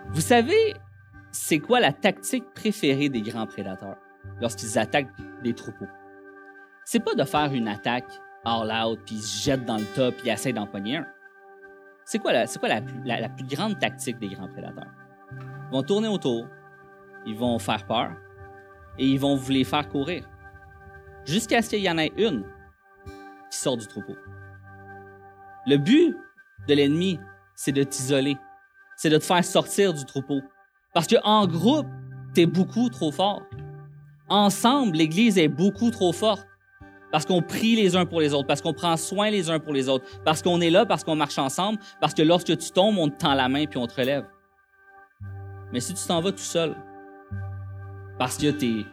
Vous 0.09 0.21
savez, 0.21 0.73
c'est 1.37 1.59
quoi 1.59 1.79
la 1.79 1.93
tactique 1.93 2.45
préférée 2.55 3.09
des 3.09 3.21
grands 3.21 3.45
prédateurs 3.45 3.97
lorsqu'ils 4.41 4.77
attaquent 4.79 5.13
des 5.43 5.53
troupeaux? 5.53 5.87
C'est 6.83 6.99
pas 6.99 7.13
de 7.13 7.23
faire 7.23 7.53
une 7.53 7.67
attaque 7.67 8.09
all 8.43 8.71
out, 8.71 8.99
puis 9.05 9.15
ils 9.15 9.21
se 9.21 9.43
jettent 9.45 9.65
dans 9.65 9.77
le 9.77 9.85
top, 9.95 10.15
puis 10.15 10.27
ils 10.27 10.31
essaient 10.31 10.53
d'empoigner 10.53 10.97
un. 10.97 11.07
C'est 12.05 12.19
quoi, 12.19 12.33
la, 12.33 12.47
quoi 12.47 12.69
la, 12.69 13.19
la, 13.19 13.29
plus 13.29 13.45
grande 13.45 13.77
tactique 13.77 14.17
des 14.17 14.29
grands 14.29 14.47
prédateurs? 14.47 14.91
Ils 15.31 15.71
vont 15.73 15.83
tourner 15.83 16.07
autour, 16.07 16.47
ils 17.25 17.35
vont 17.35 17.59
faire 17.59 17.85
peur 17.85 18.11
et 18.97 19.05
ils 19.05 19.19
vont 19.19 19.35
vous 19.35 19.51
les 19.51 19.63
faire 19.63 19.87
courir. 19.89 20.27
Jusqu'à 21.25 21.61
ce 21.61 21.69
qu'il 21.69 21.79
y 21.79 21.89
en 21.89 21.97
ait 21.97 22.13
une 22.17 22.45
qui 23.51 23.57
sort 23.59 23.77
du 23.77 23.85
troupeau. 23.85 24.15
Le 25.65 25.77
but 25.77 26.15
de 26.67 26.73
l'ennemi, 26.73 27.19
c'est 27.53 27.73
de 27.73 27.83
t'isoler, 27.83 28.37
c'est 28.95 29.09
de 29.09 29.17
te 29.17 29.23
faire 29.23 29.43
sortir 29.43 29.93
du 29.93 30.05
troupeau. 30.05 30.41
Parce 30.97 31.05
qu'en 31.05 31.45
groupe, 31.45 31.85
tu 32.33 32.41
es 32.41 32.45
beaucoup 32.47 32.89
trop 32.89 33.11
fort. 33.11 33.43
Ensemble, 34.29 34.97
l'Église 34.97 35.37
est 35.37 35.47
beaucoup 35.47 35.91
trop 35.91 36.11
forte. 36.11 36.47
Parce 37.11 37.23
qu'on 37.23 37.43
prie 37.43 37.75
les 37.75 37.95
uns 37.95 38.07
pour 38.07 38.19
les 38.19 38.33
autres, 38.33 38.47
parce 38.47 38.61
qu'on 38.61 38.73
prend 38.73 38.97
soin 38.97 39.29
les 39.29 39.51
uns 39.51 39.59
pour 39.59 39.73
les 39.73 39.89
autres, 39.89 40.05
parce 40.25 40.41
qu'on 40.41 40.59
est 40.59 40.71
là, 40.71 40.87
parce 40.87 41.03
qu'on 41.03 41.15
marche 41.15 41.37
ensemble, 41.37 41.77
parce 42.01 42.15
que 42.15 42.23
lorsque 42.23 42.57
tu 42.57 42.71
tombes, 42.71 42.97
on 42.97 43.09
te 43.09 43.17
tend 43.19 43.35
la 43.35 43.47
main 43.47 43.67
puis 43.67 43.77
on 43.77 43.85
te 43.85 43.93
relève. 43.93 44.25
Mais 45.71 45.81
si 45.81 45.93
tu 45.93 46.03
t'en 46.03 46.19
vas 46.19 46.31
tout 46.31 46.39
seul, 46.39 46.75
parce 48.17 48.35
que 48.39 48.49
tu 48.49 48.83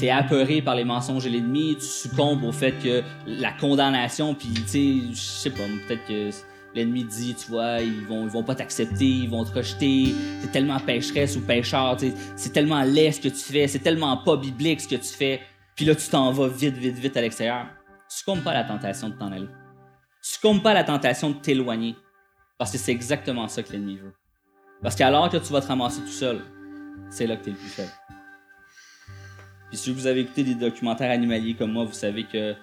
es, 0.00 0.10
apeuré 0.10 0.62
par 0.62 0.74
les 0.74 0.84
mensonges 0.84 1.24
de 1.24 1.28
l'ennemi, 1.28 1.76
tu 1.78 1.84
succombes 1.84 2.44
au 2.44 2.52
fait 2.52 2.72
que 2.82 3.02
la 3.26 3.52
condamnation, 3.52 4.34
puis 4.34 4.54
tu 4.54 4.68
sais, 4.68 4.94
je 5.10 5.20
sais 5.20 5.50
pas, 5.50 5.64
peut-être 5.86 6.06
que 6.06 6.30
l'ennemi 6.76 7.04
dit, 7.04 7.34
tu 7.34 7.50
vois, 7.50 7.80
ils 7.80 8.04
vont, 8.06 8.24
ils 8.24 8.30
vont 8.30 8.42
pas 8.42 8.54
t'accepter, 8.54 9.06
ils 9.06 9.30
vont 9.30 9.44
te 9.44 9.52
rejeter, 9.52 10.14
c'est 10.40 10.52
tellement 10.52 10.78
pécheresse 10.78 11.36
ou 11.36 11.40
pécheur, 11.40 11.96
c'est 12.36 12.52
tellement 12.52 12.82
laid 12.82 13.12
ce 13.12 13.20
que 13.20 13.28
tu 13.28 13.52
fais, 13.52 13.66
c'est 13.66 13.80
tellement 13.80 14.16
pas 14.18 14.36
biblique 14.36 14.80
ce 14.80 14.88
que 14.88 14.96
tu 14.96 15.08
fais. 15.08 15.40
Puis 15.74 15.84
là, 15.84 15.94
tu 15.94 16.08
t'en 16.08 16.30
vas 16.32 16.48
vite, 16.48 16.76
vite, 16.76 16.96
vite 16.96 17.16
à 17.16 17.20
l'extérieur. 17.20 17.66
Succombe 18.08 18.42
pas 18.42 18.54
la 18.54 18.64
tentation 18.64 19.08
de 19.08 19.14
t'en 19.14 19.32
aller. 19.32 19.48
Succombe 20.22 20.62
pas 20.62 20.74
la 20.74 20.84
tentation 20.84 21.30
de 21.30 21.34
t'éloigner. 21.36 21.96
Parce 22.58 22.72
que 22.72 22.78
c'est 22.78 22.92
exactement 22.92 23.48
ça 23.48 23.62
que 23.62 23.72
l'ennemi 23.72 23.96
veut. 23.96 24.14
Parce 24.82 24.94
qu'alors 24.94 25.28
que 25.28 25.36
tu 25.36 25.52
vas 25.52 25.60
te 25.60 25.66
ramasser 25.66 26.00
tout 26.00 26.06
seul, 26.08 26.40
c'est 27.10 27.26
là 27.26 27.36
que 27.36 27.44
tu 27.44 27.50
es 27.50 27.52
le 27.52 27.58
plus 27.58 27.68
faible. 27.68 27.92
Puis 29.68 29.78
si 29.78 29.92
vous 29.92 30.06
avez 30.06 30.20
écouté 30.20 30.44
des 30.44 30.54
documentaires 30.54 31.10
animaliers 31.10 31.54
comme 31.54 31.72
moi, 31.72 31.84
vous 31.84 31.92
savez 31.92 32.24
que 32.24 32.54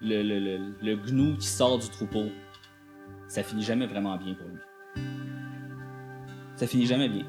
le, 0.00 0.22
le, 0.22 0.74
le, 0.82 0.96
gnou 0.96 1.36
qui 1.36 1.46
sort 1.46 1.78
du 1.78 1.88
troupeau, 1.88 2.26
ça 3.28 3.42
finit 3.42 3.62
jamais 3.62 3.86
vraiment 3.86 4.16
bien 4.16 4.34
pour 4.34 4.48
lui. 4.48 4.58
Ça 6.56 6.66
finit 6.66 6.86
jamais 6.86 7.08
bien. 7.08 7.24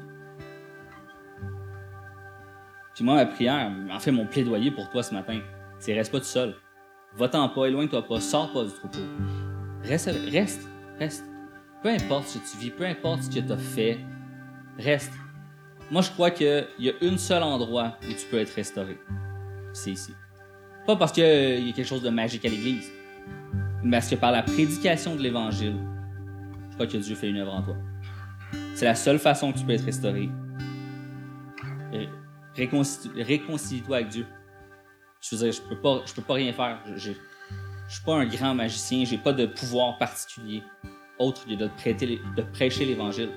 Puis 2.94 3.04
moi, 3.04 3.16
ma 3.16 3.26
prière, 3.26 3.70
en 3.90 3.98
fait, 4.00 4.10
mon 4.10 4.26
plaidoyer 4.26 4.70
pour 4.70 4.88
toi 4.90 5.02
ce 5.02 5.14
matin, 5.14 5.40
c'est 5.78 5.94
reste 5.94 6.10
pas 6.10 6.18
tout 6.18 6.24
seul. 6.24 6.56
Va-t'en 7.14 7.48
pas, 7.48 7.66
éloigne-toi 7.66 8.06
pas, 8.06 8.20
sors 8.20 8.52
pas 8.52 8.64
du 8.64 8.72
troupeau. 8.72 8.98
Reste, 9.84 10.10
reste, 10.30 10.68
reste. 10.98 11.24
Peu 11.82 11.90
importe 11.90 12.26
ce 12.26 12.38
que 12.38 12.50
tu 12.50 12.56
vis, 12.58 12.70
peu 12.70 12.84
importe 12.84 13.22
ce 13.22 13.30
que 13.30 13.40
tu 13.40 13.52
as 13.52 13.56
fait, 13.56 13.98
reste. 14.78 15.12
Moi, 15.90 16.02
je 16.02 16.10
crois 16.10 16.30
qu'il 16.30 16.66
y 16.78 16.90
a 16.90 16.92
un 17.00 17.16
seul 17.16 17.42
endroit 17.42 17.96
où 18.02 18.12
tu 18.12 18.26
peux 18.30 18.38
être 18.38 18.54
restauré. 18.54 18.98
C'est 19.72 19.92
ici. 19.92 20.12
Pas 20.86 20.96
parce 20.96 21.12
qu'il 21.12 21.22
y 21.22 21.70
a 21.70 21.72
quelque 21.72 21.86
chose 21.86 22.02
de 22.02 22.10
magique 22.10 22.44
à 22.44 22.48
l'Église, 22.48 22.90
parce 23.90 24.10
que 24.10 24.16
par 24.16 24.32
la 24.32 24.42
prédication 24.42 25.16
de 25.16 25.22
l'Évangile, 25.22 25.76
je 26.70 26.74
crois 26.74 26.86
que 26.86 26.96
Dieu 26.96 27.14
fait 27.14 27.30
une 27.30 27.38
œuvre 27.38 27.54
en 27.54 27.62
toi. 27.62 27.76
C'est 28.74 28.84
la 28.84 28.94
seule 28.94 29.18
façon 29.18 29.52
que 29.52 29.58
tu 29.58 29.64
peux 29.64 29.72
être 29.72 29.84
restauré. 29.84 30.30
Réconcilie-toi 32.56 33.96
avec 33.96 34.08
Dieu. 34.08 34.26
Je 35.20 35.36
veux 35.36 35.42
dire, 35.42 35.52
je 35.52 35.68
peux 35.68 35.80
pas, 35.80 36.02
peux 36.14 36.22
pas 36.22 36.34
rien 36.34 36.52
faire. 36.52 36.80
Je, 36.96 37.12
je 37.88 37.94
suis 37.94 38.04
pas 38.04 38.16
un 38.16 38.26
grand 38.26 38.54
magicien, 38.54 39.04
j'ai 39.04 39.18
pas 39.18 39.32
de 39.32 39.46
pouvoir 39.46 39.98
particulier 39.98 40.62
autre 41.18 41.44
que 41.46 41.54
de, 41.54 41.68
prêter, 41.68 42.20
de 42.36 42.42
prêcher 42.42 42.84
l'Évangile 42.84 43.30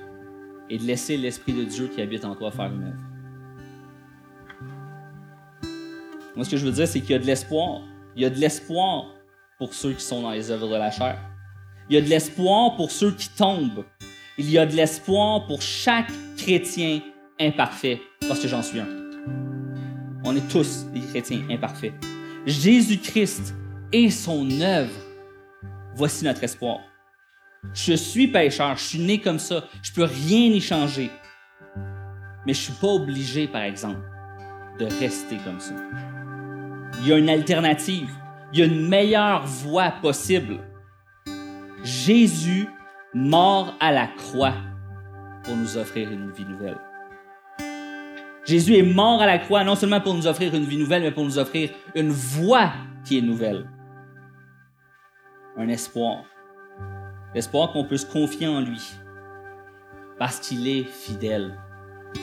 et 0.70 0.78
de 0.78 0.84
laisser 0.84 1.16
l'Esprit 1.16 1.52
de 1.52 1.64
Dieu 1.64 1.88
qui 1.88 2.00
habite 2.00 2.24
en 2.24 2.34
toi 2.34 2.50
faire 2.50 2.66
une 2.66 2.84
œuvre. 2.84 2.98
Moi, 6.36 6.44
ce 6.44 6.50
que 6.50 6.56
je 6.56 6.64
veux 6.64 6.72
dire, 6.72 6.88
c'est 6.88 7.00
qu'il 7.00 7.10
y 7.10 7.14
a 7.14 7.18
de 7.18 7.26
l'espoir. 7.26 7.82
Il 8.16 8.22
y 8.22 8.24
a 8.24 8.30
de 8.30 8.38
l'espoir 8.38 9.10
pour 9.62 9.74
ceux 9.74 9.92
qui 9.92 10.02
sont 10.02 10.22
dans 10.22 10.32
les 10.32 10.50
œuvres 10.50 10.66
de 10.66 10.74
la 10.74 10.90
chair. 10.90 11.16
Il 11.88 11.94
y 11.94 11.96
a 11.96 12.00
de 12.00 12.08
l'espoir 12.08 12.74
pour 12.74 12.90
ceux 12.90 13.12
qui 13.12 13.28
tombent. 13.28 13.84
Il 14.36 14.50
y 14.50 14.58
a 14.58 14.66
de 14.66 14.74
l'espoir 14.74 15.46
pour 15.46 15.62
chaque 15.62 16.10
chrétien 16.36 17.00
imparfait, 17.38 18.00
parce 18.26 18.40
que 18.40 18.48
j'en 18.48 18.60
suis 18.60 18.80
un. 18.80 18.88
On 20.24 20.34
est 20.34 20.48
tous 20.50 20.86
des 20.92 20.98
chrétiens 20.98 21.42
imparfaits. 21.48 21.92
Jésus-Christ 22.44 23.54
et 23.92 24.10
son 24.10 24.50
œuvre, 24.60 24.90
voici 25.94 26.24
notre 26.24 26.42
espoir. 26.42 26.80
Je 27.72 27.92
suis 27.92 28.26
pécheur, 28.26 28.76
je 28.76 28.82
suis 28.82 28.98
né 28.98 29.20
comme 29.20 29.38
ça, 29.38 29.62
je 29.80 29.92
peux 29.92 30.02
rien 30.02 30.50
y 30.50 30.60
changer. 30.60 31.08
Mais 32.46 32.52
je 32.52 32.62
suis 32.62 32.72
pas 32.72 32.88
obligé, 32.88 33.46
par 33.46 33.62
exemple, 33.62 34.00
de 34.80 34.86
rester 34.86 35.36
comme 35.44 35.60
ça. 35.60 35.74
Il 37.00 37.06
y 37.06 37.12
a 37.12 37.16
une 37.16 37.28
alternative, 37.28 38.10
il 38.52 38.58
y 38.58 38.62
a 38.62 38.66
une 38.66 38.88
meilleure 38.88 39.46
voie 39.46 39.92
possible. 40.02 40.58
Jésus 41.82 42.68
mort 43.14 43.74
à 43.80 43.92
la 43.92 44.06
croix 44.06 44.54
pour 45.42 45.56
nous 45.56 45.76
offrir 45.76 46.10
une 46.10 46.30
vie 46.30 46.44
nouvelle. 46.44 46.78
Jésus 48.44 48.76
est 48.76 48.82
mort 48.82 49.22
à 49.22 49.26
la 49.26 49.38
croix 49.38 49.64
non 49.64 49.74
seulement 49.74 50.00
pour 50.00 50.14
nous 50.14 50.26
offrir 50.26 50.54
une 50.54 50.64
vie 50.64 50.76
nouvelle, 50.76 51.02
mais 51.02 51.12
pour 51.12 51.24
nous 51.24 51.38
offrir 51.38 51.70
une 51.94 52.10
voie 52.10 52.72
qui 53.04 53.18
est 53.18 53.22
nouvelle. 53.22 53.68
Un 55.56 55.68
espoir. 55.68 56.24
L'espoir 57.34 57.72
qu'on 57.72 57.84
peut 57.84 57.96
se 57.96 58.06
confier 58.06 58.48
en 58.48 58.60
lui. 58.60 58.82
Parce 60.18 60.38
qu'il 60.40 60.68
est 60.68 60.84
fidèle. 60.84 61.58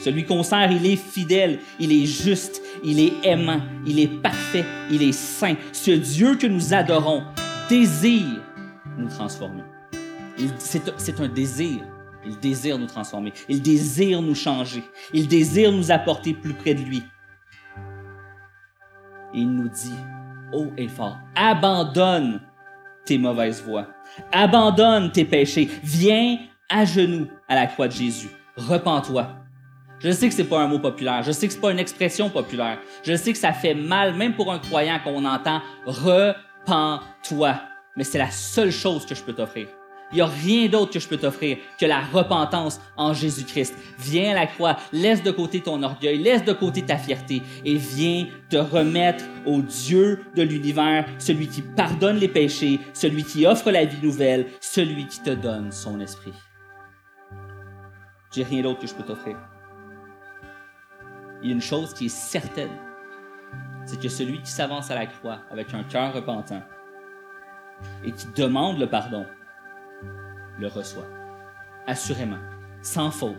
Celui 0.02 0.26
qu'on 0.26 0.44
sert, 0.44 0.72
il 0.72 0.86
est 0.86 0.96
fidèle, 0.96 1.60
il 1.80 1.92
est 1.92 2.06
juste, 2.06 2.62
il 2.84 3.00
est 3.00 3.14
aimant, 3.24 3.62
il 3.86 4.00
est 4.00 4.08
parfait, 4.22 4.66
il 4.92 5.04
est 5.04 5.12
saint. 5.12 5.56
Ce 5.74 5.92
Dieu 5.92 6.36
que 6.36 6.48
nous 6.48 6.74
adorons 6.74 7.24
désire 7.70 8.42
nous 8.98 9.10
transformer. 9.10 9.64
C'est 10.58 11.20
un 11.20 11.28
désir. 11.28 11.80
Il 12.26 12.38
désire 12.40 12.78
nous 12.78 12.86
transformer. 12.86 13.34
Il 13.48 13.62
désire 13.62 14.22
nous 14.22 14.36
changer. 14.36 14.84
Il 15.14 15.28
désire 15.28 15.72
nous 15.72 15.92
apporter 15.92 16.34
plus 16.34 16.54
près 16.54 16.74
de 16.74 16.82
lui. 16.82 17.04
Et 19.34 19.40
il 19.40 19.50
nous 19.50 19.70
dit 19.70 19.94
haut 20.52 20.72
et 20.78 20.88
fort, 20.88 21.18
abandonne 21.36 22.42
tes 23.06 23.18
mauvaises 23.18 23.64
voies. 23.64 23.88
Abandonne 24.32 25.12
tes 25.12 25.26
péchés. 25.26 25.70
Viens 25.84 26.38
à 26.70 26.86
genoux 26.86 27.28
à 27.48 27.56
la 27.56 27.68
croix 27.68 27.88
de 27.88 27.94
Jésus. 27.94 28.30
Repends-toi. 28.56 29.39
Je 30.00 30.12
sais 30.12 30.30
que 30.30 30.34
c'est 30.34 30.46
pas 30.46 30.62
un 30.62 30.68
mot 30.68 30.80
populaire. 30.80 31.24
Je 31.24 31.32
sais 31.32 31.48
que 31.48 31.54
c'est 31.54 31.60
pas 31.60 31.72
une 31.72 31.80
expression 31.80 32.30
populaire. 32.30 32.80
Je 33.04 33.16
sais 33.16 33.34
que 33.34 33.38
ça 33.38 33.52
fait 33.52 33.74
mal, 33.74 34.16
même 34.16 34.34
pour 34.34 34.52
un 34.52 34.60
croyant, 34.60 35.00
qu'on 35.04 35.26
entend 35.26 35.62
repends-toi. 35.86 37.56
Mais 37.98 38.06
c'est 38.06 38.18
la 38.18 38.32
seule 38.32 38.72
chose 38.72 39.06
que 39.06 39.14
je 39.14 39.22
peux 39.22 39.34
t'offrir. 39.34 39.68
Il 40.12 40.16
n'y 40.16 40.22
a 40.22 40.26
rien 40.26 40.68
d'autre 40.68 40.94
que 40.94 41.00
je 41.00 41.08
peux 41.08 41.18
t'offrir 41.18 41.58
que 41.78 41.86
la 41.86 42.00
repentance 42.00 42.80
en 42.98 43.14
Jésus-Christ. 43.14 43.76
Viens 44.00 44.32
à 44.32 44.34
la 44.34 44.48
croix, 44.48 44.78
laisse 44.92 45.22
de 45.22 45.30
côté 45.30 45.62
ton 45.62 45.84
orgueil, 45.84 46.18
laisse 46.18 46.44
de 46.44 46.54
côté 46.54 46.82
ta 46.82 46.98
fierté 46.98 47.44
et 47.64 47.76
viens 47.76 48.26
te 48.50 48.58
remettre 48.58 49.24
au 49.46 49.62
Dieu 49.62 50.24
de 50.36 50.42
l'univers, 50.42 51.06
celui 51.20 51.48
qui 51.48 51.62
pardonne 51.62 52.18
les 52.18 52.28
péchés, 52.28 52.80
celui 52.94 53.24
qui 53.24 53.46
offre 53.46 53.70
la 53.70 53.86
vie 53.86 54.02
nouvelle, 54.02 54.48
celui 54.62 55.06
qui 55.06 55.22
te 55.22 55.32
donne 55.32 55.72
son 55.72 56.00
esprit. 56.00 56.34
J'ai 58.34 58.44
rien 58.44 58.64
d'autre 58.64 58.80
que 58.80 58.88
je 58.88 58.94
peux 58.96 59.04
t'offrir. 59.04 59.38
Il 61.42 61.48
y 61.48 61.52
a 61.52 61.56
une 61.56 61.62
chose 61.62 61.94
qui 61.94 62.08
est 62.08 62.10
certaine, 62.10 62.76
c'est 63.86 64.00
que 64.00 64.10
celui 64.10 64.42
qui 64.42 64.52
s'avance 64.52 64.92
à 64.92 64.96
la 64.96 65.06
croix 65.06 65.40
avec 65.50 65.74
un 65.74 65.84
cœur 65.84 66.14
repentant 66.14 66.62
et 68.04 68.12
qui 68.12 68.28
demande 68.36 68.78
le 68.78 68.88
pardon, 68.88 69.26
le 70.60 70.68
reçoit. 70.68 71.08
Assurément, 71.88 72.40
sans 72.82 73.10
faute, 73.10 73.38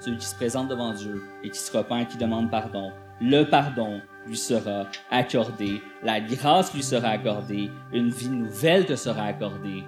celui 0.00 0.16
qui 0.16 0.26
se 0.26 0.34
présente 0.34 0.68
devant 0.68 0.92
Dieu 0.92 1.22
et 1.42 1.50
qui 1.50 1.58
se 1.58 1.76
repent 1.76 2.00
et 2.00 2.06
qui 2.06 2.16
demande 2.16 2.50
pardon, 2.50 2.92
le 3.20 3.44
pardon 3.44 4.00
lui 4.26 4.36
sera 4.36 4.86
accordé, 5.10 5.82
la 6.02 6.20
grâce 6.20 6.74
lui 6.74 6.82
sera 6.82 7.08
accordée, 7.08 7.70
une 7.92 8.08
vie 8.08 8.30
nouvelle 8.30 8.86
te 8.86 8.96
sera 8.96 9.24
accordée. 9.24 9.84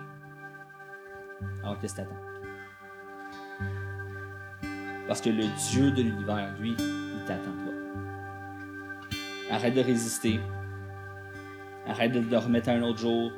Alors 1.62 1.78
qu'est-ce 1.80 1.94
que 1.96 2.02
t'attends? 2.02 2.14
Parce 5.08 5.20
que 5.20 5.30
le 5.30 5.44
Dieu 5.70 5.90
de 5.90 6.02
l'univers, 6.02 6.54
lui, 6.60 6.76
Arrête 9.50 9.74
de 9.74 9.80
résister. 9.80 10.40
Arrête 11.86 12.12
de 12.12 12.20
le 12.20 12.38
remettre 12.38 12.68
à 12.68 12.72
un 12.72 12.82
autre 12.82 12.98
jour. 12.98 13.32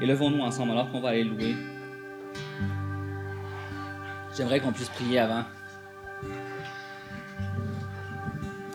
Élevons-nous 0.00 0.40
ensemble 0.40 0.72
alors 0.72 0.90
qu'on 0.90 1.00
va 1.00 1.10
aller 1.10 1.24
louer. 1.24 1.54
J'aimerais 4.36 4.60
qu'on 4.60 4.72
puisse 4.72 4.88
prier 4.88 5.18
avant. 5.18 5.44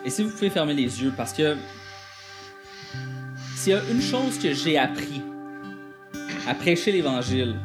Et 0.06 0.10
si 0.10 0.24
vous 0.24 0.30
pouvez 0.30 0.50
fermer 0.50 0.74
les 0.74 1.02
yeux, 1.02 1.12
parce 1.18 1.34
que 1.34 1.58
s'il 3.56 3.74
y 3.74 3.76
a 3.76 3.82
une 3.92 4.02
chose 4.02 4.40
que 4.40 4.54
j'ai 4.54 4.78
appris 4.78 5.22
à 6.48 6.54
prêcher 6.54 6.94
l'Évangile, 6.94 7.56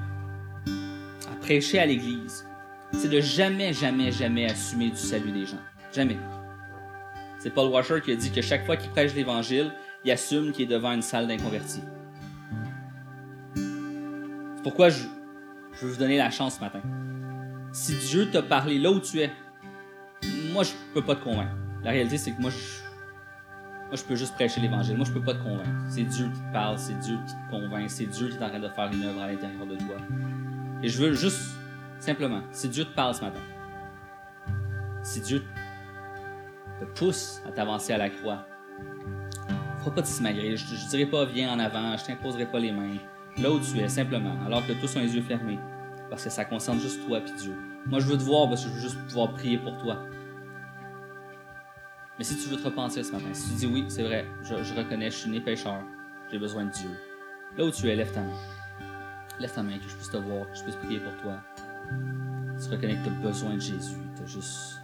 à 1.31 1.37
prêcher 1.41 1.79
à 1.79 1.87
l'Église, 1.87 2.45
c'est 2.93 3.09
de 3.09 3.21
jamais, 3.21 3.73
jamais, 3.73 4.13
jamais 4.13 4.47
assumer 4.47 4.91
du 4.91 4.97
salut 4.97 5.33
des 5.33 5.47
gens. 5.47 5.61
Jamais. 5.93 6.19
C'est 7.39 7.51
Paul 7.51 7.71
Washer 7.71 8.01
qui 8.05 8.13
a 8.13 8.17
dit 8.17 8.31
que 8.31 8.43
chaque 8.43 8.65
fois 8.65 8.77
qu'il 8.77 8.91
prêche 8.91 9.15
l'Évangile, 9.15 9.73
il 10.05 10.11
assume 10.11 10.53
qu'il 10.53 10.65
est 10.65 10.75
devant 10.75 10.93
une 10.93 11.03
salle 11.03 11.27
d'inconvertis 11.27 11.83
pourquoi 14.63 14.89
je, 14.91 15.05
veux 15.81 15.91
vous 15.91 15.99
donner 15.99 16.17
la 16.17 16.31
chance 16.31 16.57
ce 16.57 16.61
matin. 16.61 16.81
Si 17.73 17.95
Dieu 17.95 18.31
t'a 18.31 18.43
parlé 18.43 18.79
là 18.79 18.91
où 18.91 19.01
tu 19.01 19.21
es, 19.21 19.31
moi, 20.53 20.63
je 20.63 20.73
peux 20.95 21.03
pas 21.03 21.17
te 21.17 21.25
convaincre. 21.25 21.57
La 21.83 21.91
réalité, 21.91 22.19
c'est 22.19 22.33
que 22.33 22.41
moi, 22.41 22.51
je, 22.51 22.57
moi, 23.89 23.97
je 23.97 24.03
peux 24.05 24.15
juste 24.15 24.35
prêcher 24.35 24.61
l'Évangile. 24.61 24.97
Moi, 24.97 25.07
je 25.07 25.13
peux 25.13 25.23
pas 25.23 25.35
te 25.35 25.43
convaincre. 25.43 25.71
C'est 25.89 26.05
Dieu 26.05 26.27
qui 26.27 26.41
te 26.41 26.53
parle, 26.53 26.79
c'est 26.79 26.99
Dieu 27.01 27.17
qui 27.27 27.33
te 27.33 27.51
convainc, 27.51 27.91
c'est 27.91 28.07
Dieu 28.07 28.29
qui 28.29 28.37
est 28.37 28.43
en 28.43 28.49
train 28.49 28.61
de 28.61 28.69
faire 28.69 28.91
une 28.93 29.03
œuvre 29.03 29.23
à 29.23 29.29
l'intérieur 29.29 29.67
de 29.67 29.77
toi. 29.77 29.97
Et 30.83 30.89
je 30.89 30.99
veux 30.99 31.15
juste, 31.15 31.41
simplement, 32.03 32.43
si 32.51 32.69
Dieu 32.69 32.85
te 32.85 32.95
parle 32.95 33.15
ce 33.15 33.23
matin, 33.23 33.41
si 35.03 35.21
Dieu 35.21 35.43
te 36.81 36.85
pousse 36.99 37.43
à 37.47 37.53
t'avancer 37.53 37.93
à 37.93 37.99
la 37.99 38.11
croix, 38.11 38.47
ne 39.85 39.91
pas 39.91 40.01
de 40.01 40.07
s'imagrer. 40.07 40.57
Je, 40.57 40.65
ne 40.65 40.89
dirai 40.91 41.07
pas 41.07 41.25
viens 41.25 41.53
en 41.53 41.59
avant, 41.59 41.97
je 41.97 42.05
t'imposerai 42.05 42.47
pas 42.47 42.59
les 42.59 42.73
mains 42.73 42.97
là 43.39 43.51
où 43.51 43.59
tu 43.59 43.79
es, 43.79 43.89
simplement, 43.89 44.37
alors 44.47 44.67
que 44.67 44.73
tous 44.73 44.97
ont 44.97 45.01
les 45.01 45.15
yeux 45.15 45.23
fermés, 45.23 45.59
parce 46.11 46.25
que 46.25 46.31
ça 46.31 46.45
concerne 46.45 46.79
juste 46.79 47.07
toi 47.07 47.19
et 47.19 47.41
Dieu. 47.41 47.55
Moi, 47.87 48.01
je 48.01 48.07
veux 48.07 48.19
te 48.19 48.23
voir 48.23 48.49
parce 48.49 48.63
que 48.63 48.69
je 48.69 48.75
veux 48.75 48.81
juste 48.81 48.99
pouvoir 49.09 49.33
prier 49.33 49.59
pour 49.59 49.77
toi. 49.79 49.99
Mais 52.19 52.25
si 52.25 52.37
tu 52.37 52.49
veux 52.49 52.57
te 52.57 52.65
repentir 52.65 53.05
ce 53.05 53.13
matin, 53.13 53.33
si 53.33 53.51
tu 53.51 53.55
dis 53.55 53.67
oui, 53.67 53.85
c'est 53.89 54.03
vrai, 54.03 54.27
je, 54.43 54.75
reconnais, 54.75 55.11
je 55.11 55.17
suis 55.17 55.31
né 55.31 55.41
pécheur, 55.41 55.83
j'ai 56.31 56.39
besoin 56.39 56.65
de 56.65 56.71
Dieu. 56.71 56.91
Là 57.57 57.65
où 57.65 57.71
tu 57.71 57.89
es, 57.89 57.97
lève 57.97 58.13
ta 58.13 58.21
main. 58.21 58.37
Lève 59.41 59.53
ta 59.53 59.63
main, 59.63 59.79
que 59.79 59.89
je 59.89 59.95
puisse 59.95 60.11
te 60.11 60.19
voir, 60.19 60.49
que 60.51 60.57
je 60.57 60.63
puisse 60.63 60.77
prier 60.77 61.01
pour 61.01 61.17
toi. 61.23 61.39
Tu 62.63 62.71
reconnais 62.71 62.97
que 62.97 63.05
tu 63.05 63.11
as 63.11 63.23
besoin 63.23 63.55
de 63.55 63.61
Jésus. 63.61 63.97
Tu 64.17 64.23
as 64.23 64.27
juste. 64.27 64.81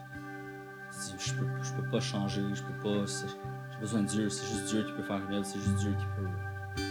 Je 1.19 1.35
peux, 1.35 1.47
je 1.63 1.73
peux 1.75 1.89
pas 1.91 2.01
changer, 2.01 2.43
je 2.55 2.63
peux 2.63 2.83
pas. 2.83 3.05
J'ai 3.07 3.79
besoin 3.81 4.03
de 4.03 4.07
Dieu, 4.07 4.29
c'est 4.29 4.47
juste 4.47 4.67
Dieu 4.67 4.83
qui 4.83 4.93
peut 4.93 5.03
faire 5.03 5.21
une 5.31 5.45
c'est 5.45 5.61
juste 5.61 5.77
Dieu 5.77 5.95
qui 5.97 6.07
peut. 6.17 6.83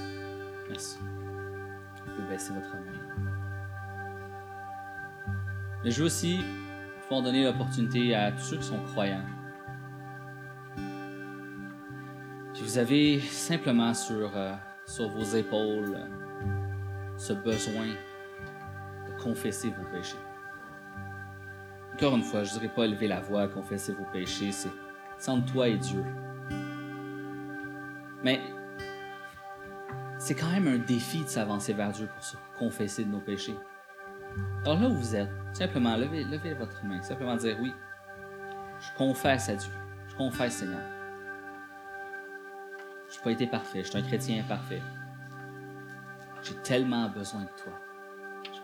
Merci. 0.69 0.97
Vous 0.99 2.13
pouvez 2.15 2.27
baisser 2.29 2.53
votre 2.53 2.73
main. 2.73 3.27
Mais 5.83 5.91
je 5.91 5.99
veux 5.99 6.05
aussi 6.05 6.39
pouvoir 7.03 7.23
donner 7.23 7.43
l'opportunité 7.45 8.15
à 8.15 8.31
tous 8.31 8.43
ceux 8.43 8.57
qui 8.57 8.63
sont 8.63 8.79
croyants. 8.91 9.25
Puis 12.53 12.63
vous 12.63 12.77
avez 12.77 13.19
simplement 13.19 13.93
sur, 13.93 14.35
euh, 14.35 14.53
sur 14.85 15.09
vos 15.09 15.23
épaules 15.23 15.95
euh, 15.95 17.17
ce 17.17 17.33
besoin 17.33 17.87
de 19.17 19.21
confesser 19.23 19.69
vos 19.69 19.83
péchés. 19.91 20.17
Encore 21.93 22.15
une 22.15 22.23
fois, 22.23 22.43
je 22.43 22.53
ne 22.53 22.59
dirais 22.59 22.73
pas 22.73 22.85
élever 22.85 23.07
la 23.07 23.19
voix, 23.19 23.47
confesser 23.47 23.93
vos 23.93 24.05
péchés, 24.05 24.51
c'est 24.51 25.31
entre 25.31 25.51
toi 25.51 25.67
et 25.67 25.77
Dieu. 25.77 26.03
Mais 28.23 28.39
c'est 30.19 30.35
quand 30.35 30.49
même 30.51 30.67
un 30.67 30.77
défi 30.77 31.23
de 31.23 31.27
s'avancer 31.27 31.73
vers 31.73 31.91
Dieu 31.91 32.07
pour 32.07 32.23
se 32.23 32.37
confesser 32.57 33.03
de 33.03 33.09
nos 33.09 33.19
péchés. 33.19 33.55
Alors 34.63 34.79
là 34.79 34.89
où 34.89 34.93
vous 34.93 35.15
êtes, 35.15 35.29
simplement 35.53 35.95
levez, 35.97 36.23
levez 36.23 36.53
votre 36.53 36.83
main, 36.85 37.01
simplement 37.01 37.35
dire 37.35 37.57
oui, 37.61 37.73
je 38.79 38.95
confesse 38.97 39.49
à 39.49 39.55
Dieu, 39.55 39.71
je 40.07 40.15
confesse 40.15 40.57
Seigneur. 40.57 40.85
Je 43.09 43.15
n'ai 43.15 43.23
pas 43.23 43.31
été 43.31 43.47
parfait, 43.47 43.83
je 43.83 43.89
suis 43.89 43.97
un 43.97 44.03
chrétien 44.03 44.43
imparfait. 44.43 44.81
J'ai 46.43 46.55
tellement 46.55 47.09
besoin 47.09 47.41
de 47.41 47.63
toi. 47.63 47.73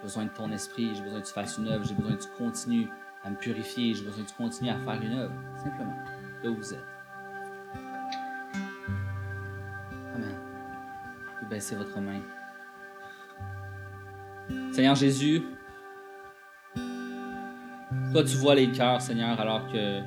Besoin 0.03 0.25
de 0.25 0.29
ton 0.31 0.51
esprit, 0.51 0.93
j'ai 0.93 1.01
besoin 1.01 1.21
que 1.21 1.27
tu 1.27 1.33
fasses 1.33 1.57
une 1.57 1.69
œuvre, 1.69 1.85
j'ai 1.85 1.93
besoin 1.93 2.17
que 2.17 2.23
tu 2.23 2.29
continues 2.37 2.89
à 3.23 3.29
me 3.29 3.37
purifier, 3.37 3.93
j'ai 3.93 4.03
besoin 4.03 4.25
que 4.25 4.29
tu 4.29 4.35
continues 4.35 4.69
à 4.69 4.77
faire 4.77 5.01
une 5.01 5.13
œuvre. 5.13 5.33
Simplement, 5.55 5.95
là 6.43 6.49
où 6.49 6.55
vous 6.55 6.73
êtes. 6.73 6.85
Amen. 10.13 10.35
Vous 11.41 11.47
baissez 11.47 11.75
votre 11.77 12.01
main. 12.01 12.19
Seigneur 14.73 14.95
Jésus, 14.95 15.41
toi 18.11 18.23
tu 18.25 18.35
vois 18.35 18.55
les 18.55 18.69
cœurs, 18.71 19.01
Seigneur, 19.01 19.39
alors 19.39 19.71
que, 19.71 20.01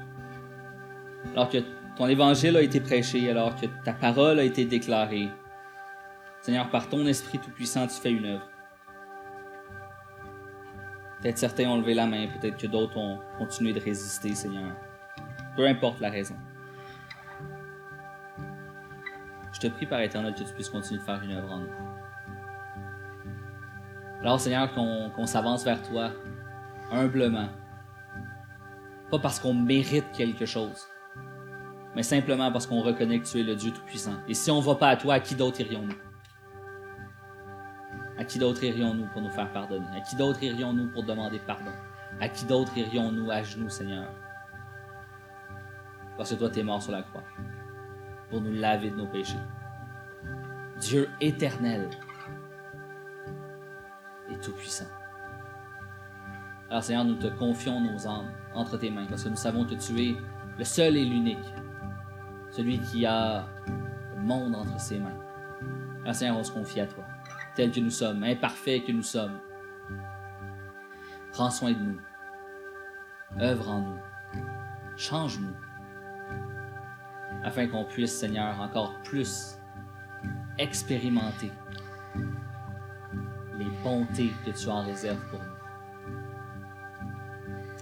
alors 1.33 1.49
que 1.49 1.59
ton 1.97 2.07
évangile 2.07 2.55
a 2.59 2.61
été 2.61 2.81
prêché, 2.81 3.31
alors 3.31 3.57
que 3.57 3.65
ta 3.83 3.95
parole 3.95 4.41
a 4.41 4.45
été 4.45 4.67
déclarée. 4.67 5.31
Seigneur, 6.43 6.69
par 6.69 6.91
ton 6.91 7.07
Esprit 7.07 7.39
Tout-Puissant, 7.39 7.87
tu 7.87 7.95
fais 7.95 8.13
une 8.13 8.27
œuvre. 8.27 8.47
Peut-être 11.21 11.39
certains 11.39 11.69
ont 11.69 11.79
levé 11.79 11.95
la 11.95 12.07
main, 12.07 12.27
peut-être 12.29 12.57
que 12.57 12.67
d'autres 12.67 12.97
ont 12.97 13.19
continué 13.39 13.73
de 13.73 13.81
résister, 13.81 14.35
Seigneur. 14.35 14.73
Peu 15.57 15.67
importe 15.67 16.01
la 16.01 16.11
raison. 16.11 16.37
Je 19.53 19.61
te 19.61 19.67
prie 19.69 19.87
par 19.87 20.01
éternel 20.01 20.35
que 20.35 20.43
tu 20.43 20.53
puisses 20.53 20.69
continuer 20.69 21.01
de 21.01 21.05
faire 21.05 21.23
une 21.23 21.33
œuvre 21.33 21.51
en 21.51 21.59
nous. 21.61 21.71
Alors, 24.21 24.39
Seigneur, 24.41 24.71
qu'on 24.73 25.27
s'avance 25.27 25.65
vers 25.65 25.83
toi 25.83 26.11
humblement. 26.91 27.49
Pas 29.11 29.19
parce 29.19 29.39
qu'on 29.39 29.55
mérite 29.55 30.11
quelque 30.13 30.47
chose, 30.47 30.87
mais 31.95 32.03
simplement 32.03 32.51
parce 32.51 32.67
qu'on 32.67 32.83
reconnaît 32.83 33.21
que 33.21 33.27
tu 33.27 33.41
es 33.41 33.43
le 33.45 33.55
Dieu 33.55 33.71
Tout-Puissant. 33.71 34.17
Et 34.29 34.35
si 34.35 34.51
on 34.51 34.61
ne 34.61 34.67
va 34.67 34.75
pas 34.75 34.89
à 34.89 34.97
toi, 34.97 35.15
à 35.15 35.21
qui 35.21 35.37
d'autre 35.37 35.61
irions-nous? 35.61 35.95
Qui 38.29 38.39
d'autre 38.39 38.65
irions-nous 38.65 39.07
pour 39.07 39.23
nous 39.23 39.31
faire 39.31 39.51
pardonner? 39.53 39.87
À 39.97 40.01
qui 40.01 40.17
d'autre 40.17 40.43
irions-nous 40.43 40.89
pour 40.89 41.05
demander 41.05 41.39
pardon? 41.39 41.71
À 42.21 42.29
qui 42.29 42.45
d'autre 42.45 42.77
irions-nous 42.77 43.31
à 43.31 43.43
genoux, 43.43 43.69
Seigneur? 43.69 44.09
Parce 46.17 46.31
que 46.31 46.37
toi, 46.37 46.51
tu 46.51 46.61
es 46.61 46.63
mort 46.63 46.83
sur 46.83 46.93
la 46.93 47.03
croix 47.03 47.23
pour 48.31 48.41
nous 48.41 48.53
laver 48.53 48.91
de 48.91 48.97
nos 48.97 49.07
péchés. 49.07 49.39
Dieu 50.81 51.09
éternel 51.21 51.89
et 54.31 54.37
tout-puissant. 54.39 54.87
Alors 56.69 56.83
Seigneur, 56.83 57.05
nous 57.05 57.15
te 57.15 57.29
confions 57.29 57.81
nos 57.81 58.07
âmes 58.09 58.31
entre 58.55 58.77
tes 58.77 58.91
mains 58.91 59.07
parce 59.09 59.23
que 59.25 59.29
nous 59.29 59.37
savons 59.37 59.65
que 59.65 59.75
tu 59.75 60.01
es 60.03 60.17
le 60.59 60.65
seul 60.65 60.97
et 60.97 61.05
l'unique, 61.05 61.55
celui 62.51 62.81
qui 62.81 63.07
a 63.07 63.47
le 64.17 64.23
monde 64.23 64.57
entre 64.57 64.79
ses 64.81 64.99
mains. 64.99 65.17
Alors 66.03 66.15
Seigneur, 66.15 66.37
on 66.37 66.43
se 66.43 66.51
confie 66.51 66.81
à 66.81 66.87
toi, 66.87 67.05
tel 67.57 67.73
que 67.73 67.81
nous 67.81 67.91
sommes, 67.91 68.23
imparfaits 68.23 68.85
que 68.85 68.93
nous 68.93 69.03
sommes. 69.03 69.41
Prends 71.33 71.51
soin 71.51 71.73
de 71.73 71.79
nous, 71.79 72.01
œuvre 73.41 73.71
en 73.71 73.81
nous, 73.81 74.01
change-nous, 74.97 75.55
afin 77.43 77.67
qu'on 77.67 77.85
puisse, 77.85 78.13
Seigneur, 78.13 78.61
encore 78.61 78.95
plus 79.03 79.59
expérimenter 80.59 81.51
les 83.59 83.71
bontés 83.83 84.33
que 84.45 84.51
tu 84.51 84.69
en 84.69 84.83
réserves 84.83 85.25
pour 85.31 85.41
nous. 85.41 85.57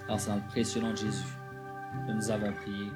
Alors 0.04 0.20
c'est 0.20 0.30
dans 0.30 0.36
le 0.36 0.42
précieux 0.42 0.80
nom 0.80 0.90
de 0.90 0.96
Jésus 0.96 1.24
que 2.06 2.12
nous 2.12 2.30
avons 2.30 2.52
prié. 2.52 2.90